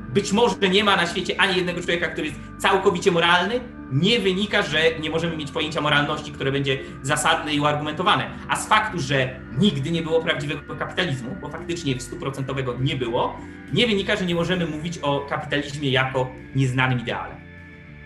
być 0.08 0.32
może 0.32 0.56
nie 0.70 0.84
ma 0.84 0.96
na 0.96 1.06
świecie 1.06 1.40
ani 1.40 1.56
jednego 1.56 1.80
człowieka, 1.80 2.08
który 2.08 2.26
jest 2.26 2.40
całkowicie 2.58 3.10
moralny, 3.10 3.60
nie 3.92 4.20
wynika, 4.20 4.62
że 4.62 4.78
nie 5.00 5.10
możemy 5.10 5.36
mieć 5.36 5.50
pojęcia 5.50 5.80
moralności, 5.80 6.32
które 6.32 6.52
będzie 6.52 6.78
zasadne 7.02 7.54
i 7.54 7.60
uargumentowane. 7.60 8.30
A 8.48 8.56
z 8.56 8.68
faktu, 8.68 9.00
że 9.00 9.40
nigdy 9.58 9.90
nie 9.90 10.02
było 10.02 10.22
prawdziwego 10.22 10.76
kapitalizmu, 10.76 11.36
bo 11.40 11.48
faktycznie 11.48 12.00
stuprocentowego 12.00 12.76
nie 12.80 12.96
było, 12.96 13.40
nie 13.72 13.86
wynika, 13.86 14.16
że 14.16 14.26
nie 14.26 14.34
możemy 14.34 14.66
mówić 14.66 14.98
o 14.98 15.20
kapitalizmie 15.20 15.90
jako 15.90 16.30
nieznanym 16.54 17.00
ideale. 17.00 17.36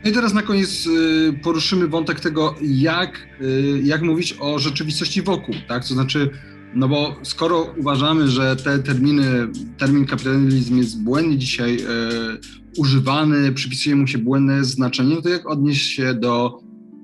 No 0.04 0.10
i 0.10 0.12
teraz 0.12 0.34
na 0.34 0.42
koniec 0.42 0.86
y, 0.86 1.32
poruszymy 1.42 1.88
wątek 1.88 2.20
tego, 2.20 2.54
jak, 2.62 3.26
y, 3.40 3.80
jak 3.82 4.02
mówić 4.02 4.36
o 4.40 4.58
rzeczywistości 4.58 5.22
wokół, 5.22 5.54
tak? 5.68 5.82
To 5.82 5.94
znaczy, 5.94 6.30
no 6.74 6.88
bo 6.88 7.16
skoro 7.22 7.74
uważamy, 7.78 8.28
że 8.28 8.56
te 8.56 8.78
terminy, 8.78 9.24
termin 9.78 10.06
kapitalizm 10.06 10.76
jest 10.76 11.02
błędnie 11.02 11.38
dzisiaj 11.38 11.76
e, 11.76 11.86
używany, 12.78 13.52
przypisuje 13.52 13.96
mu 13.96 14.06
się 14.06 14.18
błędne 14.18 14.64
znaczenie, 14.64 15.14
no 15.14 15.22
to 15.22 15.28
jak 15.28 15.50
odnieść 15.50 15.90
się 15.90 16.14
do, 16.14 16.60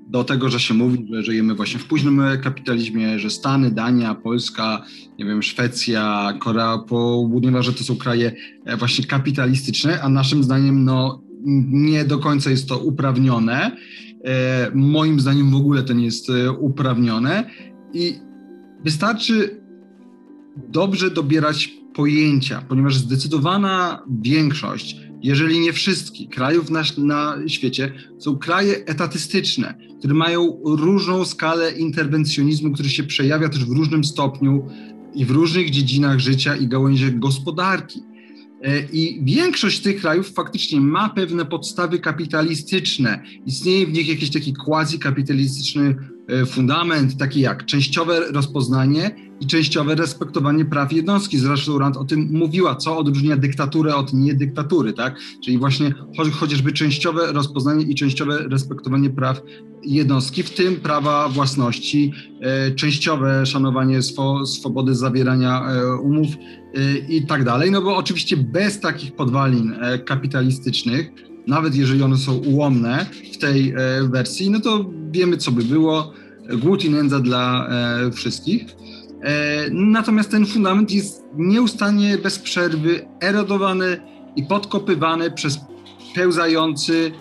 do 0.09 0.23
tego, 0.23 0.49
że 0.49 0.59
się 0.59 0.73
mówi, 0.73 1.07
że 1.13 1.23
żyjemy 1.23 1.55
właśnie 1.55 1.79
w 1.79 1.85
późnym 1.85 2.21
kapitalizmie, 2.43 3.19
że 3.19 3.29
Stany, 3.29 3.71
Dania, 3.71 4.15
Polska, 4.15 4.85
nie 5.19 5.25
wiem, 5.25 5.43
Szwecja, 5.43 6.33
Korea 6.39 6.77
Południowa, 6.77 7.61
że 7.61 7.73
to 7.73 7.83
są 7.83 7.95
kraje 7.95 8.31
e, 8.65 8.77
właśnie 8.77 9.05
kapitalistyczne, 9.05 10.01
a 10.01 10.09
naszym 10.09 10.43
zdaniem 10.43 10.83
no 10.83 11.21
nie 11.71 12.05
do 12.05 12.19
końca 12.19 12.49
jest 12.49 12.69
to 12.69 12.77
uprawnione. 12.77 13.71
E, 14.25 14.71
moim 14.73 15.19
zdaniem 15.19 15.51
w 15.51 15.55
ogóle 15.55 15.83
to 15.83 15.93
nie 15.93 16.05
jest 16.05 16.29
e, 16.29 16.51
uprawnione 16.51 17.49
i 17.93 18.26
Wystarczy 18.87 19.61
dobrze 20.69 21.11
dobierać 21.11 21.73
pojęcia, 21.93 22.65
ponieważ 22.69 22.97
zdecydowana 22.97 24.03
większość, 24.21 24.97
jeżeli 25.21 25.59
nie 25.59 25.73
wszystkie 25.73 26.27
krajów 26.27 26.69
na, 26.69 26.83
na 26.97 27.37
świecie 27.47 27.91
są 28.19 28.37
kraje 28.37 28.85
etatystyczne, 28.85 29.77
które 29.99 30.13
mają 30.13 30.59
różną 30.65 31.25
skalę 31.25 31.71
interwencjonizmu, 31.71 32.71
który 32.73 32.89
się 32.89 33.03
przejawia 33.03 33.49
też 33.49 33.65
w 33.65 33.71
różnym 33.71 34.03
stopniu 34.03 34.67
i 35.15 35.25
w 35.25 35.31
różnych 35.31 35.69
dziedzinach 35.69 36.19
życia 36.19 36.55
i 36.55 36.67
gałęziach 36.67 37.19
gospodarki. 37.19 38.03
E, 38.63 38.81
I 38.93 39.21
większość 39.23 39.79
tych 39.79 40.01
krajów 40.01 40.33
faktycznie 40.33 40.81
ma 40.81 41.09
pewne 41.09 41.45
podstawy 41.45 41.99
kapitalistyczne. 41.99 43.23
Istnieje 43.45 43.87
w 43.87 43.93
nich 43.93 44.07
jakiś 44.07 44.31
taki 44.31 44.53
quasi-kapitalistyczny 44.53 45.95
fundament, 46.47 47.17
taki 47.17 47.39
jak 47.39 47.65
częściowe 47.65 48.31
rozpoznanie 48.31 49.15
i 49.39 49.47
częściowe 49.47 49.95
respektowanie 49.95 50.65
praw 50.65 50.93
jednostki. 50.93 51.37
Zresztą 51.37 51.79
Rand 51.79 51.97
o 51.97 52.05
tym 52.05 52.29
mówiła, 52.31 52.75
co 52.75 52.97
odróżnia 52.97 53.37
dyktaturę 53.37 53.95
od 53.95 54.13
niedyktatury, 54.13 54.93
tak? 54.93 55.15
Czyli 55.43 55.57
właśnie 55.57 55.93
chociażby 56.33 56.71
częściowe 56.71 57.31
rozpoznanie 57.31 57.85
i 57.85 57.95
częściowe 57.95 58.37
respektowanie 58.37 59.09
praw 59.09 59.41
jednostki, 59.83 60.43
w 60.43 60.49
tym 60.49 60.75
prawa 60.75 61.29
własności, 61.29 62.13
e, 62.41 62.71
częściowe 62.71 63.45
szanowanie 63.45 64.01
swo, 64.01 64.45
swobody 64.45 64.95
zawierania 64.95 65.69
e, 65.69 65.95
umów 65.95 66.27
e, 66.75 66.97
i 66.97 67.25
tak 67.25 67.43
dalej. 67.43 67.71
No 67.71 67.81
bo 67.81 67.97
oczywiście 67.97 68.37
bez 68.37 68.79
takich 68.79 69.15
podwalin 69.15 69.75
kapitalistycznych, 70.05 71.11
nawet 71.47 71.75
jeżeli 71.75 72.03
one 72.03 72.17
są 72.17 72.33
ułomne 72.33 73.05
w 73.33 73.37
tej 73.37 73.73
wersji, 74.03 74.49
no 74.49 74.59
to 74.59 74.85
wiemy, 75.11 75.37
co 75.37 75.51
by 75.51 75.63
było. 75.63 76.13
Głód 76.61 76.85
i 76.85 76.89
nędza 76.89 77.19
dla 77.19 77.69
wszystkich. 78.13 78.65
Natomiast 79.71 80.31
ten 80.31 80.45
fundament 80.45 80.91
jest 80.91 81.23
nieustannie, 81.37 82.17
bez 82.17 82.39
przerwy 82.39 83.07
erodowany 83.21 84.01
i 84.35 84.43
podkopywany 84.43 85.31
przez 85.31 85.59
pełzający 86.15 87.11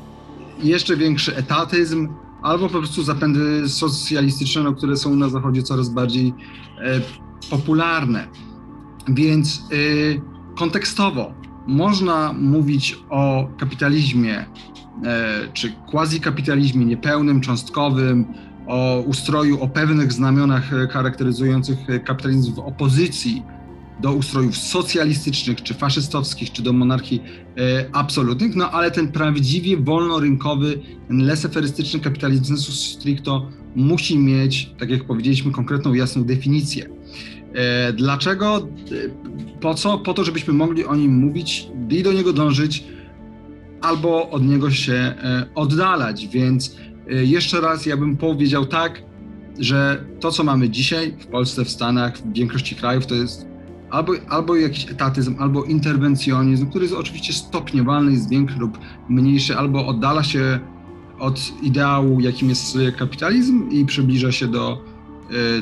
jeszcze 0.62 0.96
większy 0.96 1.36
etatyzm, 1.36 2.08
albo 2.42 2.68
po 2.68 2.78
prostu 2.78 3.02
zapędy 3.02 3.68
socjalistyczne, 3.68 4.62
no, 4.62 4.72
które 4.72 4.96
są 4.96 5.16
na 5.16 5.28
Zachodzie 5.28 5.62
coraz 5.62 5.88
bardziej 5.88 6.34
e, 6.78 7.00
popularne. 7.50 8.28
Więc 9.08 9.58
e, 9.58 10.54
kontekstowo 10.58 11.34
można 11.66 12.32
mówić 12.32 12.98
o 13.10 13.48
kapitalizmie, 13.58 14.38
e, 14.38 14.46
czy 15.52 15.72
quasi-kapitalizmie 15.86 16.84
niepełnym, 16.84 17.40
cząstkowym, 17.40 18.26
o 18.66 19.00
ustroju 19.06 19.62
o 19.62 19.68
pewnych 19.68 20.12
znamionach 20.12 20.70
charakteryzujących 20.90 21.78
kapitalizm 22.04 22.54
w 22.54 22.58
opozycji 22.58 23.42
do 24.00 24.12
ustrojów 24.12 24.56
socjalistycznych, 24.56 25.62
czy 25.62 25.74
faszystowskich, 25.74 26.52
czy 26.52 26.62
do 26.62 26.72
monarchii 26.72 27.22
e, 27.58 27.86
absolutnych, 27.92 28.56
no 28.56 28.70
ale 28.70 28.90
ten 28.90 29.12
prawdziwie 29.12 29.76
wolnorynkowy, 29.76 30.80
leseferystyczny 31.10 32.00
kapitalizm 32.00 32.44
sensu 32.44 32.72
stricto 32.72 33.48
musi 33.76 34.18
mieć, 34.18 34.70
tak 34.78 34.90
jak 34.90 35.04
powiedzieliśmy, 35.04 35.52
konkretną, 35.52 35.94
jasną 35.94 36.24
definicję. 36.24 36.88
E, 37.56 37.92
dlaczego? 37.92 38.56
E, 38.56 39.60
po 39.60 39.74
co? 39.74 39.98
Po 39.98 40.14
to, 40.14 40.24
żebyśmy 40.24 40.54
mogli 40.54 40.84
o 40.84 40.94
nim 40.94 41.14
mówić 41.14 41.68
i 41.90 42.02
do 42.02 42.12
niego 42.12 42.32
dążyć, 42.32 42.84
albo 43.80 44.30
od 44.30 44.44
niego 44.44 44.70
się 44.70 44.92
e, 44.92 45.46
oddalać. 45.54 46.28
Więc 46.28 46.76
jeszcze 47.08 47.60
raz 47.60 47.86
ja 47.86 47.96
bym 47.96 48.16
powiedział 48.16 48.66
tak, 48.66 49.02
że 49.58 50.04
to, 50.20 50.30
co 50.30 50.44
mamy 50.44 50.70
dzisiaj 50.70 51.14
w 51.20 51.26
Polsce, 51.26 51.64
w 51.64 51.70
Stanach, 51.70 52.18
w 52.18 52.32
większości 52.32 52.74
krajów, 52.74 53.06
to 53.06 53.14
jest 53.14 53.46
albo, 53.90 54.12
albo 54.28 54.56
jakiś 54.56 54.90
etatyzm, 54.90 55.36
albo 55.38 55.64
interwencjonizm, 55.64 56.70
który 56.70 56.84
jest 56.84 56.96
oczywiście 56.96 57.32
stopniowalny, 57.32 58.12
jest 58.12 58.30
większy 58.30 58.58
lub 58.58 58.78
mniejszy, 59.08 59.56
albo 59.56 59.86
oddala 59.86 60.22
się 60.22 60.60
od 61.18 61.52
ideału, 61.62 62.20
jakim 62.20 62.48
jest 62.48 62.78
kapitalizm 62.98 63.70
i 63.70 63.84
przybliża 63.84 64.32
się 64.32 64.46
do, 64.46 64.84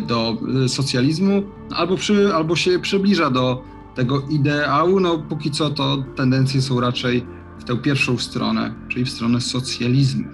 do 0.06 0.36
socjalizmu, 0.68 1.42
albo, 1.70 1.96
przy, 1.96 2.34
albo 2.34 2.56
się 2.56 2.78
przybliża 2.78 3.30
do 3.30 3.64
tego 3.94 4.20
ideału. 4.30 5.00
No 5.00 5.18
póki 5.18 5.50
co 5.50 5.70
to 5.70 6.04
tendencje 6.16 6.62
są 6.62 6.80
raczej 6.80 7.26
w 7.58 7.64
tę 7.64 7.76
pierwszą 7.76 8.18
stronę, 8.18 8.74
czyli 8.88 9.04
w 9.04 9.10
stronę 9.10 9.40
socjalizmu. 9.40 10.28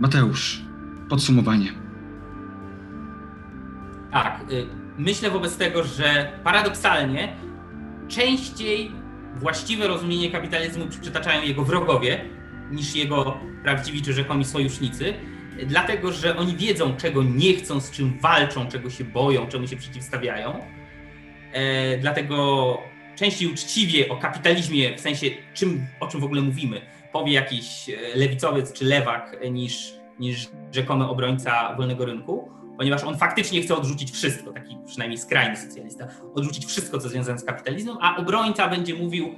Mateusz, 0.00 0.64
podsumowanie. 1.08 1.72
Tak. 4.12 4.44
Y 4.50 4.80
myślę 4.98 5.30
wobec 5.30 5.56
tego, 5.56 5.84
że 5.84 6.32
paradoksalnie 6.44 7.36
częściej 8.08 8.92
właściwe 9.36 9.88
rozumienie 9.88 10.30
kapitalizmu 10.30 10.86
przytaczają 11.00 11.42
jego 11.42 11.64
wrogowie 11.64 12.24
niż 12.70 12.96
jego 12.96 13.36
prawdziwi 13.62 14.02
czy 14.02 14.12
rzekomi 14.12 14.44
sojusznicy, 14.44 15.14
dlatego 15.66 16.12
że 16.12 16.36
oni 16.36 16.56
wiedzą, 16.56 16.96
czego 16.96 17.22
nie 17.22 17.54
chcą, 17.54 17.80
z 17.80 17.90
czym 17.90 18.18
walczą, 18.18 18.68
czego 18.68 18.90
się 18.90 19.04
boją, 19.04 19.46
czemu 19.46 19.66
się 19.66 19.76
przeciwstawiają. 19.76 20.60
E, 21.52 21.98
dlatego 21.98 22.78
częściej 23.16 23.52
uczciwie 23.52 24.08
o 24.08 24.16
kapitalizmie, 24.16 24.96
w 24.96 25.00
sensie 25.00 25.26
czym, 25.54 25.86
o 26.00 26.06
czym 26.06 26.20
w 26.20 26.24
ogóle 26.24 26.42
mówimy, 26.42 26.80
powie 27.12 27.32
jakiś 27.32 27.90
e, 27.90 28.16
lewicowiec 28.16 28.72
czy 28.72 28.84
lewak 28.84 29.36
niż, 29.50 29.92
niż 30.18 30.48
rzekomy 30.72 31.08
obrońca 31.08 31.74
wolnego 31.76 32.04
rynku 32.04 32.60
ponieważ 32.80 33.04
on 33.04 33.16
faktycznie 33.16 33.62
chce 33.62 33.76
odrzucić 33.76 34.10
wszystko, 34.10 34.52
taki 34.52 34.78
przynajmniej 34.86 35.18
skrajny 35.18 35.56
socjalista, 35.56 36.08
odrzucić 36.34 36.66
wszystko, 36.66 36.98
co 36.98 37.08
związane 37.08 37.38
z 37.38 37.44
kapitalizmem, 37.44 37.96
a 38.00 38.16
obrońca 38.16 38.68
będzie 38.68 38.94
mówił, 38.94 39.36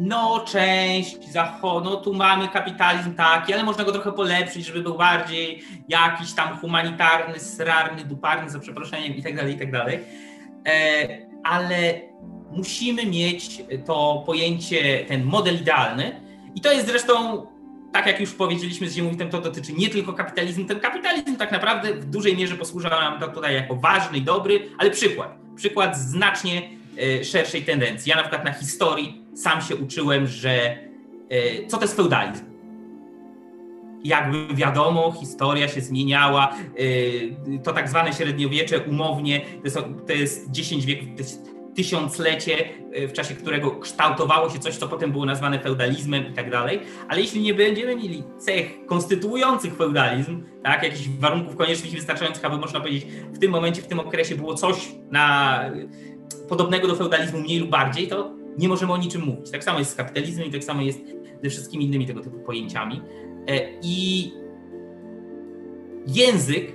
no 0.00 0.44
część 0.48 1.32
zachodu, 1.32 1.90
no 1.90 1.96
tu 1.96 2.14
mamy 2.14 2.48
kapitalizm 2.48 3.14
taki, 3.14 3.52
ale 3.52 3.64
można 3.64 3.84
go 3.84 3.92
trochę 3.92 4.12
polepszyć, 4.12 4.66
żeby 4.66 4.82
był 4.82 4.98
bardziej 4.98 5.64
jakiś 5.88 6.32
tam 6.32 6.58
humanitarny, 6.58 7.40
srarny, 7.40 8.04
duparny, 8.04 8.50
za 8.50 8.58
przeproszeniem 8.58 9.16
i 9.16 9.22
tak 9.22 9.36
dalej, 9.36 9.54
i 9.54 9.58
tak 9.58 9.72
dalej. 9.72 10.00
E, 10.66 11.08
ale 11.44 12.00
musimy 12.50 13.06
mieć 13.06 13.62
to 13.86 14.22
pojęcie, 14.26 15.04
ten 15.08 15.24
model 15.24 15.54
idealny 15.54 16.20
i 16.54 16.60
to 16.60 16.72
jest 16.72 16.86
zresztą 16.86 17.46
tak 17.92 18.06
jak 18.06 18.20
już 18.20 18.34
powiedzieliśmy 18.34 18.88
z 18.88 18.94
Ziemowitem, 18.94 19.30
to 19.30 19.40
dotyczy 19.40 19.72
nie 19.72 19.88
tylko 19.88 20.12
kapitalizmu. 20.12 20.64
Ten 20.64 20.80
kapitalizm 20.80 21.36
tak 21.36 21.52
naprawdę 21.52 21.94
w 21.94 22.04
dużej 22.04 22.36
mierze 22.36 22.56
posłużył 22.56 22.90
nam 22.90 23.20
tutaj 23.20 23.54
jako 23.54 23.76
ważny 23.76 24.18
i 24.18 24.22
dobry, 24.22 24.68
ale 24.78 24.90
przykład. 24.90 25.34
Przykład 25.56 25.98
znacznie 25.98 26.62
e, 26.98 27.24
szerszej 27.24 27.62
tendencji. 27.62 28.10
Ja 28.10 28.16
na 28.16 28.22
przykład 28.22 28.44
na 28.44 28.52
historii 28.52 29.19
sam 29.40 29.60
się 29.60 29.76
uczyłem, 29.76 30.26
że 30.26 30.50
e, 31.28 31.66
co 31.66 31.76
to 31.76 31.84
jest 31.84 31.96
feudalizm. 31.96 32.44
Jakby 34.04 34.54
wiadomo, 34.54 35.12
historia 35.20 35.68
się 35.68 35.80
zmieniała. 35.80 36.48
E, 36.48 37.58
to 37.58 37.72
tak 37.72 37.88
zwane 37.88 38.12
średniowiecze 38.12 38.80
umownie, 38.80 39.40
to 39.40 39.64
jest, 39.64 39.78
to 40.06 40.12
jest 40.12 40.50
10 40.50 40.86
wieków, 40.86 41.08
to 41.14 41.18
jest 41.18 41.50
tysiąclecie, 41.74 42.68
e, 42.92 43.08
w 43.08 43.12
czasie 43.12 43.34
którego 43.34 43.70
kształtowało 43.70 44.50
się 44.50 44.58
coś, 44.58 44.76
co 44.76 44.88
potem 44.88 45.12
było 45.12 45.26
nazwane 45.26 45.58
feudalizmem 45.58 46.26
i 46.32 46.32
tak 46.32 46.50
dalej. 46.50 46.80
Ale 47.08 47.20
jeśli 47.20 47.40
nie 47.40 47.54
będziemy 47.54 47.96
mieli 47.96 48.24
cech 48.38 48.86
konstytuujących 48.86 49.76
feudalizm, 49.76 50.42
tak, 50.62 50.82
jakichś 50.82 51.08
warunków 51.08 51.56
koniecznych 51.56 51.92
i 51.92 51.96
wystarczających, 51.96 52.44
aby 52.44 52.56
można 52.58 52.80
powiedzieć, 52.80 53.06
w 53.32 53.38
tym 53.38 53.50
momencie, 53.50 53.82
w 53.82 53.86
tym 53.86 54.00
okresie 54.00 54.36
było 54.36 54.54
coś 54.54 54.88
na, 55.10 55.60
podobnego 56.48 56.88
do 56.88 56.96
feudalizmu 56.96 57.40
mniej 57.40 57.58
lub 57.58 57.70
bardziej, 57.70 58.08
to 58.08 58.39
nie 58.58 58.68
możemy 58.68 58.92
o 58.92 58.96
niczym 58.96 59.22
mówić. 59.22 59.50
Tak 59.50 59.64
samo 59.64 59.78
jest 59.78 59.90
z 59.90 59.94
kapitalizmem 59.94 60.46
i 60.46 60.50
tak 60.50 60.64
samo 60.64 60.82
jest 60.82 61.00
ze 61.42 61.50
wszystkimi 61.50 61.84
innymi 61.84 62.06
tego 62.06 62.20
typu 62.20 62.38
pojęciami. 62.38 63.02
E, 63.48 63.60
I 63.82 64.32
język 66.06 66.72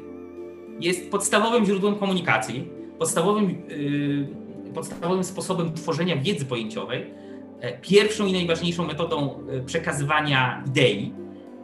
jest 0.80 1.12
podstawowym 1.12 1.66
źródłem 1.66 1.96
komunikacji, 1.96 2.70
podstawowym 3.00 3.50
yy, 3.70 4.46
podstawowym 4.74 5.24
sposobem 5.24 5.74
tworzenia 5.74 6.18
wiedzy 6.18 6.46
pojęciowej, 6.46 7.14
e, 7.60 7.78
pierwszą 7.80 8.26
i 8.26 8.34
najważniejszą 8.34 8.88
metodą 8.88 9.40
e, 9.50 9.62
przekazywania 9.62 10.64
idei. 10.68 11.14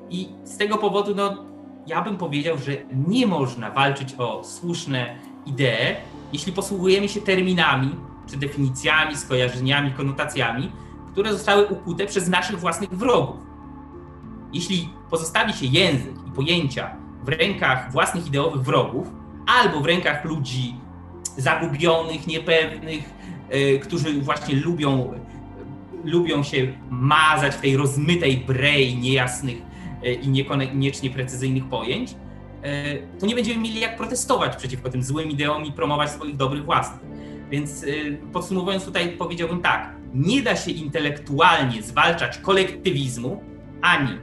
I 0.09 0.29
z 0.43 0.57
tego 0.57 0.77
powodu, 0.77 1.15
no, 1.15 1.45
ja 1.87 2.01
bym 2.01 2.17
powiedział, 2.17 2.57
że 2.57 2.71
nie 3.07 3.27
można 3.27 3.71
walczyć 3.71 4.15
o 4.17 4.43
słuszne 4.43 5.15
idee, 5.45 5.95
jeśli 6.33 6.53
posługujemy 6.53 7.09
się 7.09 7.21
terminami, 7.21 7.89
czy 8.27 8.37
definicjami, 8.37 9.17
skojarzeniami, 9.17 9.91
konotacjami, 9.91 10.71
które 11.11 11.31
zostały 11.31 11.65
ukute 11.65 12.05
przez 12.05 12.27
naszych 12.27 12.59
własnych 12.59 12.89
wrogów. 12.89 13.35
Jeśli 14.53 14.89
pozostawi 15.09 15.53
się 15.53 15.65
język 15.65 16.15
i 16.27 16.31
pojęcia 16.31 16.95
w 17.23 17.29
rękach 17.29 17.91
własnych 17.91 18.27
ideowych 18.27 18.61
wrogów, 18.61 19.07
albo 19.45 19.81
w 19.81 19.85
rękach 19.85 20.25
ludzi 20.25 20.75
zagubionych, 21.37 22.27
niepewnych, 22.27 23.09
e, 23.49 23.77
którzy 23.79 24.21
właśnie 24.21 24.55
lubią, 24.55 25.13
lubią 26.03 26.43
się 26.43 26.73
mazać 26.89 27.55
w 27.55 27.61
tej 27.61 27.77
rozmytej 27.77 28.37
brei 28.37 28.97
niejasnych 28.97 29.57
e, 30.03 30.13
i 30.13 30.29
niekoniecznie 30.29 31.09
precyzyjnych 31.09 31.65
pojęć, 31.65 32.15
e, 32.63 32.97
to 33.19 33.25
nie 33.25 33.35
będziemy 33.35 33.61
mieli 33.61 33.79
jak 33.79 33.97
protestować 33.97 34.55
przeciwko 34.55 34.89
tym 34.89 35.03
złym 35.03 35.29
ideom 35.29 35.65
i 35.65 35.71
promować 35.71 36.11
swoich 36.11 36.35
dobrych 36.35 36.65
własnych. 36.65 37.01
Więc 37.51 37.85
podsumowując 38.33 38.85
tutaj 38.85 39.09
powiedziałbym 39.09 39.61
tak, 39.61 39.95
nie 40.13 40.41
da 40.41 40.55
się 40.55 40.71
intelektualnie 40.71 41.83
zwalczać 41.83 42.37
kolektywizmu, 42.37 43.43
ani, 43.81 44.17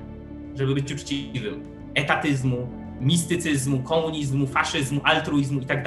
żeby 0.55 0.74
być 0.74 0.93
uczciwym, 0.93 1.62
etatyzmu, 1.95 2.68
mistycyzmu, 3.01 3.83
komunizmu, 3.83 4.47
faszyzmu, 4.47 5.01
altruizmu 5.05 5.61
i 5.61 5.66
tak 5.66 5.85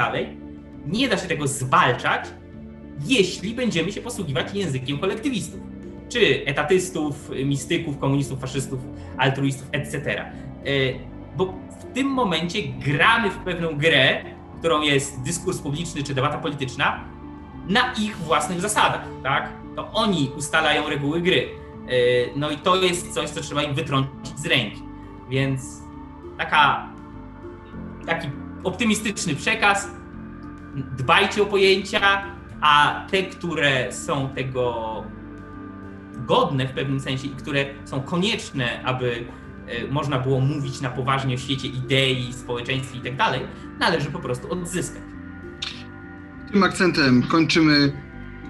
nie 0.86 1.10
da 1.10 1.18
się 1.18 1.28
tego 1.28 1.48
zwalczać, 1.48 2.26
jeśli 3.06 3.54
będziemy 3.54 3.92
się 3.92 4.02
posługiwać 4.02 4.54
językiem 4.54 4.98
kolektywistów, 4.98 5.60
czy 6.10 6.46
etatystów, 6.46 7.32
mistyków, 7.46 7.98
komunistów, 7.98 8.39
faszystów, 8.39 8.80
altruistów, 9.18 9.68
etc. 9.72 10.22
E, 10.22 10.26
bo 11.38 11.46
w 11.80 11.94
tym 11.94 12.08
momencie 12.08 12.64
gramy 12.64 13.30
w 13.30 13.38
pewną 13.38 13.78
grę, 13.78 14.24
którą 14.60 14.82
jest 14.82 15.22
dyskurs 15.22 15.60
publiczny 15.60 16.04
czy 16.04 16.14
debata 16.14 16.38
polityczna, 16.38 17.04
na 17.72 17.93
ich 17.93 18.17
własnych 18.17 18.61
zasadach, 18.61 19.05
tak? 19.24 19.49
To 19.76 19.91
oni 19.91 20.32
ustalają 20.38 20.89
reguły 20.89 21.22
gry. 21.22 21.49
E, 21.88 21.93
no 22.36 22.49
i 22.49 22.57
to 22.57 22.76
jest 22.76 23.13
coś, 23.13 23.30
co 23.30 23.41
trzeba 23.41 23.63
im 23.63 23.74
wytrącić 23.74 24.39
z 24.39 24.45
ręki. 24.45 24.82
Więc 25.30 25.82
taka, 26.38 26.89
taki 28.05 28.30
optymistyczny 28.63 29.36
przekaz. 29.36 29.88
Dbajcie 30.97 31.43
o 31.43 31.45
pojęcia, 31.45 32.24
a 32.61 33.05
te, 33.11 33.24
które 33.24 33.93
są 33.93 34.30
tego 34.30 35.03
godne 36.15 36.67
w 36.67 36.72
pewnym 36.72 36.99
sensie 36.99 37.28
i 37.28 37.30
które 37.30 37.65
są 37.86 38.01
konieczne, 38.01 38.84
aby 38.84 39.26
e, 39.67 39.88
można 39.88 40.19
było 40.19 40.39
mówić 40.39 40.82
na 40.82 40.89
poważnie 40.89 41.36
o 41.36 41.38
świecie 41.38 41.67
idei, 41.67 42.34
społeczeństwie 42.34 42.97
i 42.97 43.01
tak 43.01 43.15
dalej, 43.15 43.41
należy 43.80 44.11
po 44.11 44.19
prostu 44.19 44.51
odzyskać. 44.51 45.11
Tym 46.52 46.64
akcentem 46.64 47.24
kończymy. 47.24 47.91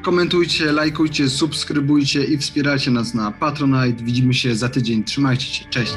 Komentujcie, 0.02 0.72
lajkujcie, 0.72 1.30
subskrybujcie 1.30 2.24
i 2.24 2.38
wspierajcie 2.38 2.92
nas 2.92 3.14
na 3.14 3.32
Patronite. 3.32 4.04
Widzimy 4.04 4.34
się 4.34 4.56
za 4.56 4.70
tydzień. 4.70 5.04
Trzymajcie 5.04 5.46
się. 5.46 5.66
Cześć. 5.70 5.96